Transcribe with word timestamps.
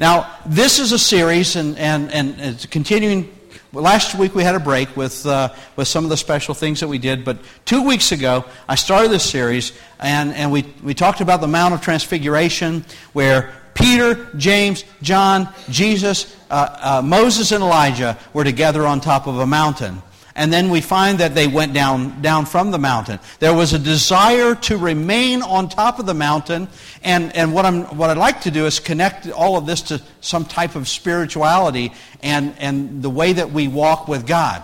Now, 0.00 0.34
this 0.46 0.78
is 0.78 0.92
a 0.92 0.98
series, 0.98 1.56
and, 1.56 1.76
and, 1.76 2.10
and 2.10 2.40
it's 2.40 2.64
continuing. 2.64 3.30
Last 3.74 4.14
week 4.14 4.34
we 4.34 4.42
had 4.42 4.54
a 4.54 4.58
break 4.58 4.96
with, 4.96 5.26
uh, 5.26 5.52
with 5.76 5.88
some 5.88 6.04
of 6.04 6.10
the 6.10 6.16
special 6.16 6.54
things 6.54 6.80
that 6.80 6.88
we 6.88 6.96
did, 6.96 7.22
but 7.22 7.36
two 7.66 7.82
weeks 7.86 8.10
ago 8.10 8.46
I 8.66 8.76
started 8.76 9.10
this 9.10 9.28
series, 9.28 9.78
and, 9.98 10.32
and 10.32 10.50
we, 10.50 10.64
we 10.82 10.94
talked 10.94 11.20
about 11.20 11.42
the 11.42 11.48
Mount 11.48 11.74
of 11.74 11.82
Transfiguration, 11.82 12.82
where 13.12 13.52
Peter, 13.74 14.30
James, 14.38 14.84
John, 15.02 15.52
Jesus, 15.68 16.34
uh, 16.50 16.78
uh, 16.80 17.02
Moses, 17.04 17.52
and 17.52 17.62
Elijah 17.62 18.16
were 18.32 18.42
together 18.42 18.86
on 18.86 19.02
top 19.02 19.26
of 19.26 19.38
a 19.38 19.46
mountain. 19.46 20.00
And 20.34 20.52
then 20.52 20.70
we 20.70 20.80
find 20.80 21.18
that 21.18 21.34
they 21.34 21.46
went 21.46 21.72
down, 21.72 22.22
down 22.22 22.46
from 22.46 22.70
the 22.70 22.78
mountain. 22.78 23.18
There 23.40 23.54
was 23.54 23.72
a 23.72 23.78
desire 23.78 24.54
to 24.54 24.76
remain 24.76 25.42
on 25.42 25.68
top 25.68 25.98
of 25.98 26.06
the 26.06 26.14
mountain. 26.14 26.68
And, 27.02 27.34
and 27.34 27.52
what, 27.52 27.64
I'm, 27.64 27.82
what 27.96 28.10
I'd 28.10 28.16
like 28.16 28.42
to 28.42 28.50
do 28.50 28.66
is 28.66 28.78
connect 28.78 29.30
all 29.30 29.56
of 29.56 29.66
this 29.66 29.82
to 29.82 30.00
some 30.20 30.44
type 30.44 30.76
of 30.76 30.88
spirituality 30.88 31.92
and, 32.22 32.54
and 32.58 33.02
the 33.02 33.10
way 33.10 33.32
that 33.32 33.50
we 33.50 33.68
walk 33.68 34.08
with 34.08 34.26
God. 34.26 34.62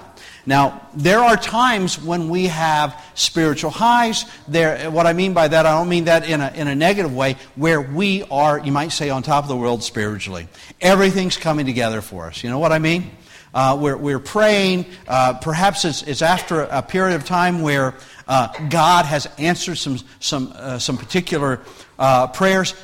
Now, 0.48 0.88
there 0.94 1.18
are 1.18 1.36
times 1.36 2.00
when 2.00 2.28
we 2.28 2.46
have 2.46 3.04
spiritual 3.14 3.72
highs. 3.72 4.24
There, 4.46 4.88
what 4.92 5.04
I 5.04 5.12
mean 5.12 5.34
by 5.34 5.48
that, 5.48 5.66
I 5.66 5.76
don't 5.76 5.88
mean 5.88 6.04
that 6.04 6.28
in 6.28 6.40
a, 6.40 6.52
in 6.54 6.68
a 6.68 6.74
negative 6.76 7.12
way, 7.12 7.34
where 7.56 7.80
we 7.80 8.22
are, 8.30 8.60
you 8.60 8.70
might 8.70 8.92
say, 8.92 9.10
on 9.10 9.24
top 9.24 9.42
of 9.42 9.48
the 9.48 9.56
world 9.56 9.82
spiritually. 9.82 10.46
Everything's 10.80 11.36
coming 11.36 11.66
together 11.66 12.00
for 12.00 12.26
us. 12.26 12.44
You 12.44 12.50
know 12.50 12.60
what 12.60 12.70
I 12.70 12.78
mean? 12.78 13.10
Uh, 13.54 13.76
we're, 13.80 13.96
we're 13.96 14.18
praying. 14.18 14.86
Uh, 15.08 15.34
perhaps 15.34 15.84
it's, 15.84 16.02
it's, 16.02 16.22
after 16.22 16.62
a 16.62 16.82
period 16.82 17.16
of 17.16 17.24
time 17.24 17.62
where 17.62 17.94
uh, 18.28 18.48
God 18.68 19.06
has 19.06 19.26
answered 19.38 19.76
some, 19.76 19.98
some, 20.20 20.52
uh, 20.54 20.78
some 20.78 20.96
particular 20.96 21.60
uh, 21.98 22.26
prayers. 22.28 22.74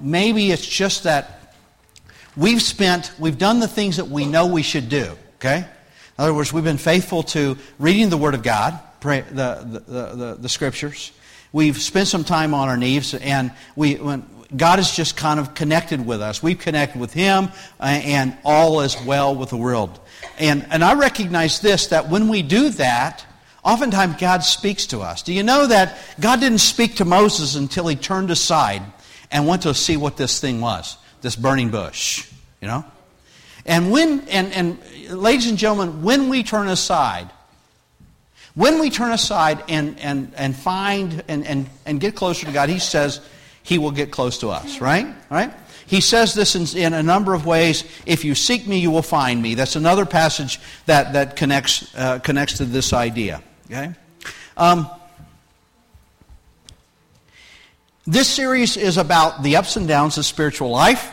Maybe 0.00 0.50
it's 0.50 0.66
just 0.66 1.04
that 1.04 1.54
we've 2.36 2.62
spent, 2.62 3.12
we've 3.18 3.38
done 3.38 3.60
the 3.60 3.68
things 3.68 3.96
that 3.96 4.08
we 4.08 4.26
know 4.26 4.46
we 4.46 4.62
should 4.62 4.88
do, 4.88 5.16
okay? 5.36 5.58
In 5.58 6.22
other 6.22 6.34
words, 6.34 6.52
we've 6.52 6.64
been 6.64 6.78
faithful 6.78 7.22
to 7.24 7.56
reading 7.78 8.08
the 8.08 8.16
Word 8.16 8.34
of 8.34 8.42
God, 8.42 8.78
pray, 9.00 9.20
the, 9.20 9.82
the, 9.86 10.16
the, 10.16 10.34
the, 10.40 10.48
Scriptures. 10.48 11.12
We've 11.52 11.76
spent 11.76 12.08
some 12.08 12.24
time 12.24 12.54
on 12.54 12.68
our 12.68 12.76
knees, 12.76 13.14
and 13.14 13.52
we, 13.76 13.94
when, 13.94 14.26
God 14.54 14.78
is 14.78 14.90
just 14.94 15.16
kind 15.16 15.40
of 15.40 15.54
connected 15.54 16.04
with 16.04 16.20
us. 16.20 16.42
We've 16.42 16.58
connected 16.58 17.00
with 17.00 17.12
Him, 17.12 17.48
uh, 17.80 17.84
and 17.84 18.36
all 18.44 18.80
is 18.80 18.96
well 19.04 19.34
with 19.34 19.50
the 19.50 19.56
world. 19.56 19.98
And, 20.38 20.66
and 20.70 20.84
I 20.84 20.94
recognize 20.94 21.60
this 21.60 21.88
that 21.88 22.08
when 22.08 22.28
we 22.28 22.42
do 22.42 22.70
that, 22.70 23.24
oftentimes 23.64 24.16
God 24.20 24.44
speaks 24.44 24.86
to 24.86 25.00
us. 25.00 25.22
Do 25.22 25.32
you 25.32 25.42
know 25.42 25.66
that 25.66 25.98
God 26.20 26.40
didn't 26.40 26.58
speak 26.58 26.96
to 26.96 27.04
Moses 27.04 27.56
until 27.56 27.88
he 27.88 27.96
turned 27.96 28.30
aside 28.30 28.82
and 29.30 29.46
went 29.46 29.62
to 29.62 29.74
see 29.74 29.96
what 29.96 30.16
this 30.16 30.40
thing 30.40 30.60
was, 30.60 30.96
this 31.22 31.34
burning 31.34 31.70
bush, 31.70 32.30
you 32.60 32.68
know? 32.68 32.84
And 33.64 33.90
when, 33.90 34.20
and, 34.28 34.52
and 34.52 34.78
ladies 35.10 35.48
and 35.48 35.58
gentlemen, 35.58 36.02
when 36.02 36.28
we 36.28 36.44
turn 36.44 36.68
aside, 36.68 37.28
when 38.56 38.80
we 38.80 38.88
turn 38.88 39.12
aside 39.12 39.62
and, 39.68 40.00
and, 40.00 40.32
and 40.34 40.56
find 40.56 41.22
and, 41.28 41.46
and, 41.46 41.68
and 41.84 42.00
get 42.00 42.16
closer 42.16 42.46
to 42.46 42.52
God, 42.52 42.70
he 42.70 42.78
says, 42.78 43.20
he 43.62 43.76
will 43.76 43.90
get 43.90 44.10
close 44.10 44.38
to 44.38 44.48
us, 44.48 44.80
right? 44.80 45.06
Right? 45.30 45.52
He 45.86 46.00
says 46.00 46.32
this 46.32 46.56
in, 46.56 46.78
in, 46.78 46.94
a 46.94 47.02
number 47.02 47.34
of 47.34 47.44
ways. 47.44 47.84
If 48.06 48.24
you 48.24 48.34
seek 48.34 48.66
me, 48.66 48.78
you 48.78 48.90
will 48.90 49.02
find 49.02 49.42
me. 49.42 49.54
That's 49.54 49.76
another 49.76 50.06
passage 50.06 50.58
that, 50.86 51.12
that 51.12 51.36
connects, 51.36 51.94
uh, 51.94 52.18
connects 52.20 52.56
to 52.56 52.64
this 52.64 52.94
idea. 52.94 53.42
Okay? 53.66 53.92
Um, 54.56 54.88
this 58.06 58.26
series 58.26 58.78
is 58.78 58.96
about 58.96 59.42
the 59.42 59.56
ups 59.56 59.76
and 59.76 59.86
downs 59.86 60.16
of 60.16 60.24
spiritual 60.24 60.70
life. 60.70 61.12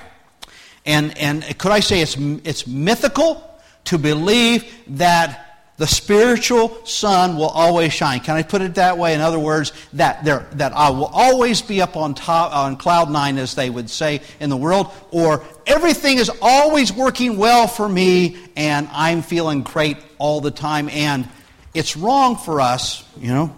And, 0.85 1.17
and 1.17 1.43
could 1.57 1.73
I 1.73 1.81
say 1.81 2.01
it's, 2.01 2.15
it's 2.17 2.65
mythical 2.65 3.43
to 3.85 3.97
believe 3.97 4.73
that 4.87 5.42
the 5.77 5.87
spiritual 5.87 6.85
sun 6.85 7.35
will 7.35 7.49
always 7.49 7.91
shine. 7.91 8.19
Can 8.19 8.35
I 8.35 8.43
put 8.43 8.61
it 8.61 8.75
that 8.75 8.97
way? 8.97 9.15
In 9.15 9.21
other 9.21 9.39
words, 9.39 9.73
that 9.93 10.23
there, 10.23 10.45
that 10.53 10.71
I 10.73 10.91
will 10.91 11.07
always 11.07 11.61
be 11.63 11.81
up 11.81 11.97
on 11.97 12.13
top 12.13 12.55
on 12.55 12.77
cloud 12.77 13.09
nine, 13.09 13.37
as 13.39 13.55
they 13.55 13.69
would 13.69 13.89
say 13.89 14.21
in 14.39 14.49
the 14.51 14.57
world, 14.57 14.91
or 15.09 15.43
everything 15.65 16.19
is 16.19 16.31
always 16.41 16.93
working 16.93 17.37
well 17.37 17.67
for 17.67 17.89
me, 17.89 18.37
and 18.55 18.87
I'm 18.91 19.23
feeling 19.23 19.63
great 19.63 19.97
all 20.19 20.41
the 20.41 20.51
time. 20.51 20.89
And 20.89 21.27
it's 21.73 21.97
wrong 21.97 22.37
for 22.37 22.61
us, 22.61 23.03
you 23.17 23.29
know, 23.29 23.55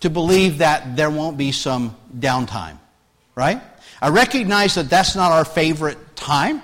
to 0.00 0.10
believe 0.10 0.58
that 0.58 0.96
there 0.96 1.10
won't 1.10 1.38
be 1.38 1.52
some 1.52 1.96
downtime, 2.16 2.78
right? 3.36 3.62
I 4.02 4.08
recognize 4.08 4.74
that 4.74 4.90
that's 4.90 5.14
not 5.14 5.30
our 5.30 5.44
favorite 5.44 6.16
time, 6.16 6.62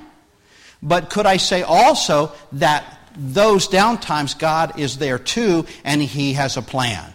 but 0.82 1.10
could 1.10 1.26
I 1.26 1.36
say 1.36 1.62
also 1.62 2.32
that 2.52 2.93
those 3.16 3.68
downtimes, 3.68 4.38
God 4.38 4.78
is 4.78 4.98
there 4.98 5.18
too, 5.18 5.66
and 5.84 6.02
He 6.02 6.34
has 6.34 6.56
a 6.56 6.62
plan. 6.62 7.14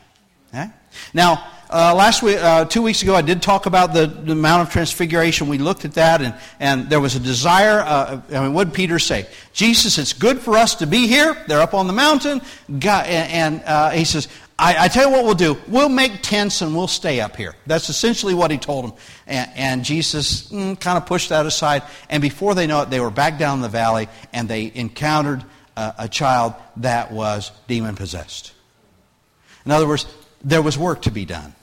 Okay? 0.49 0.69
Now, 1.13 1.45
uh, 1.71 1.93
last 1.93 2.23
week, 2.23 2.37
uh, 2.37 2.65
two 2.65 2.81
weeks 2.81 3.03
ago, 3.03 3.13
I 3.13 3.21
did 3.21 3.43
talk 3.43 3.67
about 3.67 3.93
the, 3.93 4.07
the, 4.07 4.33
Mount 4.33 4.63
of 4.67 4.73
Transfiguration. 4.73 5.47
We 5.47 5.59
looked 5.59 5.85
at 5.85 5.93
that, 5.93 6.19
and, 6.19 6.33
and 6.59 6.89
there 6.89 6.99
was 6.99 7.15
a 7.15 7.19
desire. 7.19 7.81
Uh, 7.81 8.21
I 8.31 8.39
mean, 8.39 8.53
what 8.53 8.65
did 8.65 8.73
Peter 8.73 8.97
say? 8.97 9.27
Jesus, 9.53 9.99
it's 9.99 10.13
good 10.13 10.39
for 10.39 10.57
us 10.57 10.75
to 10.75 10.87
be 10.87 11.05
here. 11.05 11.37
They're 11.47 11.61
up 11.61 11.75
on 11.75 11.85
the 11.85 11.93
mountain. 11.93 12.41
God, 12.79 13.05
and, 13.05 13.61
uh, 13.65 13.91
he 13.91 14.03
says, 14.03 14.27
I, 14.57 14.85
I, 14.85 14.87
tell 14.87 15.07
you 15.07 15.15
what 15.15 15.25
we'll 15.25 15.35
do. 15.35 15.57
We'll 15.67 15.89
make 15.89 16.21
tents 16.21 16.61
and 16.61 16.75
we'll 16.75 16.87
stay 16.87 17.21
up 17.21 17.37
here. 17.37 17.55
That's 17.65 17.89
essentially 17.89 18.33
what 18.33 18.51
he 18.51 18.57
told 18.57 18.85
them. 18.85 18.93
And, 19.25 19.51
and 19.55 19.85
Jesus 19.85 20.51
mm, 20.51 20.77
kind 20.81 20.97
of 20.97 21.05
pushed 21.05 21.29
that 21.29 21.45
aside. 21.45 21.83
And 22.09 22.21
before 22.21 22.55
they 22.55 22.67
know 22.67 22.81
it, 22.81 22.89
they 22.89 22.99
were 22.99 23.11
back 23.11 23.37
down 23.37 23.61
the 23.61 23.69
valley, 23.69 24.09
and 24.33 24.49
they 24.49 24.71
encountered 24.75 25.45
a 25.97 26.07
child 26.09 26.53
that 26.77 27.11
was 27.11 27.51
demon 27.67 27.95
possessed. 27.95 28.53
In 29.65 29.71
other 29.71 29.87
words, 29.87 30.05
there 30.43 30.61
was 30.61 30.77
work 30.77 31.03
to 31.03 31.11
be 31.11 31.25
done. 31.25 31.53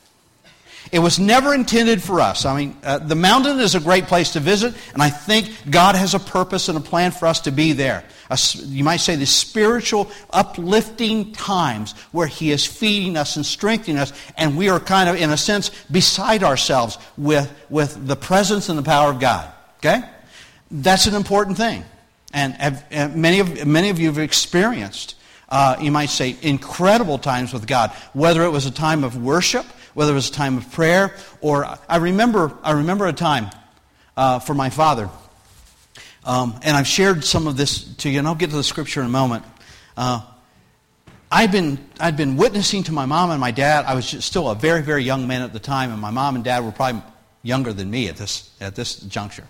It 0.92 1.00
was 1.00 1.18
never 1.18 1.52
intended 1.52 2.02
for 2.02 2.20
us. 2.20 2.44
I 2.44 2.56
mean, 2.56 2.76
uh, 2.84 2.98
the 2.98 3.16
mountain 3.16 3.58
is 3.58 3.74
a 3.74 3.80
great 3.80 4.04
place 4.04 4.32
to 4.34 4.40
visit, 4.40 4.74
and 4.92 5.02
I 5.02 5.10
think 5.10 5.50
God 5.68 5.96
has 5.96 6.14
a 6.14 6.20
purpose 6.20 6.68
and 6.68 6.78
a 6.78 6.80
plan 6.80 7.10
for 7.10 7.26
us 7.26 7.40
to 7.40 7.50
be 7.50 7.72
there. 7.72 8.04
A, 8.30 8.38
you 8.64 8.84
might 8.84 8.98
say 8.98 9.16
the 9.16 9.26
spiritual, 9.26 10.10
uplifting 10.30 11.32
times 11.32 11.92
where 12.12 12.28
He 12.28 12.52
is 12.52 12.64
feeding 12.64 13.16
us 13.16 13.36
and 13.36 13.44
strengthening 13.44 13.98
us, 13.98 14.12
and 14.36 14.56
we 14.56 14.68
are 14.68 14.78
kind 14.78 15.08
of, 15.08 15.16
in 15.16 15.30
a 15.30 15.36
sense, 15.36 15.70
beside 15.90 16.44
ourselves 16.44 16.98
with, 17.16 17.52
with 17.68 18.06
the 18.06 18.16
presence 18.16 18.68
and 18.68 18.78
the 18.78 18.84
power 18.84 19.10
of 19.10 19.18
God. 19.18 19.52
Okay? 19.78 20.02
That's 20.70 21.06
an 21.06 21.14
important 21.14 21.56
thing. 21.56 21.84
And 22.32 22.54
have, 22.54 23.16
many, 23.16 23.40
of, 23.40 23.66
many 23.66 23.88
of 23.88 23.98
you 23.98 24.08
have 24.08 24.18
experienced, 24.18 25.14
uh, 25.48 25.76
you 25.80 25.90
might 25.90 26.10
say, 26.10 26.36
incredible 26.42 27.18
times 27.18 27.52
with 27.52 27.66
God, 27.66 27.90
whether 28.12 28.42
it 28.44 28.50
was 28.50 28.66
a 28.66 28.70
time 28.70 29.04
of 29.04 29.22
worship, 29.22 29.64
whether 29.94 30.12
it 30.12 30.16
was 30.16 30.28
a 30.28 30.32
time 30.32 30.58
of 30.58 30.70
prayer, 30.72 31.14
or 31.40 31.66
I 31.88 31.96
remember, 31.96 32.52
I 32.62 32.72
remember 32.72 33.06
a 33.06 33.12
time 33.12 33.50
uh, 34.16 34.40
for 34.40 34.54
my 34.54 34.70
father. 34.70 35.08
Um, 36.24 36.58
and 36.62 36.76
I've 36.76 36.88
shared 36.88 37.24
some 37.24 37.46
of 37.46 37.56
this 37.56 37.94
to 37.98 38.10
you, 38.10 38.18
and 38.18 38.26
I'll 38.26 38.34
get 38.34 38.50
to 38.50 38.56
the 38.56 38.64
scripture 38.64 39.00
in 39.00 39.06
a 39.06 39.10
moment. 39.10 39.44
Uh, 39.96 40.22
I'd 41.30 41.52
been, 41.52 41.78
I'd 41.98 42.16
been 42.16 42.36
witnessing 42.36 42.82
to 42.84 42.92
my 42.92 43.06
mom 43.06 43.30
and 43.30 43.40
my 43.40 43.52
dad. 43.52 43.84
I 43.84 43.94
was 43.94 44.06
still 44.24 44.50
a 44.50 44.54
very, 44.54 44.82
very 44.82 45.02
young 45.04 45.26
man 45.26 45.42
at 45.42 45.52
the 45.52 45.60
time, 45.60 45.92
and 45.92 46.00
my 46.00 46.10
mom 46.10 46.34
and 46.34 46.44
dad 46.44 46.64
were 46.64 46.72
probably 46.72 47.02
younger 47.42 47.72
than 47.72 47.90
me 47.90 48.08
at 48.08 48.16
this, 48.16 48.50
at 48.60 48.74
this 48.74 48.96
juncture. 48.96 49.46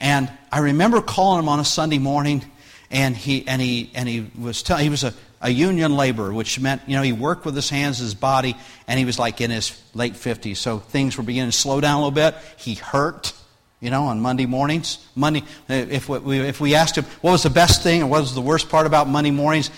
And 0.00 0.30
I 0.50 0.60
remember 0.60 1.02
calling 1.02 1.40
him 1.40 1.48
on 1.48 1.60
a 1.60 1.64
Sunday 1.64 1.98
morning, 1.98 2.42
and 2.90 3.16
he, 3.16 3.46
and 3.46 3.60
he, 3.60 3.90
and 3.94 4.08
he 4.08 4.30
was 4.38 4.62
telling, 4.62 4.82
he 4.82 4.90
was 4.90 5.04
a, 5.04 5.14
a 5.42 5.50
union 5.50 5.94
laborer, 5.94 6.32
which 6.32 6.58
meant, 6.58 6.82
you 6.86 6.96
know, 6.96 7.02
he 7.02 7.12
worked 7.12 7.44
with 7.44 7.54
his 7.54 7.68
hands, 7.70 7.98
his 7.98 8.14
body, 8.14 8.56
and 8.88 8.98
he 8.98 9.04
was 9.04 9.18
like 9.18 9.40
in 9.40 9.50
his 9.50 9.80
late 9.94 10.14
50s. 10.14 10.56
So 10.56 10.78
things 10.78 11.16
were 11.16 11.22
beginning 11.22 11.50
to 11.50 11.56
slow 11.56 11.80
down 11.80 11.96
a 11.96 11.98
little 11.98 12.10
bit. 12.10 12.34
He 12.56 12.74
hurt, 12.74 13.32
you 13.80 13.90
know, 13.90 14.04
on 14.04 14.20
Monday 14.20 14.46
mornings. 14.46 15.06
Monday, 15.14 15.42
if 15.68 16.08
we, 16.08 16.40
if 16.40 16.60
we 16.60 16.74
asked 16.74 16.96
him 16.96 17.04
what 17.20 17.32
was 17.32 17.42
the 17.42 17.50
best 17.50 17.82
thing 17.82 18.02
or 18.02 18.06
what 18.06 18.22
was 18.22 18.34
the 18.34 18.40
worst 18.40 18.68
part 18.68 18.86
about 18.86 19.08
Monday 19.08 19.30
mornings, 19.30 19.70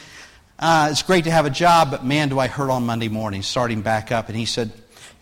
uh, 0.59 0.89
it's 0.93 1.03
great 1.03 1.25
to 1.25 1.31
have 1.31 1.45
a 1.45 1.51
job, 1.51 1.91
but 1.91 2.05
man, 2.05 2.29
do 2.29 2.39
I 2.39 2.47
hurt 2.47 2.71
on 2.71 2.87
Monday 2.87 3.09
mornings, 3.09 3.47
starting 3.47 3.83
back 3.83 4.13
up. 4.13 4.29
And 4.29 4.37
he 4.37 4.47
said, 4.47 4.71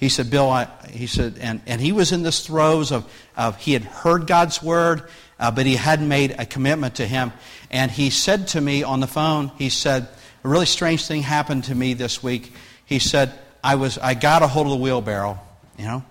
he 0.01 0.09
said, 0.09 0.31
Bill, 0.31 0.49
I, 0.49 0.67
he 0.91 1.07
said, 1.07 1.37
and, 1.43 1.61
and 1.67 1.79
he 1.79 1.93
was 1.93 2.11
in 2.11 2.23
this 2.23 2.47
throes 2.47 2.91
of, 2.91 3.05
of 3.37 3.59
he 3.59 3.75
had 3.75 3.85
heard 3.85 4.27
God's 4.27 4.63
word, 4.63 5.03
uh, 5.39 5.51
but 5.51 5.67
he 5.67 5.77
hadn't 5.77 6.09
made 6.09 6.35
a 6.39 6.47
commitment 6.47 6.95
to 6.95 7.07
him. 7.07 7.35
And 7.71 7.91
he 7.91 8.09
said 8.09 8.49
to 8.49 8.61
me 8.63 8.83
on 8.83 9.01
the 9.01 9.07
phone, 9.07 9.53
he 9.59 9.69
said, 9.69 10.09
a 10.43 10.49
really 10.49 10.65
strange 10.65 11.07
thing 11.07 11.21
happened 11.21 11.65
to 11.65 11.75
me 11.75 11.93
this 11.93 12.23
week. 12.23 12.51
He 12.87 12.99
said, 12.99 13.31
I, 13.63 13.75
was, 13.75 13.99
I 13.99 14.15
got 14.15 14.43
a 14.43 14.47
hold 14.47 14.69
of 14.69 14.71
the 14.71 14.79
wheelbarrow, 14.79 15.39
you 15.77 15.85
know, 15.85 16.03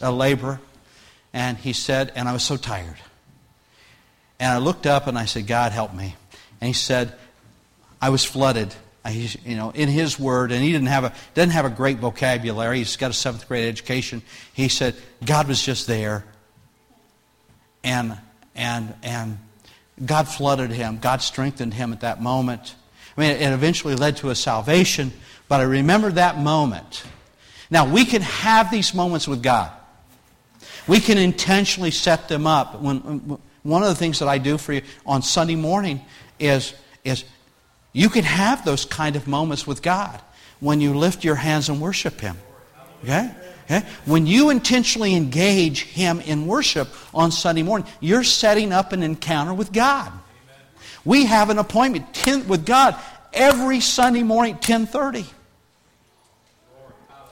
a 0.00 0.12
laborer. 0.12 0.60
And 1.32 1.58
he 1.58 1.72
said, 1.72 2.12
and 2.14 2.28
I 2.28 2.32
was 2.32 2.44
so 2.44 2.56
tired. 2.56 2.96
And 4.38 4.52
I 4.52 4.58
looked 4.58 4.86
up 4.86 5.08
and 5.08 5.18
I 5.18 5.24
said, 5.24 5.48
God, 5.48 5.72
help 5.72 5.92
me. 5.92 6.14
And 6.60 6.68
he 6.68 6.74
said, 6.74 7.12
I 8.00 8.10
was 8.10 8.24
flooded 8.24 8.72
Uh, 9.04 9.08
he's, 9.08 9.36
you 9.46 9.56
know, 9.56 9.70
in 9.70 9.88
his 9.88 10.18
word, 10.18 10.52
and 10.52 10.62
he 10.62 10.72
didn't 10.72 10.88
have 10.88 11.04
a 11.04 11.14
doesn't 11.34 11.52
have 11.52 11.64
a 11.64 11.70
great 11.70 11.98
vocabulary. 11.98 12.78
He's 12.78 12.96
got 12.96 13.10
a 13.10 13.14
seventh 13.14 13.48
grade 13.48 13.66
education. 13.66 14.22
He 14.52 14.68
said 14.68 14.94
God 15.24 15.48
was 15.48 15.62
just 15.62 15.86
there, 15.86 16.24
and 17.82 18.18
and, 18.54 18.94
and 19.02 19.38
God 20.04 20.28
flooded 20.28 20.70
him. 20.70 20.98
God 20.98 21.22
strengthened 21.22 21.74
him 21.74 21.92
at 21.92 22.00
that 22.00 22.22
moment. 22.22 22.74
I 23.16 23.20
mean, 23.20 23.30
it 23.30 23.52
eventually 23.52 23.96
led 23.96 24.18
to 24.18 24.30
a 24.30 24.34
salvation, 24.34 25.12
but 25.48 25.60
I 25.60 25.64
remember 25.64 26.12
that 26.12 26.38
moment. 26.38 27.04
Now, 27.70 27.90
we 27.90 28.04
can 28.04 28.22
have 28.22 28.70
these 28.70 28.94
moments 28.94 29.28
with 29.28 29.42
God. 29.42 29.72
We 30.86 31.00
can 31.00 31.18
intentionally 31.18 31.90
set 31.90 32.28
them 32.28 32.46
up. 32.46 32.80
When, 32.80 33.38
one 33.62 33.82
of 33.82 33.88
the 33.88 33.94
things 33.94 34.18
that 34.20 34.28
I 34.28 34.38
do 34.38 34.58
for 34.58 34.72
you 34.72 34.82
on 35.06 35.22
Sunday 35.22 35.54
morning 35.54 36.00
is, 36.38 36.74
is 37.04 37.24
you 37.92 38.08
can 38.08 38.24
have 38.24 38.64
those 38.64 38.84
kind 38.84 39.16
of 39.16 39.26
moments 39.26 39.66
with 39.66 39.82
God 39.82 40.20
when 40.60 40.80
you 40.80 40.94
lift 40.94 41.24
your 41.24 41.34
hands 41.34 41.68
and 41.68 41.80
worship 41.80 42.20
Him. 42.20 42.36
Okay? 43.02 43.30
okay? 43.64 43.86
When 44.04 44.26
you 44.26 44.50
intentionally 44.50 45.14
engage 45.14 45.84
Him 45.84 46.20
in 46.20 46.46
worship 46.46 46.88
on 47.14 47.32
Sunday 47.32 47.62
morning, 47.62 47.88
you're 48.00 48.24
setting 48.24 48.72
up 48.72 48.92
an 48.92 49.02
encounter 49.02 49.54
with 49.54 49.72
God. 49.72 50.12
We 51.04 51.24
have 51.26 51.50
an 51.50 51.58
appointment 51.58 52.06
with 52.46 52.66
God 52.66 52.94
every 53.32 53.80
Sunday 53.80 54.22
morning 54.22 54.54
at 54.54 54.68
1030. 54.68 55.24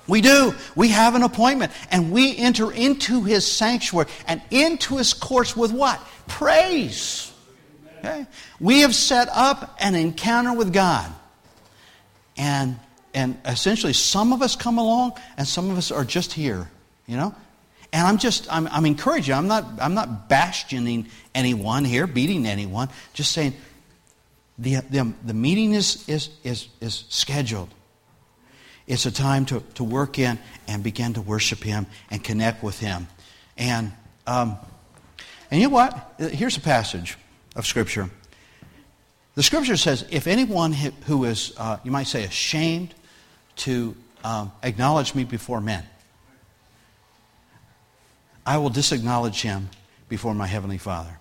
We 0.09 0.23
do. 0.23 0.55
We 0.75 0.89
have 0.89 1.15
an 1.15 1.23
appointment. 1.23 1.71
And 1.91 2.11
we 2.11 2.37
enter 2.37 2.73
into 2.73 3.25
his 3.25 3.47
sanctuary 3.47 4.09
and 4.27 4.41
into 4.51 4.97
his 4.97 5.13
courts 5.13 5.55
with 5.55 5.71
what? 5.71 6.01
Praise. 6.27 7.28
Okay? 7.99 8.27
We 8.61 8.81
have 8.81 8.95
set 8.95 9.29
up 9.33 9.77
an 9.81 9.95
encounter 9.95 10.53
with 10.53 10.73
God. 10.73 11.13
And, 12.37 12.79
and 13.15 13.39
essentially, 13.45 13.93
some 13.93 14.33
of 14.33 14.43
us 14.43 14.57
come 14.57 14.79
along 14.79 15.15
and 15.37 15.47
some 15.47 15.71
of 15.71 15.79
us 15.79 15.91
are 15.91 16.05
just 16.05 16.33
here, 16.33 16.71
you 17.07 17.17
know? 17.17 17.35
And 17.93 18.07
I'm 18.07 18.19
just, 18.19 18.53
I'm, 18.53 18.69
I'm 18.69 18.87
encouraging. 18.87 19.35
I'm 19.35 19.49
not, 19.49 19.65
I'm 19.81 19.95
not 19.95 20.29
bastioning 20.29 21.09
anyone 21.35 21.85
here, 21.85 22.07
beating 22.07 22.47
anyone, 22.47 22.89
just 23.15 23.33
saying 23.33 23.55
the, 24.59 24.77
the, 24.91 25.13
the 25.25 25.35
meeting 25.35 25.73
is, 25.73 26.07
is, 26.09 26.31
is, 26.45 26.69
is 26.81 27.05
scheduled. 27.09 27.69
It's 28.87 29.07
a 29.07 29.11
time 29.11 29.47
to, 29.47 29.63
to 29.75 29.85
work 29.85 30.19
in 30.19 30.39
and 30.67 30.83
begin 30.83 31.15
to 31.15 31.23
worship 31.23 31.63
Him 31.63 31.87
and 32.11 32.23
connect 32.23 32.63
with 32.63 32.79
Him. 32.79 33.09
And, 33.57 33.93
um, 34.27 34.57
and 35.51 35.61
you 35.61 35.69
know 35.69 35.75
what? 35.75 36.15
Here's 36.19 36.57
a 36.57 36.61
passage 36.61 37.17
of 37.59 37.67
Scripture. 37.67 38.09
The 39.35 39.43
Scripture 39.43 39.77
says, 39.77 40.07
if 40.11 40.27
anyone 40.27 40.73
who 40.73 41.25
is, 41.25 41.53
uh, 41.59 41.79
you 41.85 41.91
might 41.91 42.07
say, 42.07 42.25
ashamed 42.25 42.95
to 43.57 43.95
um, 44.25 44.53
acknowledge 44.63 45.15
me 45.15 45.25
before 45.25 45.61
men, 45.61 45.85
I 48.47 48.59
will 48.59 48.71
disacknowledge 48.71 49.43
him 49.43 49.69
before 50.09 50.35
my 50.35 50.47
Heavenly 50.47 50.79
Father. 50.79 51.19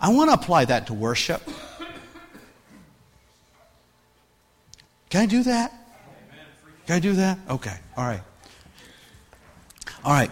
I 0.00 0.12
want 0.12 0.30
to 0.30 0.34
apply 0.34 0.64
that 0.66 0.86
to 0.86 0.94
worship. 0.94 1.42
Can 5.10 5.20
I 5.20 5.26
do 5.26 5.42
that? 5.42 5.72
Can 6.86 6.96
I 6.96 7.00
do 7.00 7.12
that? 7.14 7.38
Okay. 7.48 7.76
All 7.96 8.04
right. 8.04 8.22
All 10.04 10.12
right. 10.12 10.30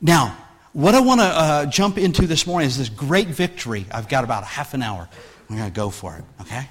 Now, 0.00 0.36
what 0.72 0.94
I 0.94 1.00
want 1.00 1.20
to 1.20 1.26
uh, 1.26 1.66
jump 1.66 1.98
into 1.98 2.26
this 2.26 2.46
morning 2.46 2.66
is 2.66 2.78
this 2.78 2.88
great 2.88 3.28
victory. 3.28 3.86
I've 3.90 4.08
got 4.08 4.24
about 4.24 4.42
a 4.42 4.46
half 4.46 4.74
an 4.74 4.82
hour. 4.82 5.08
I'm 5.48 5.56
going 5.56 5.68
to 5.68 5.74
go 5.74 5.90
for 5.90 6.16
it, 6.16 6.24
okay? 6.42 6.66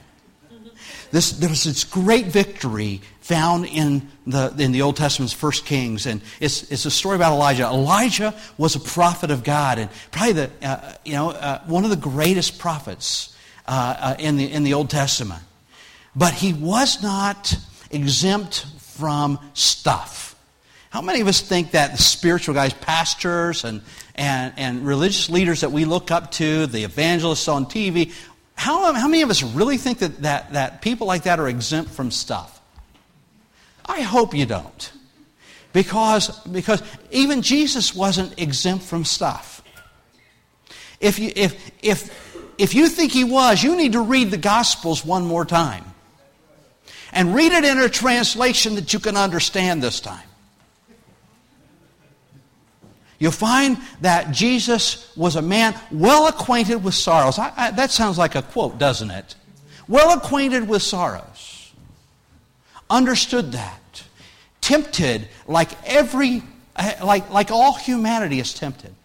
This, 1.11 1.33
there 1.33 1.49
was 1.49 1.65
this 1.65 1.83
great 1.83 2.27
victory 2.27 3.01
found 3.19 3.65
in 3.65 4.09
the, 4.25 4.53
in 4.57 4.71
the 4.71 4.81
Old 4.81 4.95
Testament's 4.95 5.33
First 5.33 5.65
Kings, 5.65 6.05
and 6.05 6.21
it's, 6.39 6.71
it's 6.71 6.85
a 6.85 6.91
story 6.91 7.15
about 7.15 7.33
Elijah. 7.33 7.65
Elijah 7.65 8.33
was 8.57 8.75
a 8.75 8.79
prophet 8.79 9.29
of 9.29 9.43
God, 9.43 9.77
and 9.77 9.89
probably 10.11 10.33
the, 10.33 10.51
uh, 10.63 10.93
you 11.05 11.13
know, 11.13 11.31
uh, 11.31 11.61
one 11.65 11.83
of 11.83 11.89
the 11.89 11.97
greatest 11.97 12.59
prophets 12.59 13.35
uh, 13.67 13.95
uh, 13.99 14.15
in, 14.19 14.37
the, 14.37 14.51
in 14.51 14.63
the 14.63 14.73
Old 14.73 14.89
Testament. 14.89 15.43
But 16.15 16.33
he 16.33 16.53
was 16.53 17.03
not 17.03 17.55
exempt 17.91 18.65
from 18.77 19.37
stuff. 19.53 20.30
How 20.91 21.01
many 21.01 21.21
of 21.21 21.27
us 21.27 21.39
think 21.39 21.71
that 21.71 21.93
the 21.93 21.97
spiritual 21.97 22.53
guys, 22.53 22.73
pastors 22.73 23.63
and, 23.63 23.81
and, 24.13 24.53
and 24.57 24.85
religious 24.85 25.29
leaders 25.29 25.61
that 25.61 25.71
we 25.71 25.85
look 25.85 26.11
up 26.11 26.31
to, 26.31 26.67
the 26.67 26.83
evangelists 26.83 27.47
on 27.47 27.65
TV, 27.65 28.13
how, 28.55 28.91
how 28.93 29.07
many 29.07 29.23
of 29.23 29.29
us 29.29 29.41
really 29.41 29.77
think 29.77 29.99
that, 29.99 30.21
that, 30.23 30.51
that 30.51 30.81
people 30.81 31.07
like 31.07 31.23
that 31.23 31.39
are 31.39 31.47
exempt 31.47 31.91
from 31.91 32.11
stuff? 32.11 32.61
I 33.85 34.01
hope 34.01 34.33
you 34.33 34.45
don't. 34.45 34.91
Because, 35.71 36.37
because 36.45 36.83
even 37.09 37.41
Jesus 37.41 37.95
wasn't 37.95 38.37
exempt 38.37 38.83
from 38.83 39.05
stuff. 39.05 39.63
If 40.99 41.19
you, 41.19 41.31
if, 41.37 41.71
if, 41.81 42.53
if 42.57 42.75
you 42.75 42.89
think 42.89 43.13
he 43.13 43.23
was, 43.23 43.63
you 43.63 43.77
need 43.77 43.93
to 43.93 44.01
read 44.01 44.29
the 44.29 44.37
Gospels 44.37 45.05
one 45.05 45.25
more 45.25 45.45
time 45.45 45.85
and 47.13 47.33
read 47.33 47.53
it 47.53 47.63
in 47.63 47.79
a 47.79 47.87
translation 47.87 48.75
that 48.75 48.91
you 48.91 48.99
can 48.99 49.15
understand 49.15 49.81
this 49.81 50.01
time. 50.01 50.27
You'll 53.21 53.31
find 53.31 53.77
that 54.01 54.31
Jesus 54.31 55.15
was 55.15 55.35
a 55.35 55.43
man 55.43 55.79
well 55.91 56.25
acquainted 56.25 56.83
with 56.83 56.95
sorrows. 56.95 57.37
I, 57.37 57.53
I, 57.55 57.71
that 57.71 57.91
sounds 57.91 58.17
like 58.17 58.33
a 58.33 58.41
quote, 58.41 58.79
doesn't 58.79 59.11
it? 59.11 59.35
Well 59.87 60.17
acquainted 60.17 60.67
with 60.67 60.81
sorrows. 60.81 61.71
Understood 62.89 63.51
that. 63.51 64.03
Tempted 64.59 65.27
like 65.45 65.69
every, 65.87 66.41
eh, 66.75 66.95
like, 67.03 67.29
like 67.29 67.51
all 67.51 67.75
humanity 67.75 68.39
is 68.39 68.55
tempted. 68.55 68.95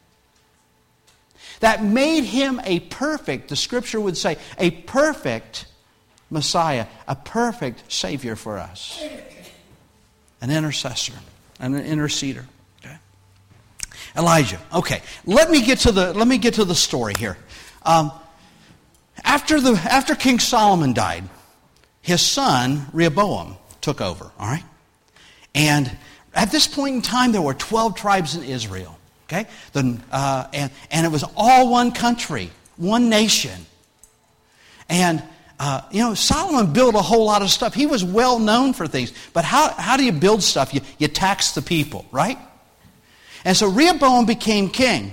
That 1.61 1.85
made 1.85 2.25
him 2.25 2.59
a 2.65 2.81
perfect, 2.81 3.51
the 3.51 3.57
scripture 3.57 4.01
would 4.01 4.17
say, 4.17 4.39
a 4.57 4.71
perfect 4.71 5.67
Messiah, 6.31 6.87
a 7.07 7.17
perfect 7.17 7.93
Savior 7.93 8.35
for 8.35 8.57
us, 8.57 8.99
an 10.41 10.51
intercessor, 10.51 11.19
an 11.61 11.75
interceder. 11.75 12.47
Elijah. 14.17 14.61
Okay, 14.73 15.03
let 15.25 15.51
me 15.51 15.63
get 15.63 15.81
to 15.81 15.93
the 15.93 16.15
let 16.15 16.29
me 16.29 16.39
get 16.39 16.55
to 16.55 16.65
the 16.65 16.75
story 16.75 17.15
here. 17.19 17.37
Um, 17.83 18.13
after 19.25 19.61
the 19.61 19.73
after 19.73 20.15
King 20.15 20.39
Solomon 20.39 20.93
died, 20.93 21.25
his 22.03 22.21
son 22.21 22.87
Rehoboam 22.93 23.57
took 23.81 24.01
over. 24.01 24.31
All 24.39 24.49
right, 24.49 24.65
and 25.55 25.91
at 26.35 26.51
this 26.51 26.67
point 26.67 26.97
in 26.97 27.03
time, 27.03 27.33
there 27.33 27.43
were 27.43 27.55
twelve 27.55 27.97
tribes 27.97 28.35
in 28.37 28.45
Israel. 28.45 28.99
Okay, 29.29 29.47
the, 29.73 29.99
uh, 30.13 30.47
and 30.53 30.71
and 30.91 31.07
it 31.07 31.11
was 31.11 31.25
all 31.37 31.71
one 31.71 31.93
country, 31.93 32.51
one 32.77 33.09
nation, 33.09 33.67
and 34.89 35.23
uh, 35.59 35.81
you 35.91 36.01
know, 36.01 36.15
Solomon 36.15 36.73
built 36.73 36.95
a 36.95 37.03
whole 37.03 37.25
lot 37.25 37.43
of 37.43 37.51
stuff. 37.51 37.73
He 37.73 37.87
was 37.87 38.05
well 38.05 38.39
known 38.39 38.73
for 38.73 38.87
things. 38.87 39.13
But 39.33 39.45
how, 39.45 39.71
how 39.71 39.97
do 39.97 40.05
you 40.05 40.13
build 40.13 40.43
stuff? 40.43 40.75
You, 40.75 40.83
you 40.99 41.09
tax 41.09 41.53
the 41.53 41.63
people, 41.63 42.05
right? 42.13 42.39
And 43.47 43.57
so 43.57 43.69
Rehoboam 43.69 44.27
became 44.27 44.69
king. 44.69 45.13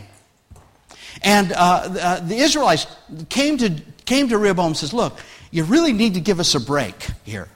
And 1.22 1.54
uh, 1.54 1.56
uh, 1.56 2.20
the 2.22 2.36
Israelites 2.36 2.88
came 3.30 3.60
to, 3.60 3.80
came 4.06 4.28
to 4.30 4.40
Rehoboam 4.40 4.68
and 4.68 4.78
says, 4.78 4.92
look, 4.92 5.20
you 5.52 5.64
really 5.66 5.94
need 5.94 6.16
to 6.16 6.20
give 6.20 6.40
us 6.40 6.56
a 6.56 6.60
break 6.60 6.96
here. 7.24 7.48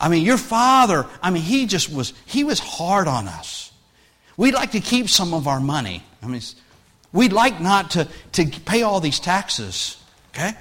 I 0.00 0.08
mean, 0.08 0.24
your 0.24 0.38
father, 0.38 1.04
I 1.22 1.30
mean, 1.30 1.42
he 1.42 1.66
just 1.66 1.92
was, 1.92 2.14
he 2.24 2.44
was 2.44 2.58
hard 2.58 3.08
on 3.08 3.28
us. 3.28 3.72
We'd 4.38 4.54
like 4.54 4.70
to 4.70 4.80
keep 4.80 5.10
some 5.10 5.34
of 5.34 5.46
our 5.46 5.60
money. 5.60 6.02
I 6.22 6.28
mean, 6.28 6.40
we'd 7.12 7.34
like 7.34 7.60
not 7.60 7.90
to, 7.90 8.08
to 8.32 8.46
pay 8.46 8.80
all 8.82 9.00
these 9.00 9.20
taxes, 9.20 10.02
okay? 10.32 10.54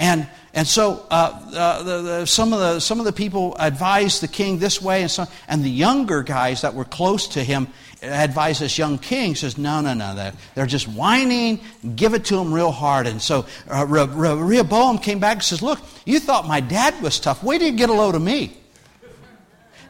And, 0.00 0.28
and 0.54 0.66
so 0.66 1.04
uh, 1.10 1.40
uh, 1.52 1.82
the, 1.82 2.02
the, 2.02 2.26
some, 2.26 2.52
of 2.52 2.60
the, 2.60 2.80
some 2.80 3.00
of 3.00 3.04
the 3.04 3.12
people 3.12 3.56
advised 3.58 4.22
the 4.22 4.28
king 4.28 4.58
this 4.58 4.80
way, 4.80 5.02
and, 5.02 5.10
so, 5.10 5.26
and 5.48 5.64
the 5.64 5.70
younger 5.70 6.22
guys 6.22 6.62
that 6.62 6.74
were 6.74 6.84
close 6.84 7.28
to 7.28 7.42
him 7.42 7.66
advised 8.00 8.60
this 8.60 8.78
young 8.78 8.98
king, 8.98 9.34
says, 9.34 9.58
no, 9.58 9.80
no, 9.80 9.94
no, 9.94 10.14
they're, 10.14 10.32
they're 10.54 10.66
just 10.66 10.86
whining, 10.86 11.58
give 11.96 12.14
it 12.14 12.26
to 12.26 12.36
them 12.36 12.52
real 12.52 12.70
hard. 12.70 13.06
And 13.06 13.20
so 13.20 13.46
uh, 13.68 13.84
Re- 13.88 14.06
Re- 14.06 14.34
Rehoboam 14.34 14.98
came 14.98 15.18
back 15.18 15.36
and 15.36 15.42
says, 15.42 15.62
look, 15.62 15.80
you 16.04 16.20
thought 16.20 16.46
my 16.46 16.60
dad 16.60 17.02
was 17.02 17.18
tough. 17.18 17.42
Wait 17.42 17.58
till 17.58 17.68
you 17.68 17.76
get 17.76 17.90
a 17.90 17.94
load 17.94 18.14
of 18.14 18.22
me. 18.22 18.56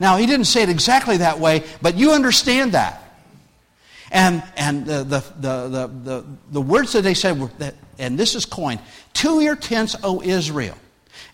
Now, 0.01 0.17
he 0.17 0.27
didn't 0.27 0.47
say 0.47 0.63
it 0.63 0.69
exactly 0.69 1.19
that 1.19 1.39
way, 1.39 1.63
but 1.83 1.97
you 1.97 2.13
understand 2.13 2.73
that. 2.73 3.04
And, 4.15 4.45
and 4.57 4.87
the, 4.87 5.03
the, 5.03 5.25
the, 5.41 5.91
the, 6.05 6.25
the 6.53 6.61
words 6.61 6.93
that 6.93 7.03
they 7.03 7.15
said 7.15 7.39
were 7.39 7.51
that, 7.59 7.75
and 7.99 8.17
this 8.17 8.37
is 8.37 8.47
coined, 8.47 8.81
to 9.15 9.41
your 9.41 9.57
tents, 9.57 9.97
O 10.05 10.23
Israel. 10.23 10.77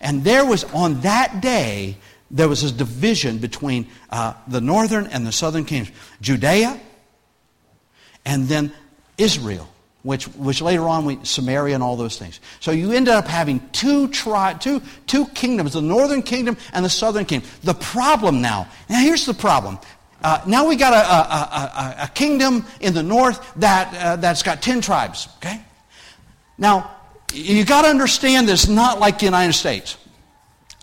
And 0.01 0.23
there 0.23 0.43
was 0.43 0.63
on 0.63 1.01
that 1.01 1.41
day, 1.41 1.97
there 2.31 2.49
was 2.49 2.63
a 2.63 2.71
division 2.71 3.37
between 3.37 3.85
uh, 4.09 4.33
the 4.47 4.61
northern 4.61 5.05
and 5.07 5.27
the 5.27 5.31
southern 5.31 5.63
kingdoms. 5.63 5.95
Judea 6.21 6.79
and 8.25 8.47
then 8.47 8.73
Israel, 9.15 9.69
which, 10.01 10.25
which 10.29 10.59
later 10.59 10.87
on 10.87 11.05
we, 11.05 11.19
Samaria 11.21 11.75
and 11.75 11.83
all 11.83 11.97
those 11.97 12.17
things. 12.17 12.39
So 12.61 12.71
you 12.71 12.93
ended 12.93 13.13
up 13.13 13.27
having 13.27 13.61
two, 13.73 14.07
tri- 14.07 14.55
two, 14.55 14.81
two 15.05 15.27
kingdoms, 15.27 15.73
the 15.73 15.83
northern 15.83 16.23
kingdom 16.23 16.57
and 16.73 16.83
the 16.83 16.89
southern 16.89 17.25
kingdom. 17.25 17.47
The 17.61 17.75
problem 17.75 18.41
now, 18.41 18.67
now 18.89 19.01
here's 19.01 19.27
the 19.27 19.35
problem. 19.35 19.77
Uh, 20.23 20.41
now 20.45 20.67
we 20.67 20.75
got 20.75 20.93
a, 20.93 20.97
a, 20.97 22.01
a, 22.01 22.03
a, 22.03 22.07
kingdom 22.09 22.65
in 22.79 22.93
the 22.93 23.01
north 23.01 23.53
that, 23.55 23.93
uh, 23.95 24.15
that's 24.17 24.43
got 24.43 24.61
10 24.61 24.81
tribes, 24.81 25.27
okay? 25.37 25.61
Now, 26.57 26.95
you 27.33 27.65
got 27.65 27.83
to 27.83 27.87
understand 27.87 28.47
this 28.47 28.67
not 28.67 28.99
like 28.99 29.19
the 29.19 29.25
United 29.25 29.53
States. 29.53 29.97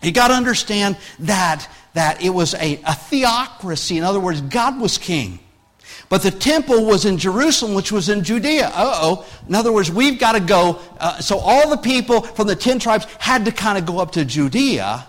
You 0.01 0.11
got 0.11 0.29
to 0.29 0.33
understand 0.33 0.97
that, 1.19 1.69
that 1.93 2.21
it 2.21 2.29
was 2.29 2.53
a, 2.55 2.81
a 2.85 2.93
theocracy. 2.93 3.97
In 3.97 4.03
other 4.03 4.19
words, 4.19 4.41
God 4.41 4.79
was 4.79 4.97
king. 4.97 5.39
But 6.09 6.23
the 6.23 6.31
temple 6.31 6.85
was 6.85 7.05
in 7.05 7.17
Jerusalem, 7.17 7.75
which 7.75 7.91
was 7.91 8.09
in 8.09 8.23
Judea. 8.23 8.67
Uh 8.67 8.99
oh. 9.01 9.25
In 9.47 9.53
other 9.53 9.71
words, 9.71 9.91
we've 9.91 10.19
got 10.19 10.31
to 10.31 10.39
go. 10.39 10.79
Uh, 10.99 11.19
so 11.19 11.37
all 11.37 11.69
the 11.69 11.77
people 11.77 12.21
from 12.21 12.47
the 12.47 12.55
10 12.55 12.79
tribes 12.79 13.05
had 13.19 13.45
to 13.45 13.51
kind 13.51 13.77
of 13.77 13.85
go 13.85 13.99
up 13.99 14.11
to 14.13 14.25
Judea 14.25 15.05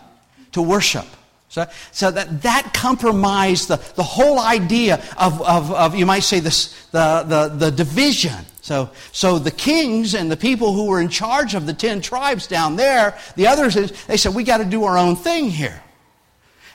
to 0.53 0.63
worship. 0.63 1.07
So, 1.51 1.67
so 1.91 2.13
that, 2.13 2.43
that 2.43 2.73
compromised 2.73 3.67
the, 3.67 3.77
the 3.97 4.05
whole 4.05 4.39
idea 4.39 5.03
of, 5.19 5.43
of, 5.43 5.73
of, 5.73 5.97
you 5.97 6.07
might 6.07 6.23
say, 6.23 6.39
this, 6.39 6.87
the, 6.93 7.25
the, 7.27 7.49
the 7.49 7.71
division. 7.73 8.47
So, 8.61 8.91
so 9.11 9.41
the 9.41 9.51
kings 9.51 10.15
and 10.15 10.31
the 10.31 10.37
people 10.37 10.73
who 10.73 10.87
were 10.87 11.01
in 11.01 11.09
charge 11.09 11.57
of 11.57 11.67
the 11.67 11.75
ten 11.75 12.01
tribes 12.03 12.47
down 12.47 12.77
there, 12.77 13.19
the 13.35 13.49
others, 13.49 13.75
they 14.07 14.17
said, 14.17 14.33
we 14.33 14.45
got 14.45 14.59
to 14.59 14.65
do 14.65 14.85
our 14.85 14.97
own 14.97 15.17
thing 15.17 15.51
here. 15.51 15.83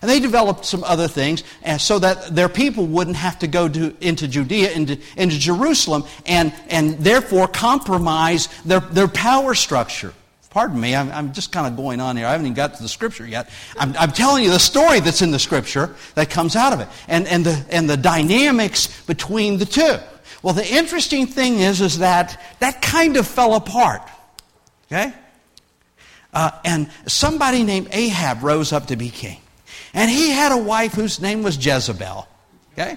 And 0.01 0.11
they 0.11 0.19
developed 0.19 0.65
some 0.65 0.83
other 0.83 1.07
things 1.07 1.43
so 1.77 1.97
that 1.99 2.35
their 2.35 2.49
people 2.49 2.85
wouldn't 2.85 3.15
have 3.15 3.39
to 3.39 3.47
go 3.47 3.69
to, 3.69 3.95
into 4.01 4.27
Judea, 4.27 4.73
into, 4.73 4.99
into 5.15 5.39
Jerusalem, 5.39 6.03
and, 6.25 6.53
and 6.67 6.99
therefore 6.99 7.47
compromise 7.47 8.49
their, 8.65 8.81
their 8.81 9.07
power 9.07 9.55
structure. 9.55 10.13
Pardon 10.55 10.79
me, 10.79 10.95
I'm, 10.95 11.11
I'm 11.11 11.33
just 11.33 11.51
kind 11.51 11.67
of 11.67 11.75
going 11.75 11.99
on 11.99 12.15
here. 12.15 12.25
I 12.25 12.31
haven't 12.31 12.45
even 12.45 12.55
got 12.55 12.75
to 12.75 12.81
the 12.81 12.87
scripture 12.87 13.27
yet. 13.27 13.49
I'm, 13.77 13.93
I'm 13.97 14.13
telling 14.13 14.45
you 14.45 14.51
the 14.51 14.57
story 14.57 15.01
that's 15.01 15.21
in 15.21 15.31
the 15.31 15.37
scripture 15.37 15.93
that 16.13 16.29
comes 16.29 16.55
out 16.55 16.71
of 16.71 16.79
it 16.79 16.87
and, 17.09 17.27
and, 17.27 17.45
the, 17.45 17.65
and 17.69 17.89
the 17.89 17.97
dynamics 17.97 19.03
between 19.03 19.57
the 19.57 19.65
two. 19.65 19.97
Well, 20.41 20.53
the 20.53 20.65
interesting 20.65 21.27
thing 21.27 21.59
is, 21.59 21.81
is 21.81 21.97
that 21.97 22.41
that 22.59 22.81
kind 22.81 23.17
of 23.17 23.27
fell 23.27 23.55
apart. 23.55 24.01
Okay? 24.85 25.11
Uh, 26.33 26.51
and 26.63 26.89
somebody 27.05 27.63
named 27.63 27.89
Ahab 27.91 28.41
rose 28.41 28.71
up 28.71 28.85
to 28.87 28.95
be 28.95 29.09
king. 29.09 29.41
And 29.93 30.09
he 30.09 30.29
had 30.29 30.53
a 30.53 30.57
wife 30.57 30.93
whose 30.93 31.19
name 31.19 31.43
was 31.43 31.57
Jezebel. 31.57 32.29
Okay? 32.71 32.95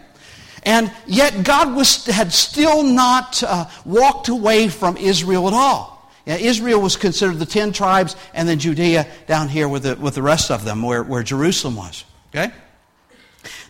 And 0.62 0.93
yet 1.09 1.43
God 1.43 1.75
was, 1.75 2.07
had 2.07 2.33
still 2.33 2.85
not 2.85 3.43
uh, 3.43 3.69
walked 3.85 4.29
away 4.29 4.69
from 4.69 4.97
Israel 4.97 5.49
at 5.49 5.55
all. 5.55 5.98
Israel 6.37 6.81
was 6.81 6.97
considered 6.97 7.39
the 7.39 7.47
ten 7.47 7.73
tribes, 7.73 8.17
and 8.35 8.49
then 8.49 8.59
Judea 8.59 9.07
down 9.27 9.49
here 9.49 9.69
with 9.69 9.85
the, 9.85 9.97
with 9.97 10.15
the 10.15 10.23
rest 10.23 10.51
of 10.51 10.65
them, 10.65 10.83
where, 10.83 11.03
where 11.03 11.23
Jerusalem 11.23 11.77
was. 11.77 12.05
Okay? 12.35 12.53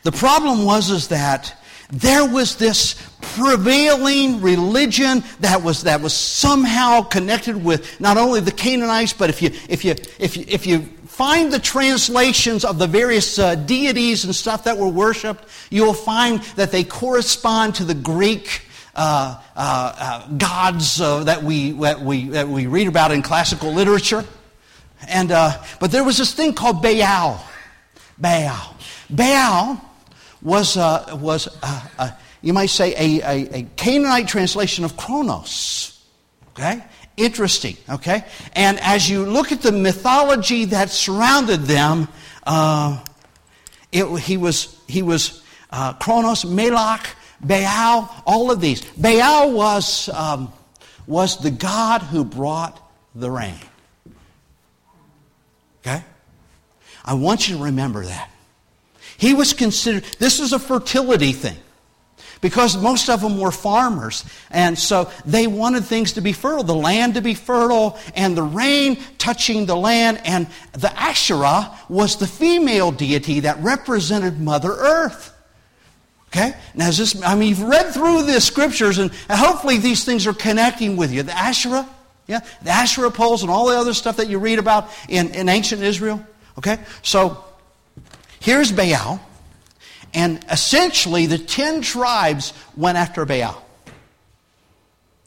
The 0.03 0.12
problem 0.12 0.65
was 0.65 0.91
is 0.91 1.09
that 1.09 1.55
there 1.91 2.29
was 2.29 2.57
this 2.57 2.97
prevailing 3.21 4.41
religion 4.41 5.25
that 5.41 5.62
was, 5.62 5.85
that 5.85 6.00
was 6.00 6.12
somehow 6.12 7.03
connected 7.03 7.62
with 7.62 8.00
not 8.00 8.19
only 8.19 8.41
the 8.41 8.53
Canaanites, 8.53 9.12
but 9.12 9.31
if 9.31 9.41
you, 9.41 9.50
if 9.69 9.85
you, 9.85 9.95
if 10.19 10.37
you, 10.37 10.45
if 10.49 10.67
you 10.67 10.81
find 11.07 11.53
the 11.53 11.59
translations 11.59 12.65
of 12.65 12.79
the 12.79 12.87
various 12.87 13.38
uh, 13.38 13.55
deities 13.55 14.25
and 14.25 14.35
stuff 14.35 14.65
that 14.65 14.77
were 14.77 14.88
worshipped, 14.88 15.47
you'll 15.71 15.95
find 15.95 16.41
that 16.57 16.71
they 16.71 16.85
correspond 16.85 17.75
to 17.75 17.85
the 17.85 17.95
Greek 17.95 18.62
uh, 18.99 19.40
uh, 19.55 19.95
uh, 19.97 20.28
gods 20.37 21.00
uh, 21.00 21.23
that, 21.25 21.45
we, 21.45 21.71
that, 21.71 22.00
we, 22.00 22.28
that 22.31 22.49
we 22.49 22.67
read 22.67 22.88
about 22.88 23.12
in 23.12 23.23
classical 23.23 23.73
literature. 23.73 24.25
And, 25.07 25.31
uh, 25.31 25.62
but 25.78 25.93
there 25.93 26.02
was 26.02 26.19
this 26.19 26.35
thing 26.35 26.52
called 26.52 26.83
Baal. 26.83 27.40
Baal. 28.19 28.76
Baal 29.09 29.81
was, 30.43 30.76
was 30.76 31.49
you 32.43 32.52
might 32.52 32.71
say, 32.71 32.93
a, 32.97 33.23
a, 33.23 33.59
a 33.59 33.62
Canaanite 33.76 34.26
translation 34.26 34.85
of 34.85 34.97
Kronos. 34.97 36.05
Okay? 36.50 36.83
Interesting, 37.17 37.76
okay? 37.88 38.25
And 38.55 38.81
as 38.81 39.09
you 39.09 39.25
look 39.25 39.52
at 39.52 39.62
the 39.62 39.73
mythology 39.73 40.67
that 40.67 40.90
surrounded 40.90 41.62
them, 41.62 42.09
uh, 42.45 43.05
it, 43.93 44.07
he 44.21 44.37
was, 44.37 44.81
he 44.88 45.02
was 45.02 45.43
uh, 45.71 45.93
Kronos, 45.95 46.45
Moloch, 46.45 47.07
Baal, 47.40 48.11
all 48.26 48.50
of 48.50 48.61
these. 48.61 48.85
Baal 48.92 49.52
was, 49.52 50.09
um, 50.09 50.52
was 51.07 51.38
the 51.38 51.50
God 51.50 52.02
who 52.02 52.25
brought 52.25 52.80
the 53.14 53.30
rain. 53.30 53.54
Okay? 55.80 56.02
I 57.04 57.14
want 57.14 57.49
you 57.49 57.57
to 57.57 57.64
remember 57.64 58.04
that. 58.04 58.30
He 59.16 59.35
was 59.35 59.52
considered, 59.52 60.04
this 60.18 60.40
is 60.40 60.52
a 60.52 60.59
fertility 60.59 61.33
thing. 61.33 61.57
Because 62.40 62.76
most 62.80 63.11
of 63.11 63.21
them 63.21 63.40
were 63.40 63.50
farmers. 63.50 64.25
And 64.50 64.78
so 64.78 65.11
they 65.26 65.49
wanted 65.49 65.85
things 65.85 66.12
to 66.12 66.21
be 66.21 66.33
fertile, 66.33 66.62
the 66.62 66.75
land 66.75 67.14
to 67.14 67.21
be 67.21 67.35
fertile, 67.35 67.99
and 68.14 68.37
the 68.37 68.45
rain 68.45 68.97
touching 69.18 69.66
the 69.66 69.75
land. 69.75 70.21
And 70.25 70.47
the 70.73 70.97
Asherah 70.97 71.76
was 71.88 72.16
the 72.16 72.28
female 72.28 72.92
deity 72.92 73.40
that 73.40 73.61
represented 73.61 74.38
Mother 74.38 74.71
Earth. 74.71 75.35
Okay? 76.28 76.54
Now, 76.75 76.88
is 76.88 76.99
this, 76.99 77.23
I 77.23 77.35
mean, 77.35 77.49
you've 77.50 77.62
read 77.62 77.94
through 77.94 78.25
the 78.25 78.40
scriptures, 78.40 78.99
and 78.99 79.11
hopefully 79.30 79.78
these 79.78 80.04
things 80.04 80.26
are 80.26 80.35
connecting 80.35 80.97
with 80.97 81.12
you. 81.12 81.23
The 81.23 81.37
Asherah, 81.37 81.88
yeah, 82.26 82.40
the 82.62 82.70
Asherah 82.70 83.11
poles, 83.11 83.42
and 83.42 83.50
all 83.50 83.66
the 83.66 83.76
other 83.76 83.94
stuff 83.94 84.18
that 84.18 84.28
you 84.28 84.38
read 84.38 84.58
about 84.58 84.90
in, 85.08 85.30
in 85.30 85.49
ancient 85.49 85.82
Israel. 85.82 86.25
Okay? 86.58 86.78
So, 87.02 87.42
here's 88.40 88.70
Baal, 88.70 89.20
and 90.12 90.44
essentially 90.50 91.26
the 91.26 91.38
ten 91.38 91.80
tribes 91.80 92.52
went 92.76 92.99
after 92.99 93.25
Baal. 93.25 93.64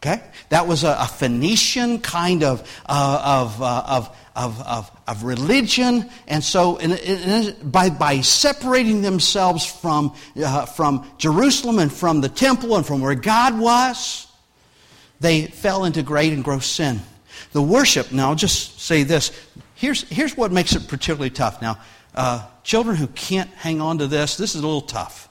Okay? 0.01 0.22
That 0.50 0.67
was 0.67 0.84
a, 0.84 0.98
a 1.00 1.08
Phoenician 1.08 2.00
kind 2.00 2.43
of, 2.43 2.62
uh, 2.88 3.22
of, 3.24 3.62
uh, 3.62 3.84
of 3.88 4.17
of, 4.36 4.62
of, 4.62 4.91
of 5.08 5.24
religion. 5.24 6.10
And 6.27 6.43
so, 6.43 6.77
in, 6.77 6.91
in, 6.91 7.70
by, 7.70 7.89
by 7.89 8.22
separating 8.22 9.01
themselves 9.01 9.65
from, 9.65 10.15
uh, 10.41 10.65
from 10.65 11.10
Jerusalem 11.17 11.79
and 11.79 11.91
from 11.91 12.22
the 12.22 12.29
temple 12.29 12.75
and 12.75 12.86
from 12.86 13.01
where 13.01 13.15
God 13.15 13.60
was, 13.60 14.27
they 15.20 15.48
fell 15.48 15.86
into 15.86 16.01
great 16.01 16.34
and 16.34 16.43
gross 16.43 16.65
sin. 16.65 17.01
The 17.51 17.62
worship, 17.62 18.12
now 18.12 18.29
I'll 18.29 18.36
just 18.36 18.79
say 18.79 19.03
this. 19.03 19.31
Here's, 19.75 20.03
here's 20.03 20.38
what 20.38 20.51
makes 20.51 20.75
it 20.75 20.88
particularly 20.88 21.29
tough. 21.29 21.62
Now, 21.62 21.79
uh, 22.15 22.48
children 22.63 22.96
who 22.96 23.08
can't 23.08 23.50
hang 23.51 23.81
on 23.81 23.98
to 23.98 24.08
this, 24.08 24.38
this 24.38 24.55
is 24.55 24.62
a 24.62 24.65
little 24.65 24.81
tough. 24.81 25.27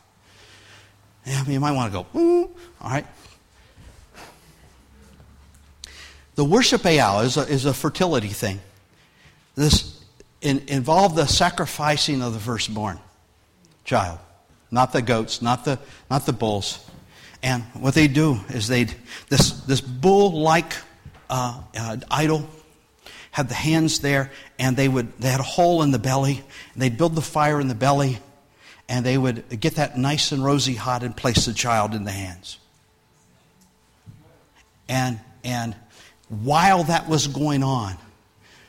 Yeah, 1.24 1.40
I 1.40 1.42
mean, 1.44 1.52
you 1.52 1.60
might 1.60 1.72
want 1.72 1.92
to 1.92 1.98
go, 1.98 2.18
Ooh. 2.18 2.50
all 2.80 2.90
right. 2.90 3.06
The 6.40 6.47
worship 6.47 6.85
Baal 6.85 7.20
is 7.20 7.37
a, 7.37 7.42
is 7.42 7.66
a 7.66 7.75
fertility 7.75 8.28
thing. 8.28 8.61
This 9.56 10.02
in, 10.40 10.62
involved 10.68 11.14
the 11.14 11.26
sacrificing 11.26 12.23
of 12.23 12.32
the 12.32 12.40
firstborn 12.40 12.99
child, 13.85 14.18
not 14.70 14.94
the 14.94 15.02
goats, 15.02 15.42
not 15.42 15.66
the, 15.66 15.78
not 16.11 16.25
the 16.25 16.32
bulls. 16.32 16.82
And 17.42 17.62
what 17.75 17.92
they 17.92 18.09
do 18.09 18.40
is 18.49 18.68
they'd, 18.68 18.94
this, 19.28 19.50
this 19.50 19.82
bull 19.82 20.40
like 20.40 20.73
uh, 21.28 21.61
uh, 21.76 21.99
idol 22.11 22.49
had 23.32 23.50
the 23.50 23.54
hands 23.54 24.00
there, 24.00 24.30
and 24.59 24.78
they, 24.78 24.88
would, 24.88 25.12
they 25.18 25.28
had 25.28 25.40
a 25.40 25.42
hole 25.42 25.82
in 25.82 25.90
the 25.90 25.99
belly, 25.99 26.42
and 26.73 26.82
they'd 26.82 26.97
build 26.97 27.16
the 27.16 27.20
fire 27.20 27.61
in 27.61 27.68
the 27.68 27.75
belly, 27.75 28.18
and 28.88 29.04
they 29.04 29.18
would 29.18 29.61
get 29.61 29.75
that 29.75 29.99
nice 29.99 30.32
and 30.32 30.42
rosy 30.42 30.75
hot 30.75 31.02
and 31.02 31.14
place 31.14 31.44
the 31.44 31.52
child 31.52 31.92
in 31.94 32.04
the 32.04 32.11
hands. 32.11 32.56
And, 34.88 35.20
and 35.44 35.76
while 36.30 36.84
that 36.84 37.08
was 37.08 37.26
going 37.26 37.62
on, 37.62 37.96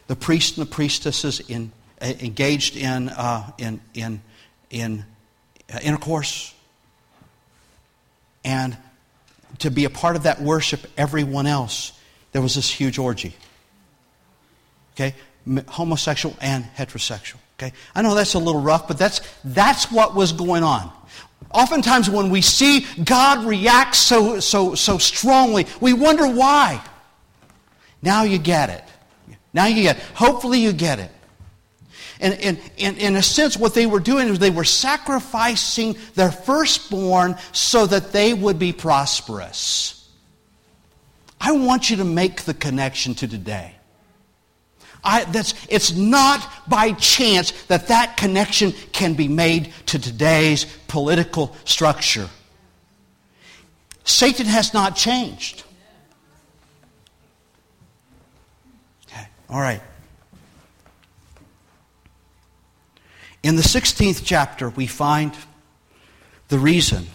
the 0.07 0.15
priests 0.15 0.57
and 0.57 0.67
the 0.67 0.69
priestesses 0.69 1.39
in, 1.39 1.71
uh, 2.01 2.13
engaged 2.19 2.75
in, 2.75 3.09
uh, 3.09 3.49
in, 3.57 3.79
in, 3.93 4.21
in 4.69 5.05
uh, 5.73 5.79
intercourse. 5.81 6.53
And 8.43 8.75
to 9.59 9.69
be 9.69 9.85
a 9.85 9.89
part 9.89 10.15
of 10.15 10.23
that 10.23 10.41
worship, 10.41 10.81
everyone 10.97 11.45
else, 11.45 11.93
there 12.31 12.41
was 12.41 12.55
this 12.55 12.69
huge 12.69 12.97
orgy. 12.97 13.35
Okay? 14.95 15.15
Homosexual 15.67 16.35
and 16.41 16.65
heterosexual. 16.75 17.37
Okay? 17.57 17.73
I 17.93 18.01
know 18.01 18.15
that's 18.15 18.33
a 18.33 18.39
little 18.39 18.61
rough, 18.61 18.87
but 18.87 18.97
that's, 18.97 19.21
that's 19.43 19.91
what 19.91 20.15
was 20.15 20.33
going 20.33 20.63
on. 20.63 20.91
Oftentimes, 21.53 22.09
when 22.09 22.29
we 22.29 22.41
see 22.41 22.85
God 23.03 23.45
react 23.45 23.95
so, 23.95 24.39
so, 24.39 24.73
so 24.73 24.97
strongly, 24.97 25.67
we 25.79 25.93
wonder 25.93 26.27
why. 26.27 26.81
Now 28.01 28.23
you 28.23 28.37
get 28.37 28.69
it. 28.69 28.83
Now 29.53 29.65
you 29.65 29.83
get 29.83 29.97
it. 29.97 30.03
Hopefully 30.13 30.59
you 30.59 30.73
get 30.73 30.99
it. 30.99 31.11
And, 32.19 32.35
and, 32.35 32.59
and, 32.77 32.97
in 32.97 33.15
a 33.15 33.23
sense, 33.23 33.57
what 33.57 33.73
they 33.73 33.87
were 33.87 33.99
doing 33.99 34.27
is 34.27 34.37
they 34.37 34.51
were 34.51 34.63
sacrificing 34.63 35.97
their 36.13 36.31
firstborn 36.31 37.35
so 37.51 37.87
that 37.87 38.11
they 38.11 38.33
would 38.33 38.59
be 38.59 38.73
prosperous. 38.73 40.07
I 41.39 41.53
want 41.53 41.89
you 41.89 41.97
to 41.97 42.05
make 42.05 42.43
the 42.43 42.53
connection 42.53 43.15
to 43.15 43.27
today. 43.27 43.75
I, 45.03 45.23
that's, 45.25 45.55
it's 45.67 45.93
not 45.93 46.47
by 46.69 46.91
chance 46.91 47.51
that 47.65 47.87
that 47.87 48.17
connection 48.17 48.73
can 48.91 49.15
be 49.15 49.27
made 49.27 49.73
to 49.87 49.97
today's 49.97 50.65
political 50.87 51.55
structure. 51.65 52.29
Satan 54.03 54.45
has 54.45 54.75
not 54.75 54.95
changed. 54.95 55.63
All 59.51 59.59
right. 59.59 59.81
In 63.43 63.57
the 63.57 63.61
16th 63.61 64.21
chapter, 64.23 64.69
we 64.69 64.87
find 64.87 65.33
the 66.47 66.57
reason. 66.57 67.07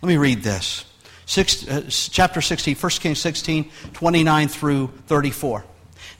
Let 0.00 0.08
me 0.08 0.16
read 0.16 0.42
this. 0.42 0.84
Six, 1.26 1.68
uh, 1.68 1.82
chapter 1.88 2.40
16, 2.40 2.74
1 2.74 2.90
Kings 2.92 3.20
16, 3.20 3.70
29 3.92 4.48
through 4.48 4.86
34. 5.06 5.64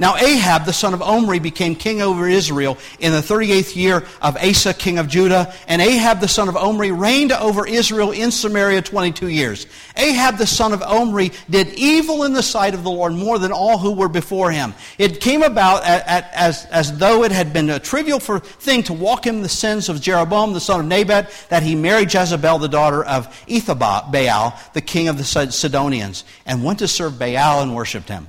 Now 0.02 0.16
Ahab, 0.16 0.64
the 0.64 0.72
son 0.72 0.94
of 0.94 1.00
Omri, 1.00 1.38
became 1.38 1.76
king 1.76 2.02
over 2.02 2.28
Israel 2.28 2.76
in 2.98 3.12
the 3.12 3.20
38th 3.20 3.76
year 3.76 4.04
of 4.20 4.36
Asa, 4.36 4.74
king 4.74 4.98
of 4.98 5.06
Judah. 5.06 5.54
And 5.68 5.80
Ahab, 5.80 6.18
the 6.18 6.26
son 6.26 6.48
of 6.48 6.56
Omri, 6.56 6.90
reigned 6.90 7.30
over 7.30 7.64
Israel 7.64 8.10
in 8.10 8.32
Samaria 8.32 8.82
22 8.82 9.28
years. 9.28 9.68
Ahab, 9.96 10.38
the 10.38 10.46
son 10.46 10.72
of 10.72 10.82
Omri, 10.82 11.30
did 11.48 11.68
evil 11.74 12.24
in 12.24 12.32
the 12.32 12.42
sight 12.42 12.74
of 12.74 12.82
the 12.82 12.90
Lord 12.90 13.12
more 13.12 13.38
than 13.38 13.52
all 13.52 13.78
who 13.78 13.92
were 13.92 14.08
before 14.08 14.50
him. 14.50 14.74
It 14.98 15.20
came 15.20 15.44
about 15.44 15.84
at, 15.84 16.04
at, 16.08 16.32
as, 16.34 16.64
as 16.72 16.98
though 16.98 17.22
it 17.22 17.30
had 17.30 17.52
been 17.52 17.70
a 17.70 17.78
trivial 17.78 18.18
for, 18.18 18.40
thing 18.40 18.82
to 18.82 18.92
walk 18.92 19.28
in 19.28 19.42
the 19.42 19.48
sins 19.48 19.88
of 19.88 20.00
Jeroboam, 20.00 20.52
the 20.52 20.58
son 20.58 20.80
of 20.80 20.86
Nebat, 20.86 21.30
that 21.48 21.62
he 21.62 21.76
married 21.76 22.12
Jezebel, 22.12 22.58
the 22.58 22.68
daughter 22.68 23.04
of 23.04 23.28
Ethabbaal, 23.46 24.72
the 24.72 24.80
king 24.80 25.06
of 25.06 25.16
the 25.16 25.22
Sidonians, 25.22 26.24
and 26.44 26.64
went 26.64 26.80
to 26.80 26.88
serve 26.88 27.20
Baal 27.20 27.62
and 27.62 27.76
worshipped 27.76 28.08
him. 28.08 28.26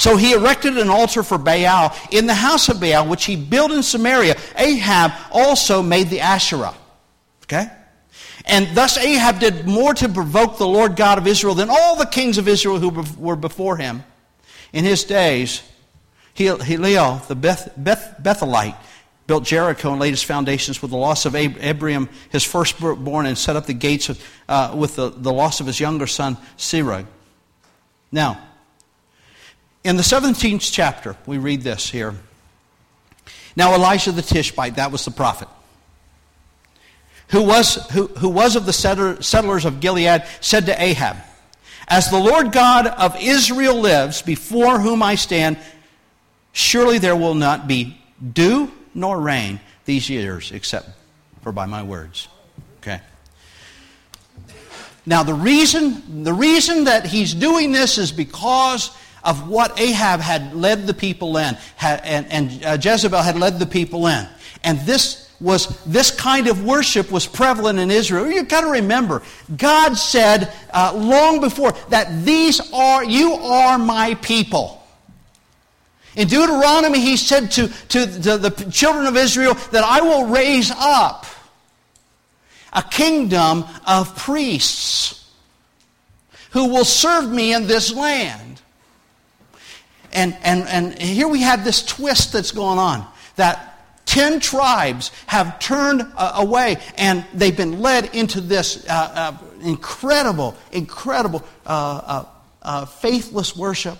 So 0.00 0.16
he 0.16 0.32
erected 0.32 0.78
an 0.78 0.88
altar 0.88 1.22
for 1.22 1.36
Baal 1.36 1.94
in 2.10 2.26
the 2.26 2.32
house 2.32 2.70
of 2.70 2.80
Baal, 2.80 3.06
which 3.06 3.26
he 3.26 3.36
built 3.36 3.70
in 3.70 3.82
Samaria. 3.82 4.34
Ahab 4.56 5.12
also 5.30 5.82
made 5.82 6.08
the 6.08 6.20
Asherah. 6.20 6.74
Okay? 7.42 7.70
And 8.46 8.74
thus 8.74 8.96
Ahab 8.96 9.40
did 9.40 9.66
more 9.66 9.92
to 9.92 10.08
provoke 10.08 10.56
the 10.56 10.66
Lord 10.66 10.96
God 10.96 11.18
of 11.18 11.26
Israel 11.26 11.54
than 11.54 11.68
all 11.68 11.96
the 11.96 12.06
kings 12.06 12.38
of 12.38 12.48
Israel 12.48 12.78
who 12.78 13.04
were 13.18 13.36
before 13.36 13.76
him. 13.76 14.02
In 14.72 14.86
his 14.86 15.04
days, 15.04 15.62
Hiel, 16.34 17.28
the 17.28 17.36
Beth, 17.36 17.70
Beth, 17.76 18.14
Bethelite, 18.22 18.76
built 19.26 19.44
Jericho 19.44 19.90
and 19.90 20.00
laid 20.00 20.14
its 20.14 20.22
foundations 20.22 20.80
with 20.80 20.92
the 20.92 20.96
loss 20.96 21.26
of 21.26 21.36
Abiram, 21.36 22.08
his 22.30 22.42
firstborn, 22.42 23.26
and 23.26 23.36
set 23.36 23.54
up 23.54 23.66
the 23.66 23.74
gates 23.74 24.08
of, 24.08 24.26
uh, 24.48 24.74
with 24.74 24.96
the, 24.96 25.10
the 25.10 25.30
loss 25.30 25.60
of 25.60 25.66
his 25.66 25.78
younger 25.78 26.06
son, 26.06 26.38
Serug. 26.56 27.04
Now, 28.10 28.40
in 29.84 29.96
the 29.96 30.02
17th 30.02 30.70
chapter, 30.72 31.16
we 31.26 31.38
read 31.38 31.62
this 31.62 31.88
here. 31.88 32.14
Now, 33.56 33.74
Elijah 33.74 34.12
the 34.12 34.22
Tishbite, 34.22 34.76
that 34.76 34.92
was 34.92 35.04
the 35.04 35.10
prophet, 35.10 35.48
who 37.28 37.42
was, 37.42 37.76
who, 37.90 38.08
who 38.08 38.28
was 38.28 38.56
of 38.56 38.66
the 38.66 38.72
settlers 38.72 39.64
of 39.64 39.80
Gilead, 39.80 40.24
said 40.40 40.66
to 40.66 40.82
Ahab, 40.82 41.16
As 41.88 42.10
the 42.10 42.18
Lord 42.18 42.52
God 42.52 42.86
of 42.86 43.16
Israel 43.20 43.80
lives, 43.80 44.22
before 44.22 44.78
whom 44.80 45.02
I 45.02 45.14
stand, 45.14 45.58
surely 46.52 46.98
there 46.98 47.16
will 47.16 47.34
not 47.34 47.66
be 47.66 47.98
dew 48.32 48.70
nor 48.94 49.18
rain 49.20 49.60
these 49.84 50.10
years, 50.10 50.52
except 50.52 50.88
for 51.42 51.52
by 51.52 51.66
my 51.66 51.82
words. 51.82 52.28
Okay. 52.78 53.00
Now, 55.06 55.22
the 55.22 55.34
reason, 55.34 56.24
the 56.24 56.32
reason 56.32 56.84
that 56.84 57.06
he's 57.06 57.32
doing 57.34 57.72
this 57.72 57.98
is 57.98 58.12
because 58.12 58.90
of 59.22 59.48
what 59.48 59.78
Ahab 59.78 60.20
had 60.20 60.54
led 60.54 60.86
the 60.86 60.94
people 60.94 61.36
in, 61.36 61.56
and 61.80 62.64
uh, 62.64 62.78
Jezebel 62.80 63.22
had 63.22 63.38
led 63.38 63.58
the 63.58 63.66
people 63.66 64.06
in. 64.06 64.26
And 64.62 64.80
this 64.80 65.30
was 65.40 65.82
this 65.84 66.10
kind 66.10 66.48
of 66.48 66.64
worship 66.64 67.10
was 67.10 67.26
prevalent 67.26 67.78
in 67.78 67.90
Israel. 67.90 68.30
You've 68.30 68.48
got 68.48 68.60
to 68.60 68.70
remember, 68.70 69.22
God 69.56 69.94
said 69.94 70.52
uh, 70.72 70.92
long 70.94 71.40
before 71.40 71.72
that 71.88 72.24
these 72.24 72.60
are 72.72 73.04
you 73.04 73.32
are 73.32 73.78
my 73.78 74.14
people. 74.16 74.76
In 76.16 76.28
Deuteronomy, 76.28 77.00
he 77.00 77.16
said 77.16 77.52
to, 77.52 77.68
to 77.88 78.04
the, 78.04 78.36
the 78.36 78.70
children 78.70 79.06
of 79.06 79.16
Israel 79.16 79.54
that 79.70 79.84
I 79.84 80.00
will 80.00 80.26
raise 80.26 80.72
up 80.72 81.24
a 82.72 82.82
kingdom 82.82 83.64
of 83.86 84.16
priests 84.16 85.30
who 86.50 86.68
will 86.68 86.84
serve 86.84 87.30
me 87.30 87.54
in 87.54 87.66
this 87.66 87.94
land. 87.94 88.59
And, 90.12 90.36
and, 90.42 90.66
and 90.68 90.98
here 91.00 91.28
we 91.28 91.42
have 91.42 91.64
this 91.64 91.84
twist 91.84 92.32
that's 92.32 92.52
going 92.52 92.78
on 92.78 93.06
that 93.36 93.70
10 94.06 94.40
tribes 94.40 95.12
have 95.26 95.58
turned 95.60 96.04
uh, 96.16 96.32
away 96.36 96.78
and 96.96 97.24
they've 97.32 97.56
been 97.56 97.80
led 97.80 98.12
into 98.14 98.40
this 98.40 98.84
uh, 98.88 98.92
uh, 98.92 99.38
incredible, 99.62 100.56
incredible 100.72 101.44
uh, 101.64 102.00
uh, 102.04 102.24
uh, 102.62 102.84
faithless 102.86 103.56
worship 103.56 103.96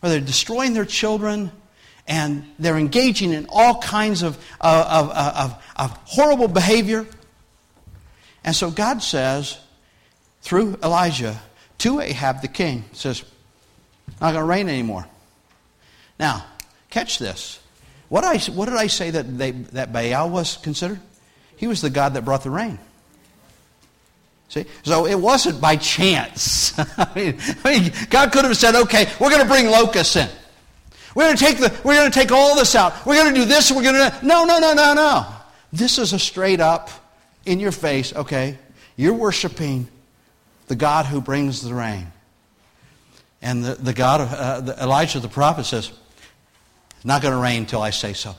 where 0.00 0.10
they're 0.10 0.20
destroying 0.20 0.74
their 0.74 0.84
children 0.84 1.52
and 2.08 2.44
they're 2.58 2.76
engaging 2.76 3.32
in 3.32 3.46
all 3.50 3.80
kinds 3.80 4.22
of, 4.22 4.36
of, 4.60 5.10
of, 5.10 5.62
of 5.76 5.90
horrible 6.06 6.48
behavior. 6.48 7.06
And 8.42 8.56
so 8.56 8.70
God 8.70 9.00
says, 9.00 9.58
through 10.42 10.76
Elijah, 10.82 11.40
to 11.78 12.00
Ahab 12.00 12.42
the 12.42 12.48
king, 12.48 12.84
says, 12.92 13.22
not 14.20 14.32
going 14.32 14.42
to 14.42 14.44
rain 14.44 14.68
anymore. 14.68 15.06
Now, 16.20 16.46
catch 16.90 17.18
this. 17.18 17.58
What, 18.08 18.22
I, 18.22 18.38
what 18.52 18.66
did 18.66 18.76
I 18.76 18.86
say 18.86 19.10
that, 19.10 19.36
they, 19.36 19.50
that 19.50 19.92
Baal 19.92 20.30
was 20.30 20.56
considered? 20.58 21.00
He 21.56 21.66
was 21.66 21.80
the 21.80 21.90
God 21.90 22.14
that 22.14 22.24
brought 22.24 22.44
the 22.44 22.50
rain. 22.50 22.78
See? 24.48 24.66
So 24.84 25.06
it 25.06 25.16
wasn't 25.16 25.60
by 25.60 25.76
chance. 25.76 26.78
I, 26.78 27.08
mean, 27.16 27.38
I 27.64 27.80
mean, 27.80 27.92
God 28.08 28.30
could 28.30 28.44
have 28.44 28.56
said, 28.56 28.76
okay, 28.76 29.06
we're 29.20 29.30
going 29.30 29.42
to 29.42 29.48
bring 29.48 29.66
locusts 29.66 30.14
in. 30.14 30.28
We're 31.16 31.24
going 31.24 31.36
to 31.36 31.44
take 31.44 31.58
the, 31.58 31.76
we're 31.82 31.96
going 31.96 32.10
to 32.10 32.16
take 32.16 32.30
all 32.30 32.54
this 32.54 32.76
out. 32.76 33.04
We're 33.04 33.16
going 33.16 33.34
to 33.34 33.40
do 33.40 33.46
this. 33.46 33.72
We're 33.72 33.82
going 33.82 33.94
to 33.94 34.14
no, 34.24 34.44
no, 34.44 34.60
no, 34.60 34.74
no, 34.74 34.94
no. 34.94 35.26
This 35.72 35.98
is 35.98 36.12
a 36.12 36.18
straight 36.18 36.60
up, 36.60 36.90
in 37.46 37.60
your 37.60 37.72
face. 37.72 38.14
Okay, 38.14 38.58
you're 38.96 39.14
worshiping 39.14 39.88
the 40.68 40.76
God 40.76 41.06
who 41.06 41.20
brings 41.20 41.62
the 41.62 41.74
rain, 41.74 42.06
and 43.42 43.64
the, 43.64 43.74
the 43.74 43.92
God 43.92 44.20
of 44.20 44.32
uh, 44.32 44.60
the, 44.60 44.82
Elijah 44.82 45.20
the 45.20 45.28
prophet 45.28 45.64
says, 45.64 45.90
not 47.04 47.22
going 47.22 47.34
to 47.34 47.40
rain 47.40 47.60
until 47.60 47.82
I 47.82 47.90
say 47.90 48.12
so. 48.12 48.34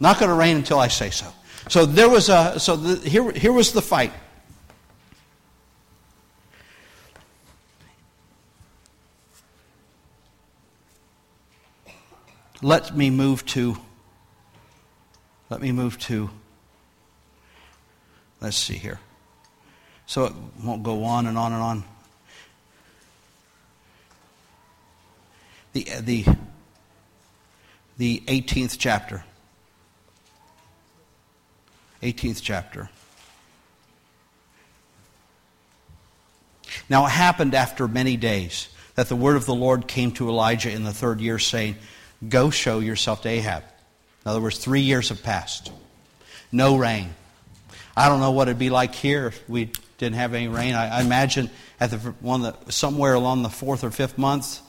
Not 0.00 0.18
going 0.18 0.28
to 0.28 0.34
rain 0.34 0.56
until 0.56 0.78
I 0.78 0.88
say 0.88 1.10
so. 1.10 1.26
So 1.68 1.86
there 1.86 2.08
was 2.08 2.28
a 2.28 2.60
so 2.60 2.76
the, 2.76 3.08
here 3.08 3.30
here 3.32 3.52
was 3.52 3.72
the 3.72 3.82
fight. 3.82 4.12
Let 12.60 12.96
me 12.96 13.10
move 13.10 13.44
to 13.46 13.76
let 15.50 15.60
me 15.60 15.72
move 15.72 15.98
to 16.00 16.30
let's 18.40 18.56
see 18.56 18.76
here. 18.76 19.00
So 20.06 20.26
it 20.26 20.32
won't 20.62 20.82
go 20.82 21.04
on 21.04 21.26
and 21.26 21.38
on 21.38 21.52
and 21.52 21.62
on. 21.62 21.84
The 25.72 25.86
the 26.00 26.24
the 27.96 28.22
18th 28.26 28.76
chapter. 28.78 29.24
18th 32.02 32.40
chapter. 32.42 32.90
Now 36.88 37.06
it 37.06 37.10
happened 37.10 37.54
after 37.54 37.88
many 37.88 38.16
days 38.16 38.68
that 38.94 39.08
the 39.08 39.16
word 39.16 39.36
of 39.36 39.46
the 39.46 39.54
Lord 39.54 39.86
came 39.86 40.12
to 40.12 40.28
Elijah 40.28 40.70
in 40.70 40.84
the 40.84 40.92
third 40.92 41.20
year, 41.20 41.38
saying, 41.38 41.76
Go 42.28 42.50
show 42.50 42.80
yourself 42.80 43.22
to 43.22 43.28
Ahab. 43.28 43.62
In 44.24 44.30
other 44.30 44.40
words, 44.40 44.58
three 44.58 44.80
years 44.80 45.08
have 45.10 45.22
passed. 45.22 45.70
No 46.52 46.76
rain. 46.76 47.14
I 47.96 48.08
don't 48.08 48.20
know 48.20 48.30
what 48.30 48.48
it'd 48.48 48.58
be 48.58 48.70
like 48.70 48.94
here 48.94 49.28
if 49.28 49.48
we 49.48 49.70
didn't 49.98 50.16
have 50.16 50.34
any 50.34 50.48
rain. 50.48 50.74
I, 50.74 50.98
I 50.98 51.00
imagine 51.00 51.50
at 51.80 51.90
the 51.90 51.98
one 52.20 52.42
that 52.42 52.72
somewhere 52.72 53.14
along 53.14 53.42
the 53.42 53.48
fourth 53.48 53.84
or 53.84 53.90
fifth 53.90 54.18
month, 54.18 54.60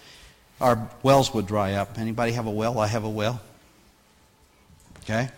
our 0.62 0.90
wells 1.04 1.34
would 1.34 1.48
dry 1.48 1.74
up. 1.74 1.98
Anybody 1.98 2.32
have 2.34 2.48
a 2.48 2.52
well? 2.52 2.80
I 2.80 2.88
have 2.88 3.04
a 3.04 3.10
well. 3.10 3.42
Okay? 5.04 5.30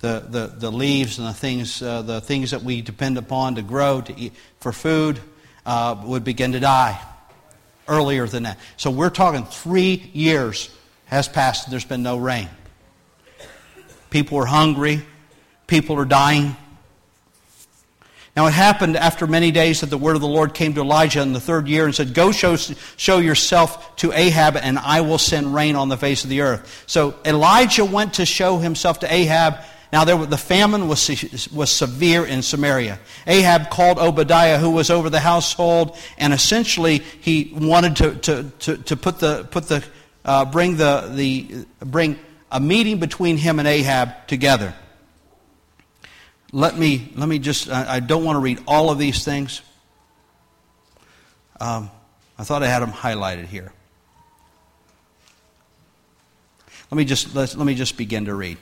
The, 0.00 0.24
the, 0.28 0.46
the 0.46 0.70
leaves 0.70 1.18
and 1.18 1.26
the 1.26 1.32
things, 1.32 1.80
uh, 1.82 2.02
the 2.02 2.20
things 2.20 2.50
that 2.50 2.62
we 2.62 2.82
depend 2.82 3.18
upon 3.18 3.54
to 3.54 3.62
grow 3.62 4.00
to 4.02 4.18
eat, 4.18 4.32
for 4.60 4.72
food 4.72 5.18
uh, 5.64 6.00
would 6.04 6.24
begin 6.24 6.52
to 6.52 6.60
die 6.60 7.00
earlier 7.88 8.26
than 8.26 8.44
that. 8.44 8.58
So 8.76 8.90
we're 8.90 9.10
talking 9.10 9.44
three 9.44 10.10
years 10.12 10.70
has 11.06 11.28
passed 11.28 11.64
and 11.64 11.72
there's 11.72 11.84
been 11.84 12.02
no 12.02 12.16
rain. 12.16 12.48
People 14.10 14.38
are 14.38 14.46
hungry. 14.46 15.02
People 15.66 15.98
are 15.98 16.04
dying. 16.04 16.56
Now 18.36 18.46
it 18.46 18.52
happened 18.52 18.98
after 18.98 19.26
many 19.26 19.50
days 19.50 19.80
that 19.80 19.86
the 19.86 19.96
word 19.96 20.14
of 20.14 20.20
the 20.20 20.28
Lord 20.28 20.52
came 20.52 20.74
to 20.74 20.82
Elijah 20.82 21.22
in 21.22 21.32
the 21.32 21.40
third 21.40 21.68
year 21.68 21.86
and 21.86 21.94
said, 21.94 22.12
Go 22.12 22.32
show, 22.32 22.56
show 22.56 23.18
yourself 23.18 23.96
to 23.96 24.12
Ahab, 24.12 24.56
and 24.56 24.78
I 24.78 25.00
will 25.00 25.16
send 25.16 25.54
rain 25.54 25.74
on 25.74 25.88
the 25.88 25.96
face 25.96 26.22
of 26.22 26.28
the 26.28 26.42
earth. 26.42 26.84
So 26.86 27.14
Elijah 27.24 27.84
went 27.84 28.14
to 28.14 28.26
show 28.26 28.58
himself 28.58 29.00
to 29.00 29.12
Ahab. 29.12 29.56
Now 29.90 30.04
there, 30.04 30.18
the 30.26 30.36
famine 30.36 30.86
was, 30.86 31.48
was 31.50 31.70
severe 31.70 32.26
in 32.26 32.42
Samaria. 32.42 32.98
Ahab 33.26 33.70
called 33.70 33.98
Obadiah, 33.98 34.58
who 34.58 34.70
was 34.70 34.90
over 34.90 35.08
the 35.08 35.20
household, 35.20 35.96
and 36.18 36.34
essentially 36.34 36.98
he 36.98 37.54
wanted 37.56 37.96
to, 37.96 38.14
to, 38.16 38.52
to, 38.58 38.76
to 38.76 38.96
put 38.98 39.18
the, 39.18 39.44
put 39.44 39.68
the, 39.68 39.82
uh, 40.26 40.44
bring, 40.44 40.76
the, 40.76 41.10
the, 41.14 41.64
bring 41.80 42.18
a 42.52 42.60
meeting 42.60 43.00
between 43.00 43.38
him 43.38 43.58
and 43.58 43.66
Ahab 43.66 44.26
together 44.26 44.74
let 46.56 46.78
me, 46.78 47.12
let 47.16 47.28
me 47.28 47.38
just, 47.38 47.68
I, 47.68 48.00
don't 48.00 48.24
want 48.24 48.36
to 48.36 48.40
read 48.40 48.60
all 48.66 48.88
of 48.88 48.96
these 48.96 49.22
things. 49.22 49.60
Um, 51.60 51.90
I 52.38 52.44
thought 52.44 52.62
I 52.62 52.66
had 52.66 52.80
them 52.80 52.92
highlighted 52.92 53.44
here. 53.44 53.74
Let 56.90 56.96
me 56.96 57.04
just, 57.04 57.34
let 57.34 57.58
me 57.58 57.74
just 57.74 57.98
begin 57.98 58.24
to 58.24 58.34
read. 58.34 58.56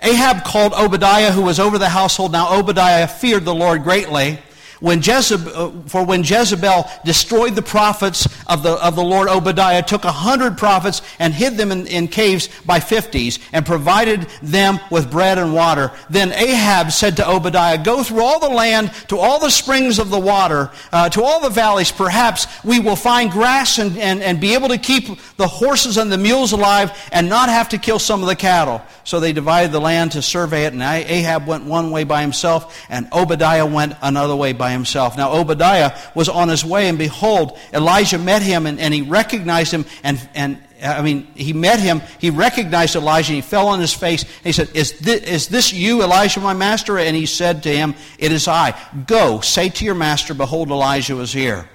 Ahab 0.00 0.42
called 0.42 0.72
Obadiah, 0.72 1.30
who 1.30 1.42
was 1.42 1.60
over 1.60 1.76
the 1.76 1.90
household. 1.90 2.32
Now 2.32 2.58
Obadiah 2.58 3.06
feared 3.06 3.44
the 3.44 3.54
Lord 3.54 3.82
greatly 3.82 4.38
when 4.80 5.02
Jezebel, 5.02 5.52
uh, 5.54 5.70
for 5.88 6.04
when 6.04 6.22
Jezebel 6.22 6.88
destroyed 7.04 7.54
the 7.54 7.62
prophets 7.62 8.28
of 8.46 8.62
the, 8.62 8.72
of 8.84 8.96
the 8.96 9.02
Lord, 9.02 9.28
Obadiah 9.28 9.82
took 9.82 10.04
a 10.04 10.12
hundred 10.12 10.56
prophets 10.56 11.02
and 11.18 11.34
hid 11.34 11.56
them 11.56 11.72
in, 11.72 11.86
in 11.86 12.08
caves 12.08 12.48
by 12.64 12.80
fifties 12.80 13.38
and 13.52 13.66
provided 13.66 14.26
them 14.42 14.78
with 14.90 15.10
bread 15.10 15.38
and 15.38 15.54
water. 15.54 15.92
Then 16.10 16.32
Ahab 16.32 16.92
said 16.92 17.16
to 17.16 17.28
Obadiah, 17.28 17.82
Go 17.82 18.02
through 18.02 18.22
all 18.22 18.40
the 18.40 18.48
land 18.48 18.92
to 19.08 19.18
all 19.18 19.38
the 19.38 19.50
springs 19.50 19.98
of 19.98 20.10
the 20.10 20.20
water, 20.20 20.70
uh, 20.92 21.08
to 21.10 21.22
all 21.22 21.40
the 21.40 21.50
valleys. 21.50 21.90
Perhaps 21.90 22.46
we 22.64 22.80
will 22.80 22.96
find 22.96 23.30
grass 23.30 23.78
and, 23.78 23.96
and, 23.98 24.22
and 24.22 24.40
be 24.40 24.54
able 24.54 24.68
to 24.68 24.78
keep 24.78 25.18
the 25.36 25.48
horses 25.48 25.96
and 25.96 26.10
the 26.10 26.18
mules 26.18 26.52
alive 26.52 26.92
and 27.12 27.28
not 27.28 27.48
have 27.48 27.68
to 27.70 27.78
kill 27.78 27.98
some 27.98 28.22
of 28.22 28.28
the 28.28 28.36
cattle. 28.36 28.82
So 29.04 29.20
they 29.20 29.32
divided 29.32 29.72
the 29.72 29.80
land 29.80 30.12
to 30.12 30.22
survey 30.22 30.66
it, 30.66 30.74
and 30.74 30.82
Ahab 30.82 31.46
went 31.46 31.64
one 31.64 31.90
way 31.90 32.04
by 32.04 32.20
himself, 32.20 32.84
and 32.90 33.08
Obadiah 33.10 33.64
went 33.64 33.94
another 34.02 34.36
way 34.36 34.52
by 34.52 34.67
himself. 34.70 35.16
Now 35.16 35.32
Obadiah 35.32 35.96
was 36.14 36.28
on 36.28 36.48
his 36.48 36.64
way, 36.64 36.88
and 36.88 36.98
behold, 36.98 37.58
Elijah 37.72 38.18
met 38.18 38.42
him, 38.42 38.66
and, 38.66 38.78
and 38.78 38.92
he 38.92 39.02
recognized 39.02 39.72
him, 39.72 39.84
and, 40.02 40.28
and 40.34 40.62
I 40.82 41.02
mean, 41.02 41.26
he 41.34 41.52
met 41.52 41.80
him, 41.80 42.02
he 42.18 42.30
recognized 42.30 42.94
Elijah, 42.94 43.32
and 43.32 43.42
he 43.42 43.48
fell 43.48 43.68
on 43.68 43.80
his 43.80 43.92
face, 43.92 44.22
and 44.22 44.44
he 44.44 44.52
said, 44.52 44.70
is 44.74 44.98
this, 45.00 45.22
is 45.22 45.48
this 45.48 45.72
you, 45.72 46.02
Elijah, 46.02 46.40
my 46.40 46.54
master? 46.54 46.98
And 46.98 47.16
he 47.16 47.26
said 47.26 47.64
to 47.64 47.70
him, 47.70 47.94
It 48.18 48.30
is 48.30 48.46
I. 48.46 48.78
Go, 49.06 49.40
say 49.40 49.68
to 49.70 49.84
your 49.84 49.94
master, 49.94 50.34
Behold, 50.34 50.70
Elijah 50.70 51.16
was 51.16 51.32
here. 51.32 51.68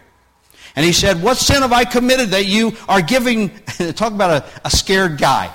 And 0.75 0.85
he 0.85 0.93
said, 0.93 1.21
What 1.21 1.37
sin 1.37 1.61
have 1.61 1.73
I 1.73 1.83
committed 1.83 2.29
that 2.29 2.45
you 2.45 2.73
are 2.87 3.01
giving, 3.01 3.49
talk 3.95 4.13
about 4.13 4.43
a, 4.43 4.45
a 4.65 4.69
scared 4.69 5.17
guy. 5.17 5.51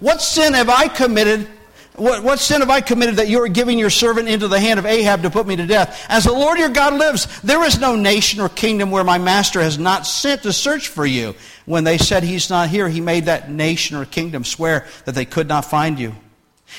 What 0.00 0.20
sin 0.20 0.54
have 0.54 0.68
I 0.68 0.88
committed? 0.88 1.48
What, 1.96 2.22
what, 2.22 2.38
sin 2.38 2.60
have 2.60 2.70
I 2.70 2.80
committed 2.80 3.16
that 3.16 3.28
you 3.28 3.42
are 3.42 3.48
giving 3.48 3.78
your 3.78 3.90
servant 3.90 4.28
into 4.28 4.48
the 4.48 4.60
hand 4.60 4.78
of 4.78 4.86
Ahab 4.86 5.22
to 5.22 5.30
put 5.30 5.46
me 5.46 5.56
to 5.56 5.66
death? 5.66 6.04
As 6.08 6.24
the 6.24 6.32
Lord 6.32 6.58
your 6.58 6.68
God 6.68 6.94
lives, 6.94 7.40
there 7.42 7.64
is 7.64 7.80
no 7.80 7.96
nation 7.96 8.40
or 8.40 8.48
kingdom 8.48 8.90
where 8.90 9.04
my 9.04 9.18
master 9.18 9.60
has 9.60 9.78
not 9.78 10.06
sent 10.06 10.42
to 10.42 10.52
search 10.52 10.88
for 10.88 11.06
you. 11.06 11.34
When 11.64 11.84
they 11.84 11.98
said 11.98 12.22
he's 12.22 12.50
not 12.50 12.68
here, 12.68 12.88
he 12.88 13.00
made 13.00 13.26
that 13.26 13.50
nation 13.50 13.96
or 13.96 14.04
kingdom 14.04 14.44
swear 14.44 14.86
that 15.04 15.14
they 15.14 15.24
could 15.24 15.48
not 15.48 15.64
find 15.64 15.98
you. 15.98 16.14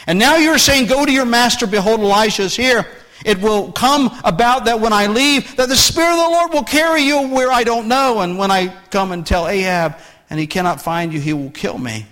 And 0.05 0.19
now 0.19 0.37
you're 0.37 0.57
saying, 0.57 0.87
Go 0.87 1.05
to 1.05 1.11
your 1.11 1.25
master, 1.25 1.67
behold, 1.67 1.99
Elijah 1.99 2.43
is 2.43 2.55
here. 2.55 2.85
It 3.25 3.41
will 3.41 3.71
come 3.71 4.11
about 4.23 4.65
that 4.65 4.79
when 4.79 4.93
I 4.93 5.07
leave, 5.07 5.55
that 5.55 5.69
the 5.69 5.75
Spirit 5.75 6.11
of 6.11 6.17
the 6.17 6.29
Lord 6.29 6.53
will 6.53 6.63
carry 6.63 7.01
you 7.01 7.29
where 7.29 7.51
I 7.51 7.63
don't 7.63 7.87
know. 7.87 8.21
And 8.21 8.37
when 8.37 8.51
I 8.51 8.67
come 8.91 9.11
and 9.11 9.25
tell 9.25 9.47
Ahab 9.47 9.97
and 10.29 10.39
he 10.39 10.45
cannot 10.45 10.81
find 10.81 11.11
you, 11.11 11.19
he 11.19 11.33
will 11.33 11.49
kill 11.49 11.77
me 11.77 12.05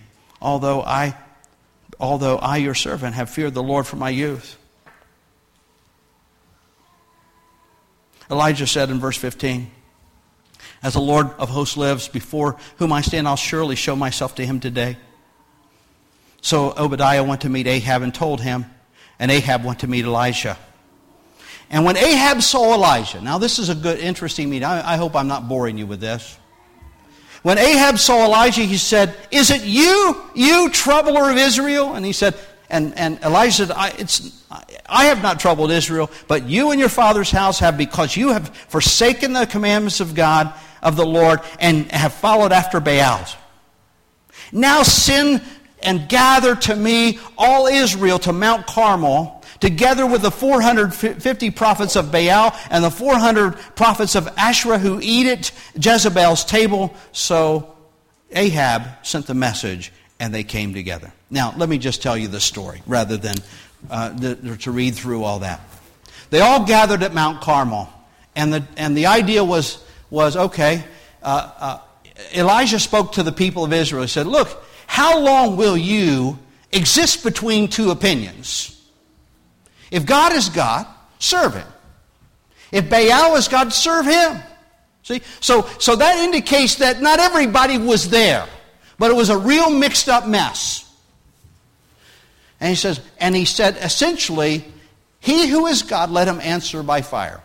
although 0.46 0.82
I, 0.82 1.18
although 2.00 2.38
I, 2.38 2.58
your 2.58 2.76
servant, 2.76 3.16
have 3.16 3.30
feared 3.30 3.54
the 3.54 3.64
Lord 3.64 3.88
from 3.88 4.00
my 4.00 4.10
youth. 4.10 4.58
Elijah 8.30 8.68
said 8.68 8.90
in 8.90 9.00
verse 9.00 9.18
15, 9.18 9.70
As 10.82 10.94
the 10.94 11.02
Lord 11.02 11.28
of 11.38 11.50
hosts 11.50 11.78
lives, 11.78 12.08
before 12.08 12.58
whom 12.78 12.92
I 12.92 13.02
stand, 13.02 13.28
I'll 13.28 13.36
surely 13.36 13.76
show 13.76 13.96
myself 13.96 14.36
to 14.36 14.46
him 14.46 14.60
today. 14.60 14.98
So 16.42 16.74
Obadiah 16.78 17.24
went 17.24 17.42
to 17.42 17.50
meet 17.50 17.68
Ahab 17.68 18.02
and 18.02 18.14
told 18.14 18.42
him, 18.42 18.66
and 19.20 19.32
Ahab 19.32 19.64
went 19.64 19.80
to 19.80 19.88
meet 19.88 20.06
Elijah. 20.06 20.58
And 21.70 21.86
when 21.86 21.98
Ahab 21.98 22.42
saw 22.42 22.74
Elijah, 22.74 23.22
now 23.22 23.38
this 23.38 23.58
is 23.58 23.70
a 23.70 23.76
good, 23.76 24.00
interesting 24.00 24.50
meeting. 24.50 24.68
I, 24.68 24.94
I 24.94 24.98
hope 24.98 25.16
I'm 25.16 25.28
not 25.28 25.48
boring 25.48 25.78
you 25.78 25.88
with 25.88 26.00
this. 26.00 26.38
When 27.46 27.60
Ahab 27.60 28.00
saw 28.00 28.26
Elijah, 28.26 28.64
he 28.64 28.76
said, 28.76 29.16
Is 29.30 29.52
it 29.52 29.62
you, 29.62 30.20
you 30.34 30.68
troubler 30.72 31.30
of 31.30 31.38
Israel? 31.38 31.94
And 31.94 32.04
he 32.04 32.12
said, 32.12 32.34
and, 32.72 32.98
and 32.98 33.20
Elijah 33.22 33.68
said, 33.68 33.72
I, 33.72 33.90
it's, 34.00 34.44
I 34.88 35.06
have 35.06 35.22
not 35.22 35.40
troubled 35.40 35.70
Israel, 35.70 36.10
but 36.28 36.50
you 36.50 36.72
and 36.72 36.80
your 36.80 36.90
father's 36.90 37.30
house 37.30 37.60
have 37.60 37.78
because 37.78 38.18
you 38.18 38.30
have 38.30 38.50
forsaken 38.50 39.34
the 39.34 39.46
commandments 39.46 40.00
of 40.00 40.16
God, 40.16 40.56
of 40.82 40.96
the 40.96 41.06
Lord, 41.06 41.40
and 41.60 41.92
have 41.92 42.16
followed 42.16 42.52
after 42.52 42.80
Baals. 42.80 43.36
Now 44.52 44.82
sin 44.82 45.40
and 45.84 46.10
gather 46.10 46.56
to 46.56 46.76
me 46.76 47.20
all 47.38 47.68
Israel 47.68 48.18
to 48.18 48.34
Mount 48.34 48.66
Carmel 48.66 49.35
together 49.60 50.06
with 50.06 50.22
the 50.22 50.32
450 50.32 51.52
prophets 51.52 51.96
of 51.96 52.12
Baal 52.12 52.56
and 52.70 52.84
the 52.84 52.92
400 52.92 53.56
prophets 53.76 54.16
of 54.16 54.28
Asherah 54.38 54.80
who 54.80 55.00
eat 55.02 55.28
at 55.28 55.52
Jezebel's 55.76 56.46
table. 56.46 56.94
So 57.12 57.76
Ahab 58.32 59.06
sent 59.06 59.28
the 59.28 59.34
message 59.34 59.92
and 60.20 60.34
they 60.34 60.44
came 60.44 60.74
together. 60.74 61.14
Now, 61.30 61.54
let 61.58 61.70
me 61.70 61.78
just 61.78 62.02
tell 62.02 62.18
you 62.18 62.28
the 62.28 62.40
story 62.40 62.82
rather 62.88 63.18
than 63.18 63.36
uh, 63.90 64.10
the, 64.10 64.58
to 64.58 64.72
read 64.72 64.96
through 64.96 65.24
all 65.24 65.40
that. 65.40 65.62
They 66.30 66.40
all 66.42 66.66
gathered 66.66 67.04
at 67.04 67.14
Mount 67.14 67.42
Carmel, 67.42 67.92
and 68.36 68.52
the, 68.52 68.64
and 68.78 68.98
the 68.98 69.06
idea 69.06 69.44
was, 69.44 69.84
was 70.10 70.36
okay, 70.36 70.84
uh, 71.22 71.52
uh, 71.58 71.80
Elijah 72.34 72.80
spoke 72.80 73.14
to 73.14 73.24
the 73.24 73.32
people 73.32 73.64
of 73.64 73.74
Israel. 73.74 74.04
He 74.04 74.08
said, 74.08 74.28
Look, 74.28 74.64
how 74.88 75.20
long 75.20 75.58
will 75.58 75.78
you 75.78 76.40
exist 76.72 77.24
between 77.24 77.68
two 77.68 77.92
opinions? 77.92 78.75
If 79.92 80.06
God 80.06 80.34
is 80.34 80.50
God, 80.50 80.86
serve 81.20 81.56
Him. 81.56 81.68
If 82.72 82.90
Baal 82.90 83.36
is 83.36 83.48
God, 83.48 83.72
serve 83.72 84.06
Him. 84.06 84.42
See? 85.04 85.22
So, 85.40 85.70
so 85.80 85.96
that 85.96 86.18
indicates 86.24 86.76
that 86.76 87.02
not 87.02 87.20
everybody 87.20 87.78
was 87.78 88.10
there, 88.10 88.48
but 88.98 89.12
it 89.12 89.14
was 89.16 89.30
a 89.30 89.38
real 89.38 89.70
mixed 89.70 90.10
up 90.10 90.28
mess. 90.28 90.82
And 92.60 92.70
he 92.70 92.76
says, 92.76 93.00
and 93.20 93.36
he 93.36 93.46
said 93.46 93.78
essentially, 93.78 94.66
he 95.20 95.48
who 95.48 95.68
is 95.68 95.84
God, 95.84 96.10
let 96.10 96.28
him 96.28 96.40
answer 96.40 96.82
by 96.82 97.02
fire. 97.02 97.42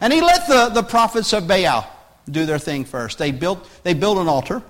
And 0.00 0.12
he 0.12 0.20
let 0.20 0.48
the, 0.48 0.68
the 0.70 0.82
prophets 0.82 1.32
of 1.32 1.46
Baal 1.46 1.90
do 2.28 2.46
their 2.46 2.58
thing 2.58 2.84
first. 2.84 3.18
They 3.18 3.30
built, 3.30 3.68
they 3.82 3.94
built 3.94 4.18
an 4.18 4.28
altar. 4.28 4.62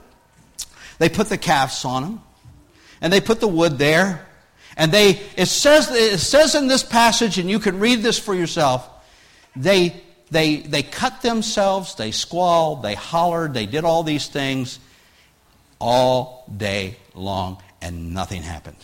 They 0.99 1.09
put 1.09 1.29
the 1.29 1.39
calves 1.39 1.85
on 1.85 2.03
them. 2.03 2.23
And 3.01 3.13
they 3.13 3.21
put 3.21 3.41
the 3.41 3.49
wood 3.49 3.79
there. 3.79 4.27
And 4.77 4.93
they, 4.93 5.21
it 5.37 5.47
says, 5.47 5.91
it 5.91 6.19
says 6.19 6.55
in 6.55 6.69
this 6.69 6.83
passage, 6.83 7.39
and 7.39 7.51
you 7.51 7.59
can 7.59 7.81
read 7.81 8.03
this 8.03 8.19
for 8.19 8.35
yourself, 8.35 8.89
they, 9.57 10.01
they, 10.31 10.59
they 10.59 10.83
cut 10.83 11.23
themselves, 11.23 11.97
they 11.97 12.11
squalled, 12.11 12.83
they 12.83 12.95
hollered, 12.95 13.53
they 13.53 13.67
did 13.67 13.85
all 13.85 14.03
these 14.03 14.29
things 14.29 14.79
all 15.81 16.45
day 16.57 16.97
long, 17.15 17.61
and 17.83 18.15
nothing 18.15 18.43
happened. 18.43 18.77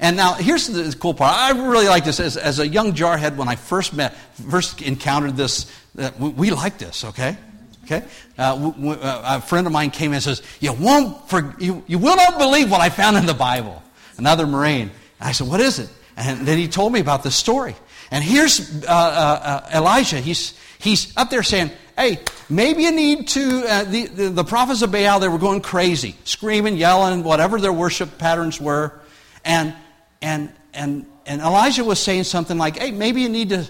And 0.00 0.16
now 0.16 0.34
here's 0.34 0.68
the 0.68 0.96
cool 0.98 1.14
part. 1.14 1.36
I 1.36 1.50
really 1.50 1.88
like 1.88 2.04
this 2.04 2.20
as, 2.20 2.36
as 2.36 2.60
a 2.60 2.68
young 2.68 2.92
jarhead 2.92 3.36
when 3.36 3.48
I 3.48 3.56
first 3.56 3.94
met, 3.94 4.14
first 4.48 4.80
encountered 4.80 5.36
this. 5.36 5.72
Uh, 5.98 6.10
we, 6.18 6.28
we, 6.28 6.50
like 6.50 6.78
this, 6.78 7.04
okay? 7.04 7.36
Okay. 7.84 8.04
Uh, 8.38 8.70
uh, 8.84 9.22
a 9.24 9.40
friend 9.40 9.66
of 9.66 9.72
mine 9.72 9.90
came 9.90 10.10
in 10.10 10.16
and 10.16 10.22
says, 10.22 10.42
"You 10.60 10.74
won't, 10.74 11.28
for, 11.28 11.54
you, 11.58 11.82
you 11.86 11.98
will 11.98 12.16
not 12.16 12.38
believe 12.38 12.70
what 12.70 12.82
I 12.82 12.90
found 12.90 13.16
in 13.16 13.24
the 13.24 13.34
Bible." 13.34 13.82
Another 14.18 14.46
Marine. 14.46 14.90
And 15.20 15.28
I 15.28 15.32
said, 15.32 15.48
What 15.48 15.60
is 15.60 15.78
it? 15.78 15.88
And 16.16 16.46
then 16.46 16.58
he 16.58 16.68
told 16.68 16.92
me 16.92 17.00
about 17.00 17.22
this 17.22 17.36
story. 17.36 17.76
And 18.10 18.24
here's 18.24 18.84
uh, 18.84 18.86
uh, 18.88 18.90
uh, 18.90 19.78
Elijah. 19.78 20.18
He's, 20.18 20.58
he's 20.78 21.16
up 21.16 21.30
there 21.30 21.42
saying, 21.42 21.70
Hey, 21.96 22.20
maybe 22.48 22.82
you 22.82 22.92
need 22.92 23.28
to. 23.28 23.64
Uh, 23.66 23.84
the, 23.84 24.06
the, 24.06 24.28
the, 24.30 24.44
prophets 24.44 24.82
of 24.82 24.92
Baal, 24.92 25.20
they 25.20 25.28
were 25.28 25.38
going 25.38 25.60
crazy, 25.60 26.16
screaming, 26.24 26.76
yelling, 26.76 27.22
whatever 27.24 27.60
their 27.60 27.72
worship 27.72 28.18
patterns 28.18 28.60
were. 28.60 29.00
And, 29.44 29.74
and, 30.20 30.52
and, 30.74 31.06
and 31.26 31.40
Elijah 31.40 31.84
was 31.84 31.98
saying 31.98 32.24
something 32.24 32.58
like, 32.58 32.78
Hey, 32.78 32.90
maybe 32.90 33.22
you 33.22 33.28
need 33.28 33.50
to. 33.50 33.68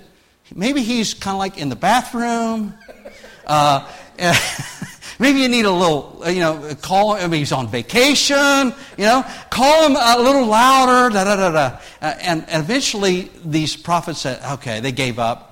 Maybe 0.54 0.82
he's 0.82 1.12
kind 1.12 1.34
of 1.34 1.38
like 1.38 1.58
in 1.58 1.68
the 1.68 1.76
bathroom. 1.76 2.72
Uh, 5.18 5.22
Maybe 5.22 5.40
you 5.40 5.48
need 5.48 5.64
a 5.64 5.70
little, 5.70 6.22
uh, 6.24 6.30
you 6.30 6.40
know, 6.40 6.74
call 6.80 7.14
him. 7.14 7.32
He's 7.32 7.52
on 7.52 7.68
vacation, 7.68 8.72
you 8.96 9.04
know, 9.04 9.24
call 9.50 9.86
him 9.86 9.96
a 9.96 10.22
little 10.22 10.46
louder, 10.46 11.12
da 11.12 11.24
da 11.24 11.36
da 11.36 11.50
da. 11.50 11.78
Uh, 12.00 12.14
and, 12.20 12.48
and 12.48 12.62
eventually, 12.62 13.30
these 13.44 13.76
prophets 13.76 14.20
said, 14.20 14.40
okay, 14.54 14.80
they 14.80 14.92
gave 14.92 15.18
up. 15.18 15.44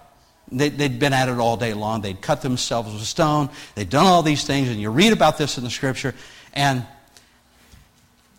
They, 0.53 0.69
they'd 0.69 1.01
been 1.01 1.13
at 1.13 1.29
it 1.29 1.39
all 1.39 1.57
day 1.57 1.75
long. 1.75 2.03
They'd 2.03 2.21
cut 2.21 2.43
themselves 2.43 2.93
with 2.93 3.03
a 3.03 3.07
stone. 3.07 3.51
They'd 3.75 3.91
done 3.91 4.07
all 4.07 4.23
these 4.23 4.45
things, 4.45 4.69
and 4.69 4.81
you 4.81 4.91
read 4.91 5.13
about 5.13 5.39
this 5.39 5.59
in 5.59 5.65
the 5.65 5.71
scripture. 5.71 6.15
And, 6.53 6.87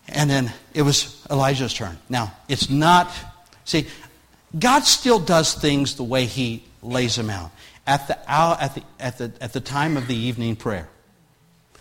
and 0.08 0.30
then 0.30 0.54
it 0.74 0.84
was 0.84 1.26
Elijah's 1.30 1.74
turn. 1.74 1.98
Now, 2.08 2.32
it's 2.48 2.70
not, 2.70 3.12
see, 3.66 3.88
God 4.58 4.86
still 4.86 5.20
does 5.20 5.54
things 5.54 5.96
the 5.96 6.04
way 6.04 6.26
he 6.26 6.64
lays 6.82 7.18
them 7.18 7.30
out. 7.30 7.52
At 7.86 8.08
the, 8.08 8.32
at 8.32 8.76
the, 8.76 8.84
at 9.00 9.18
the, 9.18 9.32
at 9.42 9.54
the 9.54 9.60
time 9.60 9.98
of 9.98 10.08
the 10.08 10.16
evening 10.16 10.56
prayer, 10.56 10.88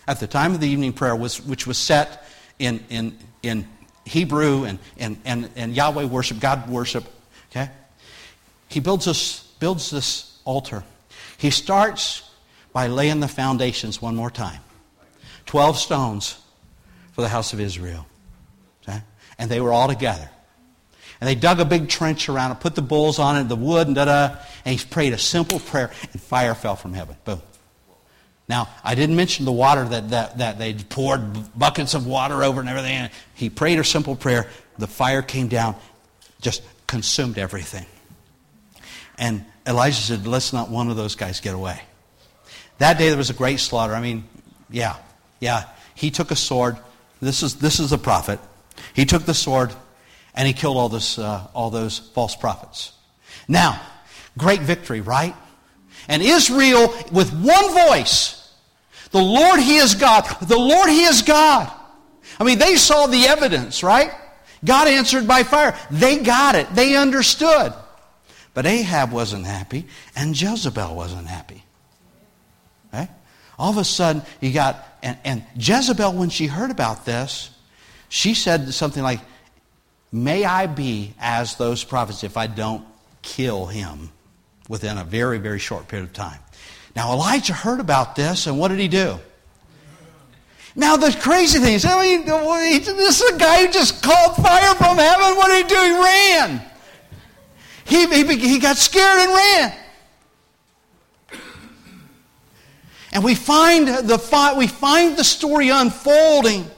at 0.07 0.19
the 0.19 0.27
time 0.27 0.53
of 0.53 0.61
the 0.61 0.67
evening 0.67 0.93
prayer, 0.93 1.15
was, 1.15 1.41
which 1.45 1.67
was 1.67 1.77
set 1.77 2.25
in, 2.59 2.83
in, 2.89 3.17
in 3.43 3.67
Hebrew 4.05 4.63
and, 4.63 4.79
and, 4.97 5.19
and, 5.25 5.49
and 5.55 5.75
Yahweh 5.75 6.05
worship, 6.05 6.39
God 6.39 6.69
worship, 6.69 7.03
okay? 7.51 7.69
He 8.69 8.79
builds 8.79 9.05
this, 9.05 9.41
builds 9.59 9.91
this 9.91 10.39
altar. 10.45 10.83
He 11.37 11.49
starts 11.49 12.23
by 12.73 12.87
laying 12.87 13.19
the 13.19 13.27
foundations 13.27 14.01
one 14.01 14.15
more 14.15 14.31
time. 14.31 14.61
Twelve 15.45 15.77
stones 15.77 16.39
for 17.13 17.21
the 17.21 17.29
house 17.29 17.53
of 17.53 17.59
Israel. 17.59 18.05
Okay? 18.83 19.01
And 19.37 19.49
they 19.49 19.61
were 19.61 19.71
all 19.71 19.87
together. 19.87 20.29
And 21.19 21.27
they 21.27 21.35
dug 21.35 21.59
a 21.59 21.65
big 21.65 21.89
trench 21.89 22.29
around 22.29 22.51
it, 22.51 22.59
put 22.59 22.75
the 22.75 22.81
bulls 22.81 23.17
on 23.17 23.37
it, 23.37 23.45
the 23.45 23.55
wood, 23.55 23.87
and 23.87 23.95
da 23.95 24.05
da. 24.05 24.35
And 24.65 24.79
he 24.79 24.85
prayed 24.85 25.13
a 25.13 25.17
simple 25.17 25.59
prayer, 25.59 25.91
and 26.13 26.21
fire 26.21 26.53
fell 26.53 26.75
from 26.75 26.93
heaven. 26.93 27.15
Boom. 27.25 27.41
Now, 28.49 28.69
I 28.83 28.95
didn't 28.95 29.15
mention 29.15 29.45
the 29.45 29.51
water 29.51 29.83
that, 29.85 30.09
that, 30.11 30.37
that 30.37 30.57
they 30.57 30.73
poured 30.73 31.57
buckets 31.57 31.93
of 31.93 32.07
water 32.07 32.43
over 32.43 32.61
and 32.61 32.69
everything. 32.69 33.09
He 33.33 33.49
prayed 33.49 33.77
a 33.79 33.83
simple 33.83 34.15
prayer. 34.15 34.49
The 34.77 34.87
fire 34.87 35.21
came 35.21 35.47
down, 35.49 35.75
just 36.39 36.63
consumed 36.87 37.37
everything. 37.37 37.85
And 39.17 39.43
Elijah 39.65 39.95
said, 39.95 40.27
Let's 40.27 40.53
not 40.53 40.69
one 40.69 40.89
of 40.89 40.95
those 40.95 41.15
guys 41.15 41.41
get 41.41 41.55
away. 41.55 41.81
That 42.77 42.97
day 42.97 43.09
there 43.09 43.17
was 43.17 43.29
a 43.29 43.33
great 43.33 43.59
slaughter. 43.59 43.93
I 43.93 44.01
mean, 44.01 44.23
yeah, 44.69 44.95
yeah. 45.39 45.63
He 45.95 46.11
took 46.11 46.31
a 46.31 46.35
sword. 46.35 46.77
This 47.21 47.43
is, 47.43 47.55
this 47.55 47.79
is 47.79 47.91
a 47.91 47.97
prophet. 47.97 48.39
He 48.93 49.05
took 49.05 49.23
the 49.23 49.33
sword 49.33 49.73
and 50.35 50.47
he 50.47 50.53
killed 50.53 50.77
all, 50.77 50.89
this, 50.89 51.17
uh, 51.17 51.47
all 51.53 51.71
those 51.71 51.97
false 51.97 52.35
prophets. 52.35 52.93
Now, 53.47 53.81
great 54.37 54.61
victory, 54.61 55.01
right? 55.01 55.35
And 56.07 56.21
Israel, 56.21 56.93
with 57.11 57.33
one 57.33 57.73
voice, 57.89 58.36
the 59.11 59.21
Lord, 59.21 59.59
He 59.59 59.77
is 59.77 59.95
God. 59.95 60.23
The 60.41 60.57
Lord, 60.57 60.89
He 60.89 61.03
is 61.03 61.21
God. 61.21 61.71
I 62.39 62.43
mean, 62.43 62.59
they 62.59 62.75
saw 62.75 63.07
the 63.07 63.25
evidence, 63.25 63.83
right? 63.83 64.11
God 64.63 64.87
answered 64.87 65.27
by 65.27 65.43
fire. 65.43 65.77
They 65.89 66.19
got 66.19 66.55
it. 66.55 66.73
They 66.73 66.95
understood. 66.95 67.73
But 68.53 68.65
Ahab 68.65 69.11
wasn't 69.11 69.45
happy, 69.45 69.85
and 70.15 70.39
Jezebel 70.39 70.95
wasn't 70.95 71.27
happy. 71.27 71.63
Okay? 72.93 73.07
All 73.59 73.69
of 73.69 73.77
a 73.77 73.83
sudden, 73.83 74.23
you 74.41 74.51
got, 74.51 74.83
and, 75.03 75.17
and 75.23 75.43
Jezebel, 75.55 76.13
when 76.13 76.29
she 76.29 76.47
heard 76.47 76.71
about 76.71 77.05
this, 77.05 77.51
she 78.09 78.33
said 78.33 78.73
something 78.73 79.03
like, 79.03 79.19
May 80.11 80.45
I 80.45 80.67
be 80.67 81.13
as 81.19 81.55
those 81.55 81.83
prophets 81.83 82.23
if 82.23 82.37
I 82.37 82.47
don't 82.47 82.85
kill 83.21 83.65
him 83.65 84.09
within 84.69 84.97
a 84.97 85.03
very, 85.03 85.37
very 85.37 85.59
short 85.59 85.87
period 85.87 86.07
of 86.07 86.13
time. 86.13 86.39
Now, 86.95 87.13
Elijah 87.13 87.53
heard 87.53 87.79
about 87.79 88.15
this, 88.15 88.47
and 88.47 88.57
what 88.57 88.69
did 88.69 88.79
he 88.79 88.87
do? 88.87 89.19
Now, 90.75 90.95
the 90.95 91.11
crazy 91.21 91.59
thing 91.59 91.73
is, 91.73 91.85
I 91.85 91.99
mean, 92.01 92.25
this 92.25 93.21
is 93.21 93.31
a 93.33 93.37
guy 93.37 93.65
who 93.65 93.71
just 93.71 94.03
called 94.03 94.35
fire 94.35 94.75
from 94.75 94.97
heaven. 94.97 95.35
What 95.35 95.47
did 95.47 95.65
he 95.65 95.75
do? 95.75 95.81
He 95.81 95.91
ran. 95.91 96.61
He, 97.85 98.05
he, 98.05 98.47
he 98.47 98.59
got 98.59 98.77
scared 98.77 99.21
and 99.21 99.33
ran. 99.33 99.73
And 103.11 103.23
we 103.23 103.33
find 103.33 103.87
the, 103.87 104.53
we 104.55 104.67
find 104.67 105.17
the 105.17 105.23
story 105.23 105.69
unfolding 105.69 106.69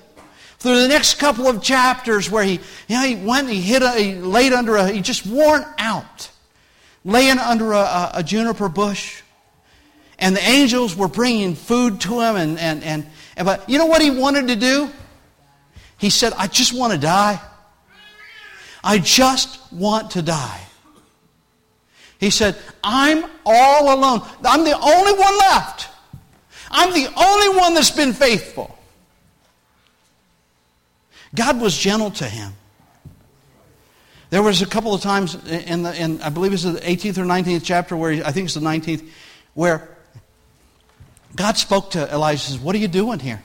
through 0.60 0.82
the 0.82 0.88
next 0.88 1.16
couple 1.16 1.48
of 1.48 1.62
chapters 1.62 2.30
where 2.30 2.44
he, 2.44 2.54
you 2.54 2.96
know, 2.96 3.04
he 3.04 3.16
went, 3.16 3.50
he 3.50 3.60
hit, 3.62 3.82
a, 3.82 3.92
he 3.92 4.16
laid 4.16 4.54
under 4.54 4.78
a, 4.78 4.90
he 4.90 5.02
just 5.02 5.26
worn 5.26 5.66
out, 5.78 6.30
laying 7.04 7.40
under 7.40 7.74
a, 7.74 7.80
a, 7.80 8.12
a 8.16 8.24
juniper 8.24 8.70
bush. 8.70 9.24
And 10.20 10.36
the 10.36 10.44
angels 10.44 10.96
were 10.96 11.08
bringing 11.08 11.56
food 11.56 12.02
to 12.02 12.22
him. 12.22 12.36
And, 12.36 12.60
and, 12.60 12.84
and, 12.84 13.08
and, 13.38 13.46
but 13.46 13.70
you 13.70 13.78
know 13.78 13.86
what 13.86 14.02
he 14.02 14.12
wanted 14.12 14.50
to 14.50 14.56
do? 14.56 14.90
He 15.98 16.10
said, 16.10 16.34
I 16.34 16.48
just 16.48 16.74
want 16.74 16.94
to 16.94 17.00
die. 17.00 17.42
I 18.84 19.00
just 19.00 19.60
want 19.72 20.12
to 20.12 20.22
die. 20.22 20.62
He 22.20 22.30
said, 22.30 22.58
I'm 22.84 23.26
all 23.46 23.94
alone. 23.94 24.22
I'm 24.44 24.64
the 24.64 24.78
only 24.78 25.14
one 25.14 25.38
left. 25.38 25.90
I'm 26.70 26.94
the 26.94 27.08
only 27.18 27.58
one 27.58 27.74
that's 27.74 27.92
been 27.92 28.14
faithful. 28.14 28.78
God 31.34 31.62
was 31.62 31.78
gentle 31.78 32.12
to 32.12 32.26
him. 32.26 32.54
There 34.30 34.44
was 34.44 34.62
a 34.62 34.66
couple 34.66 34.94
of 34.94 35.02
times 35.02 35.36
in 35.48 35.84
the, 35.84 35.96
in, 36.00 36.22
I 36.22 36.30
believe 36.30 36.54
it's 36.54 36.64
the 36.64 36.74
18th 36.74 37.18
or 37.18 37.24
19th 37.24 37.62
chapter 37.64 37.98
where, 37.98 38.12
he, 38.12 38.24
I 38.24 38.32
think 38.32 38.46
it's 38.46 38.54
the 38.54 38.60
19th, 38.60 39.08
where 39.54 39.90
God 41.36 41.58
spoke 41.58 41.92
to 41.92 42.12
Elijah 42.12 42.40
says, 42.40 42.60
What 42.60 42.76
are 42.76 42.80
you 42.80 42.88
doing 42.88 43.20
here? 43.20 43.42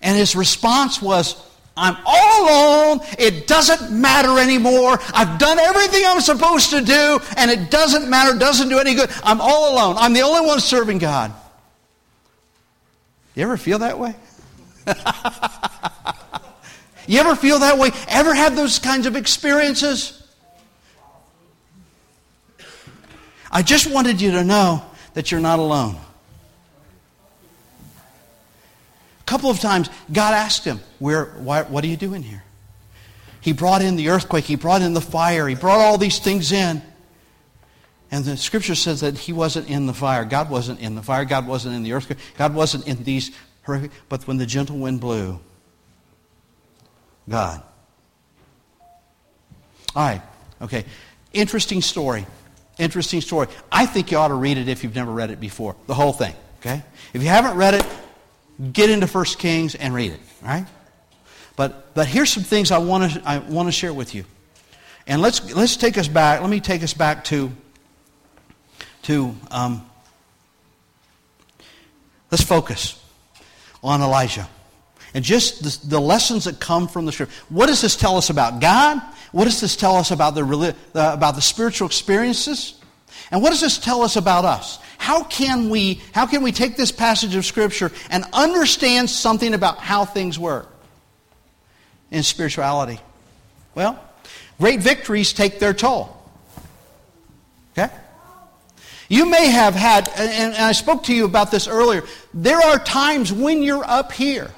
And 0.00 0.16
his 0.16 0.36
response 0.36 1.02
was, 1.02 1.44
I'm 1.76 1.96
all 2.04 2.44
alone. 2.44 3.00
It 3.18 3.46
doesn't 3.46 3.92
matter 3.92 4.38
anymore. 4.38 4.98
I've 5.14 5.38
done 5.38 5.58
everything 5.58 6.02
I'm 6.06 6.20
supposed 6.20 6.70
to 6.70 6.80
do, 6.80 7.20
and 7.36 7.50
it 7.50 7.70
doesn't 7.70 8.10
matter, 8.10 8.34
it 8.34 8.40
doesn't 8.40 8.68
do 8.68 8.78
any 8.78 8.94
good. 8.94 9.10
I'm 9.22 9.40
all 9.40 9.72
alone. 9.72 9.96
I'm 9.96 10.12
the 10.12 10.22
only 10.22 10.46
one 10.46 10.60
serving 10.60 10.98
God. 10.98 11.32
You 13.34 13.44
ever 13.44 13.56
feel 13.56 13.78
that 13.78 13.98
way? 13.98 14.16
you 17.06 17.20
ever 17.20 17.36
feel 17.36 17.60
that 17.60 17.78
way? 17.78 17.90
Ever 18.08 18.34
have 18.34 18.56
those 18.56 18.80
kinds 18.80 19.06
of 19.06 19.14
experiences? 19.14 20.17
I 23.50 23.62
just 23.62 23.90
wanted 23.90 24.20
you 24.20 24.32
to 24.32 24.44
know 24.44 24.82
that 25.14 25.30
you're 25.30 25.40
not 25.40 25.58
alone. 25.58 25.96
A 29.20 29.24
couple 29.24 29.50
of 29.50 29.60
times, 29.60 29.90
God 30.12 30.34
asked 30.34 30.64
him, 30.64 30.80
Where, 30.98 31.26
why, 31.26 31.62
What 31.62 31.84
are 31.84 31.88
you 31.88 31.96
doing 31.96 32.22
here? 32.22 32.42
He 33.40 33.52
brought 33.52 33.82
in 33.82 33.96
the 33.96 34.10
earthquake, 34.10 34.44
he 34.44 34.56
brought 34.56 34.82
in 34.82 34.94
the 34.94 35.00
fire, 35.00 35.48
he 35.48 35.54
brought 35.54 35.80
all 35.80 35.98
these 35.98 36.18
things 36.18 36.52
in. 36.52 36.82
And 38.10 38.24
the 38.24 38.36
scripture 38.36 38.74
says 38.74 39.00
that 39.00 39.18
he 39.18 39.32
wasn't 39.32 39.68
in 39.68 39.86
the 39.86 39.92
fire. 39.92 40.24
God 40.24 40.48
wasn't 40.48 40.80
in 40.80 40.94
the 40.94 41.02
fire. 41.02 41.24
God 41.26 41.46
wasn't 41.46 41.74
in 41.74 41.82
the 41.82 41.92
earthquake. 41.92 42.18
God 42.38 42.54
wasn't 42.54 42.88
in 42.88 43.04
these 43.04 43.30
horrific. 43.64 43.90
But 44.08 44.26
when 44.26 44.38
the 44.38 44.46
gentle 44.46 44.78
wind 44.78 45.00
blew, 45.00 45.38
God. 47.28 47.62
All 49.94 50.06
right. 50.06 50.22
Okay. 50.62 50.86
Interesting 51.34 51.82
story. 51.82 52.26
Interesting 52.78 53.20
story. 53.20 53.48
I 53.72 53.86
think 53.86 54.10
you 54.10 54.18
ought 54.18 54.28
to 54.28 54.34
read 54.34 54.56
it 54.56 54.68
if 54.68 54.84
you've 54.84 54.94
never 54.94 55.10
read 55.10 55.30
it 55.30 55.40
before. 55.40 55.74
The 55.86 55.94
whole 55.94 56.12
thing. 56.12 56.34
Okay? 56.60 56.82
If 57.12 57.22
you 57.22 57.28
haven't 57.28 57.56
read 57.56 57.74
it, 57.74 57.86
get 58.72 58.90
into 58.90 59.06
1 59.06 59.24
Kings 59.38 59.74
and 59.74 59.92
read 59.92 60.12
it. 60.12 60.20
Right? 60.42 60.66
But, 61.56 61.92
but 61.94 62.06
here's 62.06 62.32
some 62.32 62.44
things 62.44 62.70
I 62.70 62.78
want 62.78 63.12
to 63.12 63.28
I 63.28 63.38
want 63.38 63.66
to 63.66 63.72
share 63.72 63.92
with 63.92 64.14
you. 64.14 64.24
And 65.08 65.20
let's, 65.22 65.54
let's 65.54 65.76
take 65.76 65.98
us 65.98 66.06
back. 66.06 66.40
Let 66.40 66.50
me 66.50 66.60
take 66.60 66.82
us 66.82 66.94
back 66.94 67.24
to, 67.24 67.50
to 69.02 69.34
um, 69.50 69.88
let's 72.30 72.44
focus 72.44 73.02
on 73.82 74.02
Elijah. 74.02 74.48
And 75.14 75.24
just 75.24 75.62
the, 75.62 75.88
the, 75.88 76.00
lessons 76.00 76.44
that 76.44 76.60
come 76.60 76.86
from 76.86 77.06
the 77.06 77.12
scripture. 77.12 77.34
What 77.48 77.66
does 77.66 77.80
this 77.80 77.96
tell 77.96 78.16
us 78.16 78.30
about 78.30 78.60
God? 78.60 79.00
What 79.32 79.44
does 79.44 79.60
this 79.60 79.76
tell 79.76 79.96
us 79.96 80.10
about 80.10 80.34
the, 80.34 80.44
uh, 80.94 81.12
about 81.12 81.34
the 81.34 81.40
spiritual 81.40 81.86
experiences? 81.86 82.74
And 83.30 83.42
what 83.42 83.50
does 83.50 83.60
this 83.60 83.78
tell 83.78 84.02
us 84.02 84.16
about 84.16 84.44
us? 84.44 84.78
How 84.98 85.22
can 85.22 85.70
we, 85.70 86.00
how 86.12 86.26
can 86.26 86.42
we 86.42 86.52
take 86.52 86.76
this 86.76 86.92
passage 86.92 87.34
of 87.36 87.46
scripture 87.46 87.92
and 88.10 88.24
understand 88.32 89.08
something 89.08 89.54
about 89.54 89.78
how 89.78 90.04
things 90.04 90.38
work 90.38 90.68
in 92.10 92.22
spirituality? 92.22 93.00
Well, 93.74 94.02
great 94.58 94.80
victories 94.80 95.32
take 95.32 95.58
their 95.58 95.72
toll. 95.72 96.14
Okay? 97.72 97.92
You 99.08 99.30
may 99.30 99.46
have 99.46 99.74
had, 99.74 100.08
and 100.16 100.54
I 100.54 100.72
spoke 100.72 101.04
to 101.04 101.14
you 101.14 101.24
about 101.24 101.50
this 101.50 101.66
earlier, 101.66 102.02
there 102.34 102.58
are 102.58 102.78
times 102.78 103.32
when 103.32 103.62
you're 103.62 103.84
up 103.84 104.12
here 104.12 104.50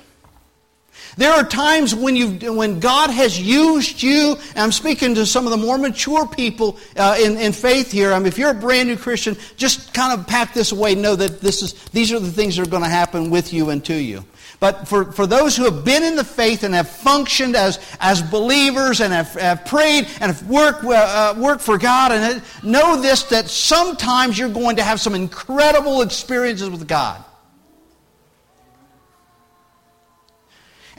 There 1.21 1.33
are 1.35 1.45
times 1.45 1.95
when, 1.95 2.17
you 2.17 2.55
when 2.55 2.81
God 2.81 3.11
has 3.11 3.39
used 3.39 4.03
you, 4.03 4.39
I'm 4.57 4.73
speaking 4.73 5.15
to 5.17 5.27
some 5.27 5.45
of 5.45 5.51
the 5.51 5.59
more 5.59 5.77
mature 5.77 6.27
people 6.27 6.79
uh, 6.97 7.19
in, 7.21 7.37
in 7.37 7.53
faith 7.53 7.93
here. 7.93 8.15
I 8.15 8.19
mean, 8.19 8.29
if 8.29 8.39
you're 8.39 8.53
a 8.53 8.55
brand 8.55 8.89
new 8.89 8.97
Christian, 8.97 9.37
just 9.59 9.93
kind 9.93 10.19
of 10.19 10.27
pack 10.27 10.55
this 10.55 10.73
away. 10.73 10.95
Know 10.95 11.15
that 11.17 11.43
this 11.43 11.61
is, 11.61 11.75
these 11.91 12.11
are 12.11 12.19
the 12.19 12.33
things 12.33 12.57
that 12.57 12.67
are 12.67 12.71
going 12.71 12.85
to 12.85 12.89
happen 12.89 13.29
with 13.29 13.53
you 13.53 13.69
and 13.69 13.85
to 13.85 13.95
you. 13.95 14.25
But 14.61 14.89
for, 14.89 15.13
for 15.13 15.27
those 15.27 15.55
who 15.55 15.65
have 15.65 15.85
been 15.85 16.05
in 16.05 16.17
the 16.17 16.25
faith 16.25 16.63
and 16.63 16.73
have 16.73 16.89
functioned 16.89 17.55
as, 17.55 17.79
as 18.01 18.23
believers 18.23 19.03
and 19.03 19.13
have, 19.13 19.35
have 19.35 19.67
prayed 19.67 20.09
and 20.23 20.33
have 20.33 20.49
worked, 20.49 20.85
uh, 20.85 21.35
worked 21.37 21.61
for 21.61 21.77
God, 21.77 22.13
and 22.13 22.43
know 22.63 22.99
this 22.99 23.25
that 23.25 23.49
sometimes 23.49 24.39
you're 24.39 24.49
going 24.49 24.77
to 24.77 24.83
have 24.83 24.99
some 24.99 25.15
incredible 25.15 26.01
experiences 26.01 26.71
with 26.71 26.89
God. 26.89 27.23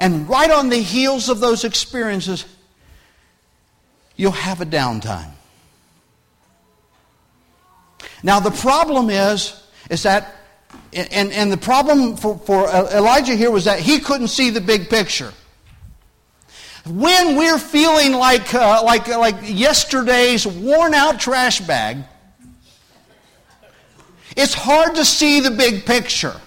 And 0.02 0.28
right 0.28 0.50
on 0.50 0.70
the 0.70 0.78
heels 0.78 1.30
of 1.30 1.40
those 1.40 1.64
experiences, 1.64 2.46
you'll 4.16 4.32
have 4.32 4.60
a 4.60 4.66
downtime. 4.66 5.30
Now, 8.24 8.40
the 8.40 8.50
problem 8.50 9.12
is, 9.12 9.62
is 9.92 10.02
that, 10.02 10.34
and, 10.92 11.32
and 11.32 11.52
the 11.52 11.58
problem 11.58 12.18
for, 12.18 12.36
for 12.40 12.68
Elijah 12.68 13.36
here 13.36 13.52
was 13.52 13.66
that 13.66 13.78
he 13.78 14.00
couldn't 14.00 14.30
see 14.30 14.50
the 14.50 14.60
big 14.60 14.90
picture. 14.90 15.32
When 16.88 17.36
we're 17.36 17.60
feeling 17.60 18.14
like, 18.14 18.56
uh, 18.56 18.82
like, 18.84 19.08
like 19.08 19.36
yesterday's 19.44 20.48
worn 20.48 20.96
out 20.96 21.20
trash 21.20 21.62
bag, 21.62 21.98
it's 24.36 24.56
hard 24.56 24.96
to 24.96 25.06
see 25.06 25.42
the 25.42 25.52
big 25.52 25.86
picture. 25.86 26.42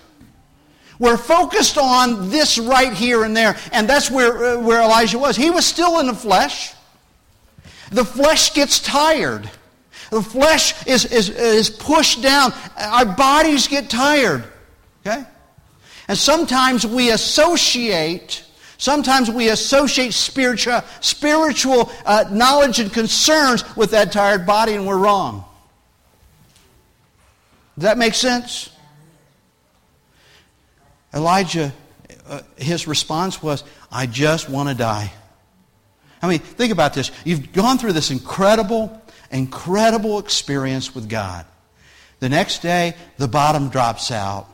We're 0.99 1.17
focused 1.17 1.77
on 1.77 2.31
this 2.31 2.59
right 2.59 2.93
here 2.93 3.25
and 3.25 3.37
there, 3.37 3.57
and 3.73 3.89
that's 3.89 4.11
where, 4.11 4.57
uh, 4.57 4.61
where 4.61 4.81
Elijah 4.81 5.19
was. 5.19 5.37
He 5.37 5.51
was 5.51 5.67
still 5.67 5.99
in 6.01 6.07
the 6.07 6.15
flesh. 6.15 6.73
The 7.91 8.05
flesh 8.05 8.55
gets 8.55 8.81
tired. 8.81 9.51
The 10.11 10.23
flesh 10.23 10.87
is, 10.87 11.05
is, 11.07 11.29
is 11.31 11.71
pushed 11.71 12.23
down. 12.23 12.53
Our 12.77 13.05
bodies 13.05 13.67
get 13.69 13.91
tired. 13.91 14.45
Okay? 15.05 15.25
And 16.09 16.17
sometimes 16.17 16.87
we 16.87 17.11
associate, 17.11 18.45
sometimes 18.79 19.31
we 19.31 19.49
associate 19.49 20.15
spiritual, 20.15 20.83
spiritual 21.01 21.91
uh, 22.07 22.27
knowledge 22.31 22.79
and 22.79 22.93
concerns 22.93 23.65
with 23.77 23.91
that 23.91 24.13
tired 24.13 24.47
body, 24.47 24.75
and 24.75 24.87
we're 24.87 24.99
wrong. 24.99 25.45
Does 27.77 27.85
that 27.85 27.99
make 27.99 28.15
sense? 28.15 28.71
Elijah, 31.15 31.73
uh, 32.27 32.41
his 32.57 32.87
response 32.87 33.43
was, 33.43 33.63
I 33.91 34.07
just 34.07 34.49
want 34.51 34.69
to 34.69 34.75
die. 34.75 35.13
I 36.21 36.29
mean, 36.29 36.39
think 36.39 36.73
about 36.73 36.95
this. 36.95 37.11
You've 37.25 37.53
gone 37.53 37.79
through 37.79 37.93
this 37.93 38.11
incredible, 38.11 39.01
incredible 39.31 40.19
experience 40.19 40.95
with 40.95 41.09
God. 41.09 41.47
The 42.21 42.29
next 42.29 42.63
day, 42.63 42.95
the 43.19 43.29
bottom 43.29 43.69
drops 43.69 44.11
out, 44.11 44.49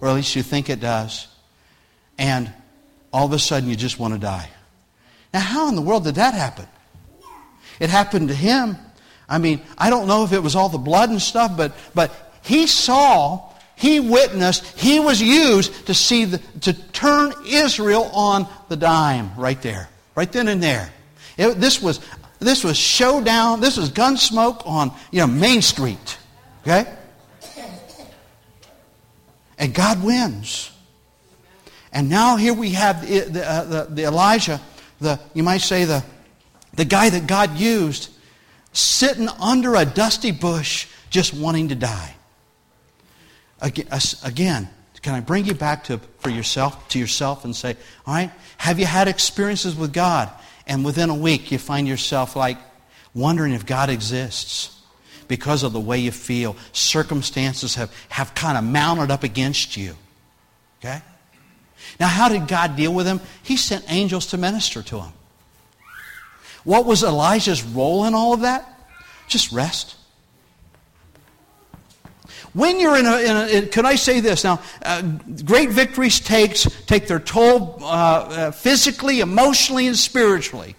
or 0.00 0.08
at 0.08 0.14
least 0.14 0.36
you 0.36 0.42
think 0.42 0.70
it 0.70 0.80
does, 0.80 1.26
and 2.16 2.52
all 3.12 3.26
of 3.26 3.32
a 3.32 3.38
sudden 3.38 3.68
you 3.68 3.76
just 3.76 3.98
want 3.98 4.14
to 4.14 4.20
die. 4.20 4.48
Now, 5.34 5.40
how 5.40 5.68
in 5.68 5.74
the 5.74 5.82
world 5.82 6.04
did 6.04 6.14
that 6.14 6.34
happen? 6.34 6.66
It 7.80 7.90
happened 7.90 8.28
to 8.28 8.34
him. 8.34 8.76
I 9.28 9.38
mean, 9.38 9.60
I 9.76 9.90
don't 9.90 10.06
know 10.06 10.24
if 10.24 10.32
it 10.32 10.42
was 10.42 10.56
all 10.56 10.68
the 10.68 10.78
blood 10.78 11.10
and 11.10 11.20
stuff, 11.20 11.56
but, 11.56 11.74
but 11.94 12.12
he 12.42 12.66
saw 12.66 13.47
he 13.78 14.00
witnessed, 14.00 14.66
he 14.76 14.98
was 14.98 15.22
used 15.22 15.86
to 15.86 15.94
see 15.94 16.24
the, 16.24 16.38
to 16.62 16.72
turn 16.72 17.32
Israel 17.46 18.10
on 18.12 18.48
the 18.68 18.76
dime 18.76 19.30
right 19.36 19.60
there, 19.62 19.88
right 20.16 20.30
then 20.30 20.48
and 20.48 20.60
there. 20.60 20.92
It, 21.36 21.60
this 21.60 21.80
was 21.80 22.00
this 22.40 22.64
was 22.64 22.76
showdown. 22.76 23.60
This 23.60 23.76
was 23.76 23.90
gunsmoke 23.90 24.66
on 24.66 24.90
you 25.12 25.20
know 25.20 25.28
Main 25.28 25.62
Street. 25.62 26.18
Okay, 26.62 26.92
and 29.58 29.72
God 29.72 30.02
wins. 30.02 30.72
And 31.92 32.10
now 32.10 32.36
here 32.36 32.52
we 32.52 32.70
have 32.70 33.08
the, 33.08 33.20
the, 33.20 33.50
uh, 33.50 33.64
the, 33.64 33.84
the 33.90 34.04
Elijah, 34.04 34.60
the 35.00 35.20
you 35.34 35.44
might 35.44 35.60
say 35.60 35.84
the 35.84 36.04
the 36.74 36.84
guy 36.84 37.10
that 37.10 37.28
God 37.28 37.56
used, 37.56 38.10
sitting 38.72 39.28
under 39.40 39.76
a 39.76 39.84
dusty 39.84 40.32
bush, 40.32 40.88
just 41.10 41.32
wanting 41.32 41.68
to 41.68 41.76
die. 41.76 42.16
Uh, 43.60 43.70
again, 44.24 44.68
can 45.02 45.14
I 45.14 45.20
bring 45.20 45.44
you 45.44 45.54
back 45.54 45.84
to, 45.84 45.98
for 46.18 46.30
yourself, 46.30 46.88
to 46.90 46.98
yourself 46.98 47.44
and 47.44 47.54
say, 47.54 47.76
all 48.06 48.14
right, 48.14 48.30
have 48.56 48.78
you 48.78 48.86
had 48.86 49.08
experiences 49.08 49.74
with 49.74 49.92
God? 49.92 50.30
And 50.66 50.84
within 50.84 51.10
a 51.10 51.14
week, 51.14 51.50
you 51.50 51.58
find 51.58 51.88
yourself 51.88 52.36
like 52.36 52.58
wondering 53.14 53.52
if 53.52 53.64
God 53.64 53.90
exists 53.90 54.76
because 55.26 55.62
of 55.62 55.72
the 55.72 55.80
way 55.80 55.98
you 55.98 56.10
feel. 56.10 56.56
Circumstances 56.72 57.74
have, 57.76 57.94
have 58.08 58.34
kind 58.34 58.58
of 58.58 58.64
mounted 58.64 59.10
up 59.10 59.22
against 59.22 59.76
you. 59.76 59.94
Okay? 60.80 61.00
Now, 62.00 62.08
how 62.08 62.28
did 62.28 62.48
God 62.48 62.76
deal 62.76 62.92
with 62.92 63.06
him? 63.06 63.20
He 63.42 63.56
sent 63.56 63.84
angels 63.88 64.26
to 64.26 64.36
minister 64.36 64.82
to 64.82 65.00
him. 65.00 65.12
What 66.64 66.84
was 66.84 67.02
Elijah's 67.02 67.62
role 67.62 68.04
in 68.04 68.14
all 68.14 68.32
of 68.32 68.40
that? 68.40 68.68
Just 69.28 69.52
rest. 69.52 69.96
When 72.52 72.80
you're 72.80 72.96
in 72.96 73.06
a, 73.06 73.18
in 73.18 73.36
a 73.36 73.46
in, 73.46 73.68
can 73.68 73.86
I 73.86 73.96
say 73.96 74.20
this 74.20 74.44
now? 74.44 74.60
Uh, 74.82 75.02
great 75.44 75.70
victories 75.70 76.20
takes 76.20 76.62
take 76.86 77.06
their 77.06 77.20
toll 77.20 77.78
uh, 77.80 77.84
uh, 77.86 78.50
physically, 78.50 79.20
emotionally, 79.20 79.86
and 79.86 79.96
spiritually. 79.96 80.76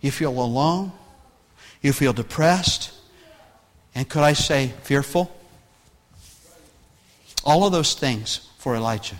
You 0.00 0.10
feel 0.10 0.30
alone. 0.30 0.92
You 1.82 1.92
feel 1.92 2.12
depressed. 2.12 2.92
And 3.94 4.08
could 4.08 4.22
I 4.22 4.34
say 4.34 4.72
fearful? 4.82 5.34
All 7.44 7.64
of 7.64 7.72
those 7.72 7.94
things 7.94 8.48
for 8.58 8.76
Elijah. 8.76 9.16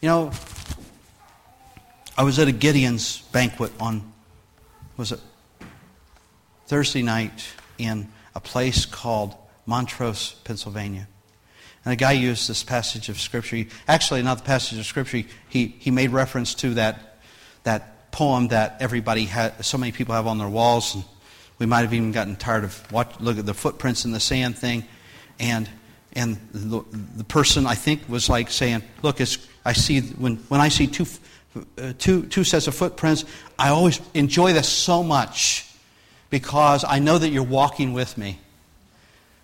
You 0.00 0.08
know, 0.08 0.32
I 2.16 2.22
was 2.22 2.38
at 2.38 2.48
a 2.48 2.52
Gideon's 2.52 3.20
banquet 3.32 3.72
on 3.78 4.09
was 5.00 5.12
it 5.12 5.20
Thursday 6.66 7.00
night 7.02 7.46
in 7.78 8.06
a 8.34 8.40
place 8.40 8.84
called 8.84 9.34
Montrose, 9.64 10.34
Pennsylvania. 10.44 11.08
And 11.84 11.92
the 11.92 11.96
guy 11.96 12.12
used 12.12 12.50
this 12.50 12.62
passage 12.62 13.08
of 13.08 13.18
Scripture. 13.18 13.64
Actually, 13.88 14.22
not 14.22 14.36
the 14.36 14.44
passage 14.44 14.78
of 14.78 14.84
Scripture. 14.84 15.22
He, 15.48 15.68
he 15.78 15.90
made 15.90 16.10
reference 16.10 16.54
to 16.56 16.74
that, 16.74 17.18
that 17.62 18.12
poem 18.12 18.48
that 18.48 18.76
everybody 18.80 19.24
had, 19.24 19.64
so 19.64 19.78
many 19.78 19.90
people 19.90 20.14
have 20.14 20.26
on 20.26 20.36
their 20.36 20.48
walls. 20.48 20.94
And 20.94 21.04
we 21.58 21.64
might 21.64 21.80
have 21.80 21.94
even 21.94 22.12
gotten 22.12 22.36
tired 22.36 22.64
of 22.64 22.92
watch, 22.92 23.18
look 23.20 23.38
at 23.38 23.46
the 23.46 23.54
footprints 23.54 24.04
in 24.04 24.12
the 24.12 24.20
sand 24.20 24.58
thing. 24.58 24.84
And, 25.38 25.66
and 26.12 26.36
the, 26.52 26.84
the 27.16 27.24
person, 27.24 27.64
I 27.64 27.74
think, 27.74 28.06
was 28.06 28.28
like 28.28 28.50
saying, 28.50 28.82
look, 29.02 29.18
I 29.64 29.72
see, 29.72 30.00
when, 30.02 30.36
when 30.48 30.60
I 30.60 30.68
see 30.68 30.86
two, 30.86 31.06
uh, 31.56 31.92
two, 31.98 32.24
two 32.26 32.44
sets 32.44 32.66
of 32.66 32.74
footprints. 32.74 33.24
I 33.58 33.70
always 33.70 34.00
enjoy 34.14 34.52
this 34.52 34.68
so 34.68 35.02
much 35.02 35.66
because 36.30 36.84
I 36.84 37.00
know 37.00 37.18
that 37.18 37.28
you're 37.28 37.42
walking 37.42 37.92
with 37.92 38.16
me. 38.16 38.38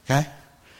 Okay? 0.04 0.26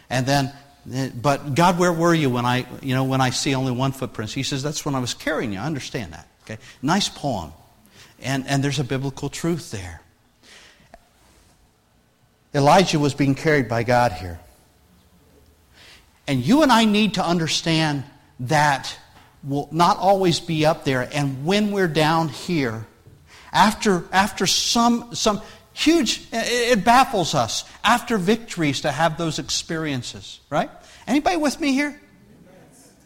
And 0.09 0.25
then, 0.25 0.53
uh, 0.95 1.09
but 1.21 1.55
God, 1.55 1.79
where 1.79 1.93
were 1.93 2.15
you 2.15 2.31
when 2.31 2.47
I, 2.47 2.67
you 2.81 2.95
know, 2.95 3.05
when 3.05 3.21
I 3.21 3.31
see 3.31 3.55
only 3.55 3.73
one 3.73 3.93
footprint? 3.93 4.31
He 4.31 4.45
says, 4.45 4.63
that's 4.63 4.85
when 4.85 4.95
I 4.95 5.01
was 5.01 5.15
carrying 5.15 5.53
you. 5.53 5.59
I 5.59 5.65
understand 5.65 6.13
that. 6.13 6.29
Okay? 6.45 6.59
Nice 6.81 7.09
poem. 7.09 7.53
And, 8.21 8.47
and 8.47 8.63
there's 8.63 8.79
a 8.79 8.85
biblical 8.85 9.29
truth 9.29 9.71
there. 9.73 10.01
Elijah 12.55 12.99
was 12.99 13.13
being 13.15 13.35
carried 13.35 13.69
by 13.69 13.83
God 13.83 14.13
here. 14.13 14.39
And 16.27 16.45
you 16.45 16.63
and 16.63 16.73
I 16.73 16.85
need 16.85 17.15
to 17.15 17.25
understand 17.25 18.05
that 18.41 18.97
will 19.47 19.69
not 19.71 19.97
always 19.99 20.41
be 20.41 20.67
up 20.67 20.85
there. 20.85 21.09
And 21.13 21.45
when 21.45 21.71
we're 21.71 21.89
down 21.89 22.29
here, 22.29 22.87
after, 23.53 24.05
after 24.13 24.47
some, 24.47 25.15
some 25.15 25.41
huge, 25.73 26.27
it 26.33 26.85
baffles 26.85 27.35
us 27.35 27.65
after 27.85 28.19
victories 28.19 28.83
to 28.83 28.91
have 28.91 29.17
those 29.17 29.39
experiences, 29.39 30.41
right? 30.51 30.71
Anybody 31.07 31.37
with 31.37 31.61
me 31.61 31.73
here? 31.73 32.01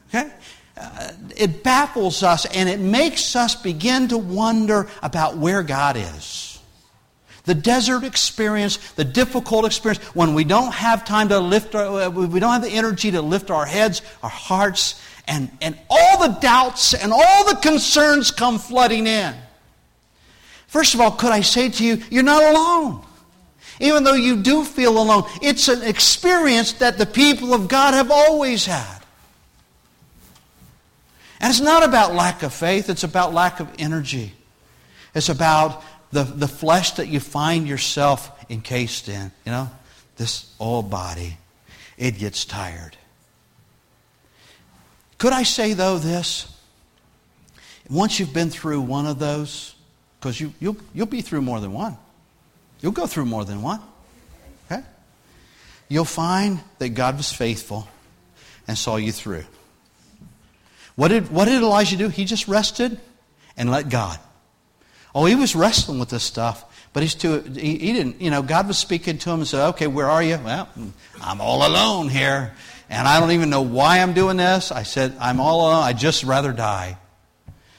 Okay? 0.08 0.30
Uh, 0.76 1.12
it 1.36 1.62
baffles 1.62 2.22
us 2.22 2.46
and 2.46 2.68
it 2.68 2.80
makes 2.80 3.36
us 3.36 3.54
begin 3.54 4.08
to 4.08 4.16
wonder 4.16 4.88
about 5.02 5.36
where 5.36 5.62
God 5.62 5.96
is. 5.96 6.58
The 7.44 7.54
desert 7.54 8.04
experience, 8.04 8.76
the 8.92 9.04
difficult 9.04 9.64
experience, 9.64 10.02
when 10.14 10.34
we 10.34 10.44
don't 10.44 10.72
have 10.72 11.04
time 11.04 11.28
to 11.30 11.40
lift 11.40 11.74
our, 11.74 12.02
uh, 12.02 12.08
we 12.10 12.40
don't 12.40 12.52
have 12.52 12.62
the 12.62 12.70
energy 12.70 13.10
to 13.10 13.22
lift 13.22 13.50
our 13.50 13.66
heads, 13.66 14.02
our 14.22 14.30
hearts, 14.30 15.00
and, 15.30 15.48
and 15.62 15.78
all 15.88 16.26
the 16.26 16.40
doubts 16.40 16.92
and 16.92 17.12
all 17.12 17.44
the 17.48 17.54
concerns 17.62 18.32
come 18.32 18.58
flooding 18.58 19.06
in. 19.06 19.32
First 20.66 20.94
of 20.94 21.00
all, 21.00 21.12
could 21.12 21.30
I 21.30 21.40
say 21.40 21.70
to 21.70 21.84
you, 21.84 22.02
you're 22.10 22.24
not 22.24 22.42
alone. 22.42 23.04
Even 23.78 24.02
though 24.02 24.14
you 24.14 24.42
do 24.42 24.64
feel 24.64 24.98
alone, 24.98 25.22
it's 25.40 25.68
an 25.68 25.82
experience 25.82 26.74
that 26.74 26.98
the 26.98 27.06
people 27.06 27.54
of 27.54 27.68
God 27.68 27.94
have 27.94 28.10
always 28.10 28.66
had. 28.66 28.98
And 31.40 31.48
it's 31.48 31.60
not 31.60 31.84
about 31.84 32.12
lack 32.12 32.42
of 32.42 32.52
faith, 32.52 32.90
it's 32.90 33.04
about 33.04 33.32
lack 33.32 33.60
of 33.60 33.68
energy. 33.78 34.34
It's 35.14 35.28
about 35.28 35.82
the, 36.10 36.24
the 36.24 36.48
flesh 36.48 36.92
that 36.92 37.06
you 37.06 37.20
find 37.20 37.68
yourself 37.68 38.30
encased 38.50 39.08
in. 39.08 39.30
You 39.46 39.52
know, 39.52 39.70
this 40.16 40.52
old 40.58 40.90
body, 40.90 41.38
it 41.96 42.18
gets 42.18 42.44
tired. 42.44 42.96
Could 45.20 45.34
I 45.34 45.42
say, 45.42 45.74
though, 45.74 45.98
this? 45.98 46.50
Once 47.90 48.18
you've 48.18 48.32
been 48.32 48.48
through 48.48 48.80
one 48.80 49.06
of 49.06 49.18
those, 49.18 49.74
because 50.18 50.40
you, 50.40 50.54
you'll, 50.60 50.78
you'll 50.94 51.06
be 51.06 51.20
through 51.20 51.42
more 51.42 51.60
than 51.60 51.74
one. 51.74 51.98
You'll 52.80 52.92
go 52.92 53.06
through 53.06 53.26
more 53.26 53.44
than 53.44 53.60
one. 53.60 53.82
Okay? 54.64 54.82
You'll 55.90 56.06
find 56.06 56.60
that 56.78 56.90
God 56.90 57.18
was 57.18 57.30
faithful 57.30 57.86
and 58.66 58.78
saw 58.78 58.96
you 58.96 59.12
through. 59.12 59.44
What 60.96 61.08
did, 61.08 61.30
what 61.30 61.44
did 61.44 61.60
Elijah 61.60 61.98
do? 61.98 62.08
He 62.08 62.24
just 62.24 62.48
rested 62.48 62.98
and 63.58 63.70
let 63.70 63.90
God. 63.90 64.18
Oh, 65.14 65.26
he 65.26 65.34
was 65.34 65.54
wrestling 65.54 65.98
with 65.98 66.08
this 66.08 66.24
stuff, 66.24 66.64
but 66.94 67.02
he's 67.02 67.14
too, 67.14 67.42
he, 67.42 67.76
he 67.76 67.92
didn't, 67.92 68.22
you 68.22 68.30
know, 68.30 68.40
God 68.40 68.66
was 68.68 68.78
speaking 68.78 69.18
to 69.18 69.30
him 69.30 69.40
and 69.40 69.46
said, 69.46 69.68
okay, 69.70 69.86
where 69.86 70.08
are 70.08 70.22
you? 70.22 70.38
Well, 70.42 70.66
I'm 71.20 71.42
all 71.42 71.68
alone 71.68 72.08
here, 72.08 72.54
and 72.90 73.06
I 73.06 73.20
don't 73.20 73.30
even 73.30 73.50
know 73.50 73.62
why 73.62 74.00
I'm 74.00 74.12
doing 74.12 74.36
this. 74.36 74.72
I 74.72 74.82
said, 74.82 75.16
I'm 75.20 75.40
all 75.40 75.60
alone. 75.60 75.84
I'd 75.84 75.98
just 75.98 76.24
rather 76.24 76.52
die. 76.52 76.98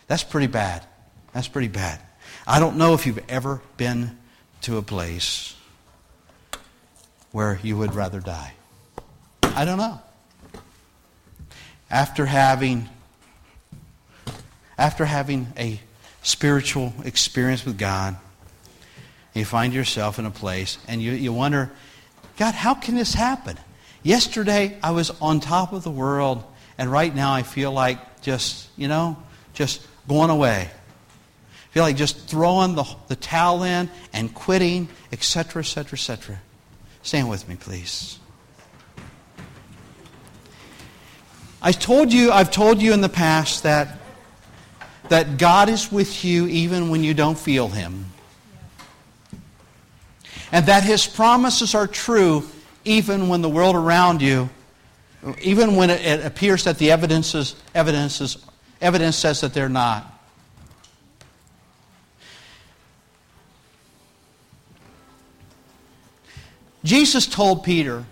That's 0.07 0.23
pretty 0.23 0.47
bad. 0.47 0.85
That's 1.33 1.49
pretty 1.49 1.67
bad. 1.67 1.99
I 2.47 2.59
don't 2.59 2.77
know 2.77 2.93
if 2.93 3.05
you've 3.05 3.23
ever 3.29 3.61
been 3.75 4.17
to 4.61 4.77
a 4.77 4.81
place 4.81 5.53
where 7.31 7.59
you 7.61 7.77
would 7.77 7.93
rather 7.93 8.21
die. 8.21 8.53
I 9.43 9.65
don't 9.65 9.77
know. 9.77 9.99
After 11.89 12.25
having 12.25 12.87
after 14.77 15.05
having 15.05 15.47
a 15.57 15.79
spiritual 16.23 16.93
experience 17.03 17.65
with 17.65 17.77
God, 17.77 18.15
you 19.33 19.45
find 19.45 19.73
yourself 19.73 20.17
in 20.17 20.25
a 20.25 20.31
place 20.31 20.79
and 20.87 21.01
you, 21.01 21.11
you 21.11 21.31
wonder, 21.31 21.69
God, 22.37 22.55
how 22.55 22.73
can 22.73 22.95
this 22.95 23.13
happen? 23.13 23.59
Yesterday 24.03 24.77
I 24.81 24.91
was 24.91 25.11
on 25.21 25.39
top 25.39 25.73
of 25.73 25.83
the 25.83 25.91
world, 25.91 26.43
and 26.77 26.91
right 26.91 27.13
now 27.13 27.33
I 27.33 27.43
feel 27.43 27.71
like 27.71 28.21
just, 28.21 28.69
you 28.77 28.87
know, 28.87 29.17
just 29.53 29.85
going 30.07 30.29
away. 30.29 30.69
I 30.69 31.73
feel 31.73 31.83
like 31.83 31.95
just 31.95 32.27
throwing 32.27 32.75
the, 32.75 32.83
the 33.07 33.15
towel 33.15 33.63
in 33.63 33.89
and 34.11 34.33
quitting, 34.33 34.89
etc., 35.11 35.61
etc., 35.61 35.93
etc. 35.93 36.39
Stand 37.03 37.29
with 37.29 37.47
me, 37.47 37.55
please. 37.55 38.19
I 41.61 41.71
told 41.71 42.11
you, 42.11 42.31
I've 42.31 42.51
told 42.51 42.81
you 42.81 42.93
in 42.93 43.01
the 43.01 43.09
past 43.09 43.63
that 43.63 43.99
that 45.09 45.37
God 45.37 45.67
is 45.67 45.91
with 45.91 46.23
you 46.23 46.47
even 46.47 46.89
when 46.89 47.03
you 47.03 47.13
don't 47.13 47.37
feel 47.37 47.67
Him. 47.67 48.05
And 50.53 50.65
that 50.67 50.83
His 50.83 51.05
promises 51.05 51.75
are 51.75 51.85
true 51.85 52.47
even 52.85 53.27
when 53.27 53.41
the 53.41 53.49
world 53.49 53.75
around 53.75 54.21
you, 54.21 54.49
even 55.41 55.75
when 55.75 55.89
it, 55.89 56.25
appears 56.25 56.63
that 56.63 56.77
the 56.77 56.91
evidence, 56.91 57.35
is, 57.35 57.55
evidence, 57.75 58.21
is, 58.21 58.37
evidence 58.81 59.15
says 59.15 59.41
that 59.41 59.53
they're 59.53 59.69
not. 59.69 60.07
Jesus 66.83 67.27
told 67.27 67.63
Peter 67.63 68.05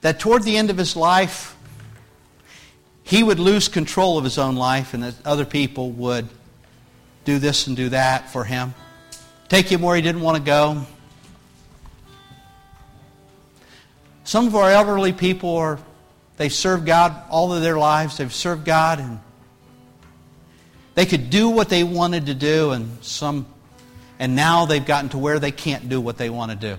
that 0.00 0.18
toward 0.18 0.42
the 0.42 0.56
end 0.56 0.70
of 0.70 0.76
his 0.76 0.96
life, 0.96 1.56
he 3.04 3.22
would 3.22 3.38
lose 3.38 3.68
control 3.68 4.18
of 4.18 4.24
his 4.24 4.38
own 4.38 4.56
life 4.56 4.94
and 4.94 5.02
that 5.02 5.14
other 5.24 5.44
people 5.44 5.90
would 5.92 6.28
do 7.24 7.38
this 7.38 7.66
and 7.66 7.76
do 7.76 7.90
that 7.90 8.30
for 8.30 8.44
him, 8.44 8.74
take 9.48 9.66
him 9.66 9.82
where 9.82 9.94
he 9.94 10.02
didn't 10.02 10.22
want 10.22 10.38
to 10.38 10.42
go. 10.42 10.86
Some 14.30 14.46
of 14.46 14.54
our 14.54 14.70
elderly 14.70 15.12
people 15.12 15.56
are, 15.56 15.80
they've 16.36 16.52
served 16.52 16.86
God 16.86 17.20
all 17.30 17.52
of 17.52 17.62
their 17.62 17.76
lives. 17.76 18.18
They've 18.18 18.32
served 18.32 18.64
God 18.64 19.00
and 19.00 19.18
they 20.94 21.04
could 21.04 21.30
do 21.30 21.48
what 21.48 21.68
they 21.68 21.82
wanted 21.82 22.26
to 22.26 22.34
do 22.34 22.70
and 22.70 23.02
some, 23.02 23.44
and 24.20 24.36
now 24.36 24.66
they've 24.66 24.86
gotten 24.86 25.10
to 25.10 25.18
where 25.18 25.40
they 25.40 25.50
can't 25.50 25.88
do 25.88 26.00
what 26.00 26.16
they 26.16 26.30
want 26.30 26.52
to 26.52 26.56
do. 26.56 26.76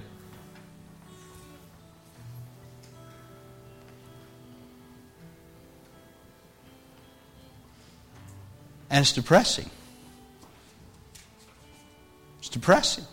And 8.89 9.01
it's 9.01 9.11
depressing. 9.11 9.69
It's 12.39 12.47
depressing. 12.47 13.03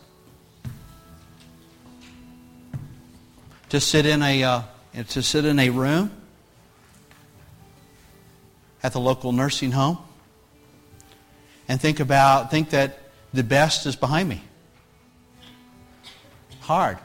To 3.70 3.80
sit 3.80 4.06
in 4.06 4.22
a, 4.22 4.42
uh, 4.42 4.62
to 5.08 5.22
sit 5.22 5.44
in 5.44 5.58
a 5.58 5.68
room 5.68 6.10
at 8.82 8.94
the 8.94 9.00
local 9.00 9.32
nursing 9.32 9.72
home 9.72 9.98
and 11.68 11.78
think 11.78 12.00
about, 12.00 12.50
think 12.50 12.70
that 12.70 12.98
the 13.34 13.44
best 13.44 13.84
is 13.84 13.94
behind 13.94 14.26
me. 14.26 14.42
Hard. 16.60 16.96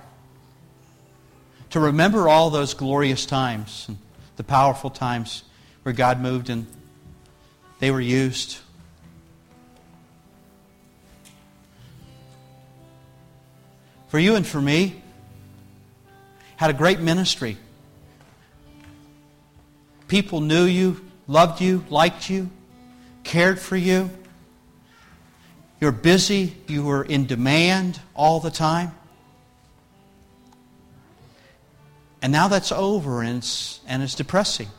To 1.72 1.82
remember 1.82 2.30
all 2.30 2.50
those 2.50 2.74
glorious 2.74 3.26
times, 3.26 3.86
and 3.90 3.98
the 4.38 4.44
powerful 4.46 4.90
times 4.90 5.44
where 5.82 5.94
God 5.94 6.22
moved 6.22 6.50
and 6.50 6.66
they 7.80 7.92
were 7.92 8.00
used. 8.00 8.60
For 14.08 14.18
you 14.18 14.36
and 14.36 14.48
for 14.48 14.62
me, 14.62 15.03
had 16.64 16.70
a 16.70 16.78
great 16.78 17.02
ministry. 17.02 17.58
People 20.08 20.40
knew 20.40 20.64
you, 20.64 21.06
loved 21.28 21.60
you, 21.60 21.84
liked 21.90 22.30
you, 22.30 22.50
cared 23.26 23.60
for 23.60 23.76
you. 23.76 24.10
You're 25.82 25.92
busy, 25.92 26.56
you 26.70 26.86
were 26.86 27.04
in 27.04 27.26
demand 27.26 28.00
all 28.16 28.40
the 28.40 28.50
time. 28.50 28.94
And 32.22 32.32
now 32.32 32.48
that's 32.48 32.72
over 32.72 33.22
and 33.24 33.40
it's, 33.40 33.82
and 33.86 34.02
it's 34.02 34.16
depressing. 34.16 34.70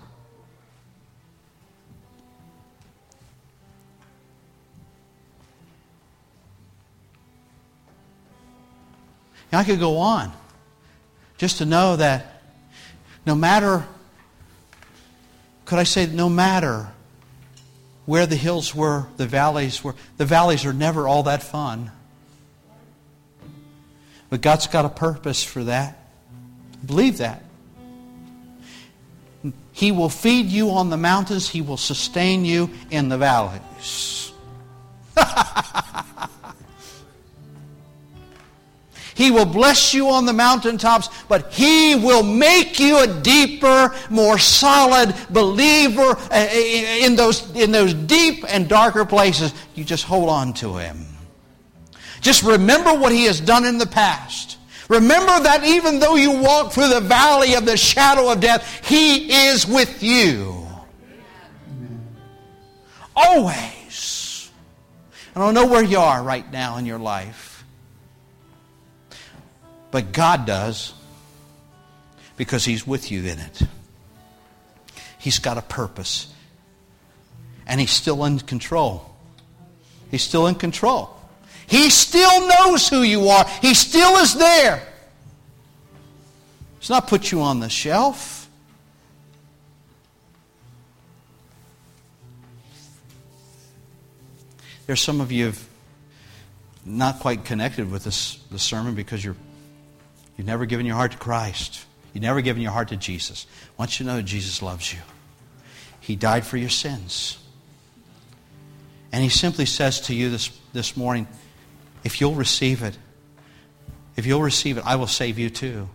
I 9.53 9.65
could 9.65 9.79
go 9.79 9.99
on 9.99 10.33
just 11.39 11.59
to 11.59 11.65
know 11.65 11.97
that 11.97 12.43
no 13.27 13.35
matter, 13.35 13.85
could 15.65 15.79
I 15.79 15.85
say, 15.85 16.07
no 16.07 16.29
matter 16.29 16.89
where 18.07 18.27
the 18.27 18.37
hills 18.37 18.75
were, 18.75 19.07
the 19.17 19.27
valleys 19.27 19.83
were, 19.83 19.95
the 20.17 20.27
valleys 20.27 20.65
are 20.65 20.73
never 20.73 21.09
all 21.09 21.25
that 21.25 21.43
fun. 21.43 21.91
But 24.31 24.41
God's 24.41 24.67
got 24.67 24.85
a 24.85 24.91
purpose 24.91 25.43
for 25.43 25.65
that. 25.65 25.99
Believe 26.85 27.19
that. 27.19 27.43
He 29.73 29.91
will 29.91 30.09
feed 30.09 30.47
you 30.47 30.71
on 30.71 30.91
the 30.91 30.97
mountains, 30.97 31.49
He 31.49 31.61
will 31.61 31.77
sustain 31.77 32.45
you 32.45 32.71
in 32.91 33.09
the 33.09 33.19
valleys. 33.19 34.33
He 39.15 39.31
will 39.31 39.47
bless 39.47 39.95
you 39.95 40.11
on 40.11 40.27
the 40.27 40.33
mountaintops, 40.33 41.09
but 41.29 41.53
He 41.53 41.95
will 41.95 42.23
make 42.23 42.81
you 42.81 42.99
a 42.99 43.07
deeper, 43.07 43.95
more 44.11 44.39
solid 44.39 45.15
believer 45.31 46.03
uh, 46.03 46.29
uh, 46.31 46.49
in 46.51 47.15
those, 47.15 47.49
in 47.55 47.71
those 47.71 47.95
deep 47.95 48.45
and 48.49 48.69
darker 48.69 49.05
places. 49.05 49.55
You 49.75 49.85
just 49.85 50.05
hold 50.05 50.29
on 50.29 50.53
to 50.55 50.77
Him. 50.77 51.07
Just 52.21 52.43
remember 52.43 52.93
what 52.93 53.13
He 53.13 53.25
has 53.25 53.41
done 53.41 53.65
in 53.65 53.79
the 53.79 53.87
past. 53.87 54.59
Remember 54.89 55.41
that 55.41 55.65
even 55.65 55.99
though 56.01 56.17
you 56.17 56.31
walk 56.43 56.73
through 56.73 56.89
the 56.89 57.01
valley 57.01 57.55
of 57.55 57.65
the 57.65 57.77
shadow 57.77 58.31
of 58.31 58.41
death, 58.41 58.87
He 58.87 59.33
is 59.33 59.67
with 59.67 60.03
you. 60.03 60.67
Always. 63.15 64.51
I 65.37 65.41
don't 65.41 65.55
know 65.55 65.67
where 65.67 65.85
you 65.85 65.99
are 65.99 66.23
right 66.23 66.51
now 66.53 66.79
in 66.79 66.87
your 66.87 66.99
life. 66.99 67.54
But 69.95 70.11
God 70.11 70.45
does 70.45 70.93
because 72.37 72.65
He's 72.65 72.85
with 72.85 73.13
you 73.13 73.21
in 73.21 73.39
it. 73.39 73.63
He's 75.21 75.39
got 75.39 75.57
a 75.57 75.63
purpose. 75.63 76.35
And 77.65 77.81
He's 77.81 77.93
still 77.93 78.25
in 78.25 78.41
control. 78.41 79.15
He's 80.11 80.25
still 80.25 80.49
in 80.49 80.57
control. 80.57 81.17
He 81.69 81.91
still 81.91 82.49
knows 82.49 82.89
who 82.89 83.03
you 83.03 83.29
are. 83.29 83.47
He 83.63 83.73
still 83.75 84.17
is 84.17 84.35
there. 84.35 84.83
He's 86.81 86.91
not 86.91 87.07
put 87.07 87.31
you 87.31 87.43
on 87.43 87.61
the 87.61 87.69
shelf. 87.69 88.49
There's 94.89 95.01
some 95.01 95.21
of 95.21 95.31
you 95.31 95.45
have 95.45 95.69
not 96.85 97.21
quite 97.21 97.45
connected 97.45 97.89
with 97.93 98.03
this, 98.03 98.41
this 98.51 98.65
sermon 98.65 98.97
because 98.97 99.25
you're, 99.25 99.37
you've 100.37 100.47
never 100.47 100.67
given 100.67 100.87
your 100.87 100.97
heart 100.97 101.13
to 101.13 101.19
Christ. 101.19 101.85
You've 102.13 102.23
never 102.23 102.41
given 102.41 102.63
your 102.63 102.73
heart 102.73 102.89
to 102.89 102.97
Jesus. 102.97 103.47
Want 103.77 103.99
you 103.99 104.07
know 104.07 104.17
that 104.17 104.23
Jesus 104.23 104.63
loves 104.63 104.93
you. 104.93 105.01
He 106.01 106.17
died 106.17 106.47
for 106.47 106.57
your 106.57 106.69
sins. 106.69 107.39
And 109.11 109.23
he 109.23 109.29
simply 109.29 109.67
says 109.67 110.03
to 110.03 110.15
you 110.15 110.31
this, 110.31 110.51
this 110.73 110.97
morning, 110.97 111.27
if 112.05 112.21
you'll 112.21 112.35
receive 112.35 112.83
it, 112.83 112.97
if 114.17 114.27
you'll 114.27 114.43
receive 114.43 114.77
it, 114.79 114.85
I 114.87 114.97
will 114.97 115.07
save 115.07 115.39
you 115.39 115.51
too. 115.51 115.89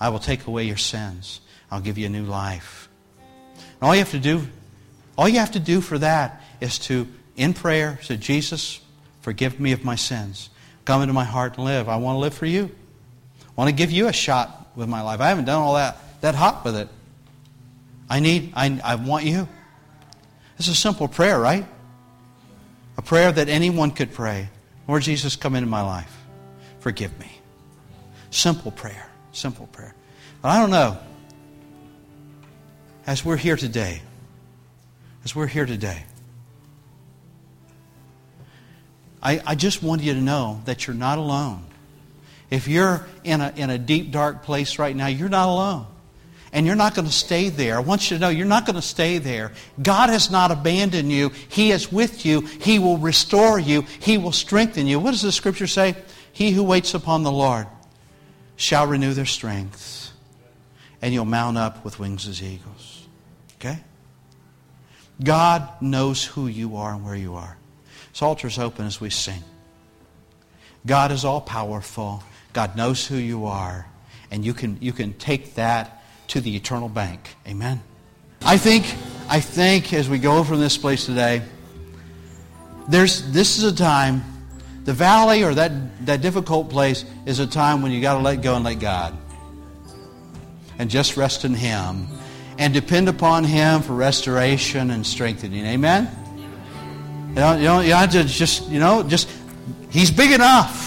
I 0.00 0.08
will 0.10 0.18
take 0.18 0.46
away 0.46 0.64
your 0.64 0.76
sins. 0.76 1.40
I'll 1.70 1.80
give 1.80 1.98
you 1.98 2.06
a 2.06 2.10
new 2.10 2.24
life. 2.24 2.88
And 3.56 3.88
all 3.88 3.94
you 3.94 4.00
have 4.00 4.12
to 4.12 4.18
do, 4.18 4.46
all 5.16 5.28
you 5.28 5.38
have 5.38 5.52
to 5.52 5.60
do 5.60 5.80
for 5.80 5.98
that 5.98 6.42
is 6.60 6.78
to, 6.80 7.08
in 7.36 7.52
prayer, 7.52 7.98
say, 8.02 8.16
Jesus, 8.16 8.80
forgive 9.20 9.58
me 9.60 9.72
of 9.72 9.84
my 9.84 9.96
sins. 9.96 10.48
Come 10.84 11.02
into 11.02 11.12
my 11.12 11.24
heart 11.24 11.56
and 11.56 11.64
live. 11.64 11.88
I 11.88 11.96
want 11.96 12.16
to 12.16 12.20
live 12.20 12.34
for 12.34 12.46
you. 12.46 12.70
Want 13.58 13.70
to 13.70 13.74
give 13.74 13.90
you 13.90 14.06
a 14.06 14.12
shot 14.12 14.68
with 14.76 14.88
my 14.88 15.02
life. 15.02 15.20
I 15.20 15.30
haven't 15.30 15.46
done 15.46 15.60
all 15.60 15.74
that, 15.74 15.96
that 16.20 16.36
hot 16.36 16.64
with 16.64 16.76
it. 16.76 16.88
I 18.08 18.20
need, 18.20 18.52
I, 18.54 18.80
I 18.84 18.94
want 18.94 19.24
you. 19.24 19.48
It's 20.60 20.68
a 20.68 20.76
simple 20.76 21.08
prayer, 21.08 21.40
right? 21.40 21.66
A 22.96 23.02
prayer 23.02 23.32
that 23.32 23.48
anyone 23.48 23.90
could 23.90 24.12
pray. 24.12 24.48
Lord 24.86 25.02
Jesus, 25.02 25.34
come 25.34 25.56
into 25.56 25.68
my 25.68 25.82
life. 25.82 26.16
Forgive 26.78 27.18
me. 27.18 27.32
Simple 28.30 28.70
prayer. 28.70 29.10
Simple 29.32 29.66
prayer. 29.66 29.92
But 30.40 30.50
I 30.50 30.60
don't 30.60 30.70
know. 30.70 30.96
As 33.08 33.24
we're 33.24 33.36
here 33.36 33.56
today, 33.56 34.02
as 35.24 35.34
we're 35.34 35.48
here 35.48 35.66
today, 35.66 36.04
I, 39.20 39.42
I 39.44 39.54
just 39.56 39.82
want 39.82 40.02
you 40.02 40.14
to 40.14 40.20
know 40.20 40.62
that 40.64 40.86
you're 40.86 40.94
not 40.94 41.18
alone. 41.18 41.64
If 42.50 42.66
you're 42.68 43.06
in 43.24 43.40
a, 43.40 43.52
in 43.56 43.70
a 43.70 43.78
deep, 43.78 44.10
dark 44.10 44.42
place 44.42 44.78
right 44.78 44.94
now, 44.94 45.06
you're 45.06 45.28
not 45.28 45.48
alone. 45.48 45.86
And 46.50 46.64
you're 46.64 46.76
not 46.76 46.94
going 46.94 47.06
to 47.06 47.12
stay 47.12 47.50
there. 47.50 47.76
I 47.76 47.80
want 47.80 48.10
you 48.10 48.16
to 48.16 48.20
know 48.20 48.30
you're 48.30 48.46
not 48.46 48.64
going 48.64 48.76
to 48.76 48.82
stay 48.82 49.18
there. 49.18 49.52
God 49.82 50.08
has 50.08 50.30
not 50.30 50.50
abandoned 50.50 51.12
you. 51.12 51.30
He 51.48 51.72
is 51.72 51.92
with 51.92 52.24
you. 52.24 52.40
He 52.40 52.78
will 52.78 52.96
restore 52.96 53.58
you. 53.58 53.82
He 54.00 54.16
will 54.16 54.32
strengthen 54.32 54.86
you. 54.86 54.98
What 54.98 55.10
does 55.10 55.20
the 55.20 55.30
scripture 55.30 55.66
say? 55.66 55.94
He 56.32 56.52
who 56.52 56.62
waits 56.62 56.94
upon 56.94 57.22
the 57.22 57.32
Lord 57.32 57.66
shall 58.56 58.86
renew 58.86 59.12
their 59.12 59.26
strength, 59.26 60.10
and 61.02 61.12
you'll 61.12 61.24
mount 61.24 61.58
up 61.58 61.84
with 61.84 61.98
wings 61.98 62.26
as 62.26 62.42
eagles. 62.42 63.06
Okay? 63.56 63.78
God 65.22 65.68
knows 65.82 66.24
who 66.24 66.46
you 66.46 66.76
are 66.76 66.94
and 66.94 67.04
where 67.04 67.14
you 67.14 67.34
are. 67.34 67.56
This 68.12 68.22
altar's 68.22 68.58
open 68.58 68.86
as 68.86 69.00
we 69.00 69.10
sing. 69.10 69.42
God 70.86 71.12
is 71.12 71.24
all 71.24 71.40
powerful. 71.40 72.22
God 72.58 72.74
knows 72.74 73.06
who 73.06 73.14
you 73.14 73.46
are. 73.46 73.86
And 74.32 74.44
you 74.44 74.52
can, 74.52 74.78
you 74.80 74.92
can 74.92 75.12
take 75.12 75.54
that 75.54 76.02
to 76.26 76.40
the 76.40 76.56
eternal 76.56 76.88
bank. 76.88 77.36
Amen. 77.46 77.80
I 78.42 78.56
think, 78.56 78.84
I 79.28 79.38
think 79.38 79.92
as 79.92 80.08
we 80.08 80.18
go 80.18 80.42
from 80.42 80.58
this 80.58 80.76
place 80.76 81.06
today, 81.06 81.42
there's, 82.88 83.30
this 83.30 83.58
is 83.58 83.62
a 83.62 83.72
time, 83.72 84.24
the 84.82 84.92
valley 84.92 85.44
or 85.44 85.54
that, 85.54 86.04
that 86.06 86.20
difficult 86.20 86.68
place 86.68 87.04
is 87.26 87.38
a 87.38 87.46
time 87.46 87.80
when 87.80 87.92
you 87.92 88.00
got 88.00 88.14
to 88.14 88.22
let 88.22 88.42
go 88.42 88.56
and 88.56 88.64
let 88.64 88.80
God. 88.80 89.16
And 90.80 90.90
just 90.90 91.16
rest 91.16 91.44
in 91.44 91.54
Him. 91.54 92.08
And 92.58 92.74
depend 92.74 93.08
upon 93.08 93.44
Him 93.44 93.82
for 93.82 93.92
restoration 93.92 94.90
and 94.90 95.06
strengthening. 95.06 95.64
Amen? 95.64 96.10
You 97.28 97.34
know, 97.36 97.54
you 97.54 97.62
know, 97.62 97.80
you 97.82 98.06
to 98.08 98.24
just, 98.24 98.68
you 98.68 98.80
know, 98.80 99.04
just, 99.04 99.30
He's 99.90 100.10
big 100.10 100.32
enough. 100.32 100.77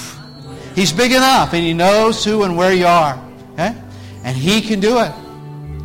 He's 0.76 0.92
big 0.92 1.12
enough, 1.12 1.54
and 1.54 1.64
He 1.64 1.74
knows 1.74 2.24
who 2.24 2.44
and 2.44 2.58
where 2.58 2.74
you 2.74 2.86
are. 2.86 3.22
Okay? 3.54 3.76
And 4.24 4.38
He 4.38 4.62
can 4.62 4.80
do 4.80 5.00
it. 5.00 5.12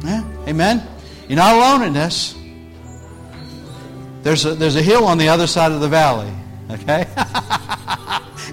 Yeah? 0.05 0.25
Amen? 0.47 0.83
You're 1.29 1.37
not 1.37 1.57
alone 1.57 1.83
in 1.83 1.93
this. 1.93 2.37
There's 4.23 4.45
a, 4.45 4.55
there's 4.55 4.77
a 4.77 4.83
hill 4.83 5.05
on 5.05 5.19
the 5.19 5.29
other 5.29 5.47
side 5.47 5.73
of 5.73 5.81
the 5.81 5.89
valley. 5.89 6.33
Okay? 6.71 7.07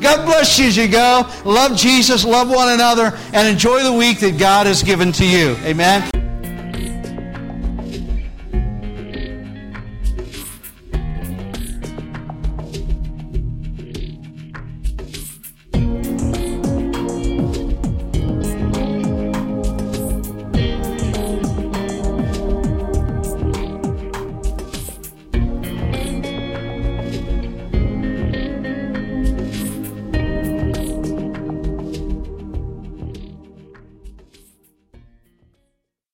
God 0.01 0.25
bless 0.25 0.59
you 0.59 0.67
as 0.67 0.77
you 0.77 0.87
go. 0.87 1.27
Love 1.45 1.77
Jesus, 1.77 2.25
love 2.25 2.49
one 2.49 2.73
another, 2.73 3.17
and 3.33 3.47
enjoy 3.47 3.83
the 3.83 3.93
week 3.93 4.19
that 4.19 4.37
God 4.37 4.67
has 4.67 4.83
given 4.83 5.11
to 5.13 5.25
you. 5.25 5.55
Amen? 5.63 6.12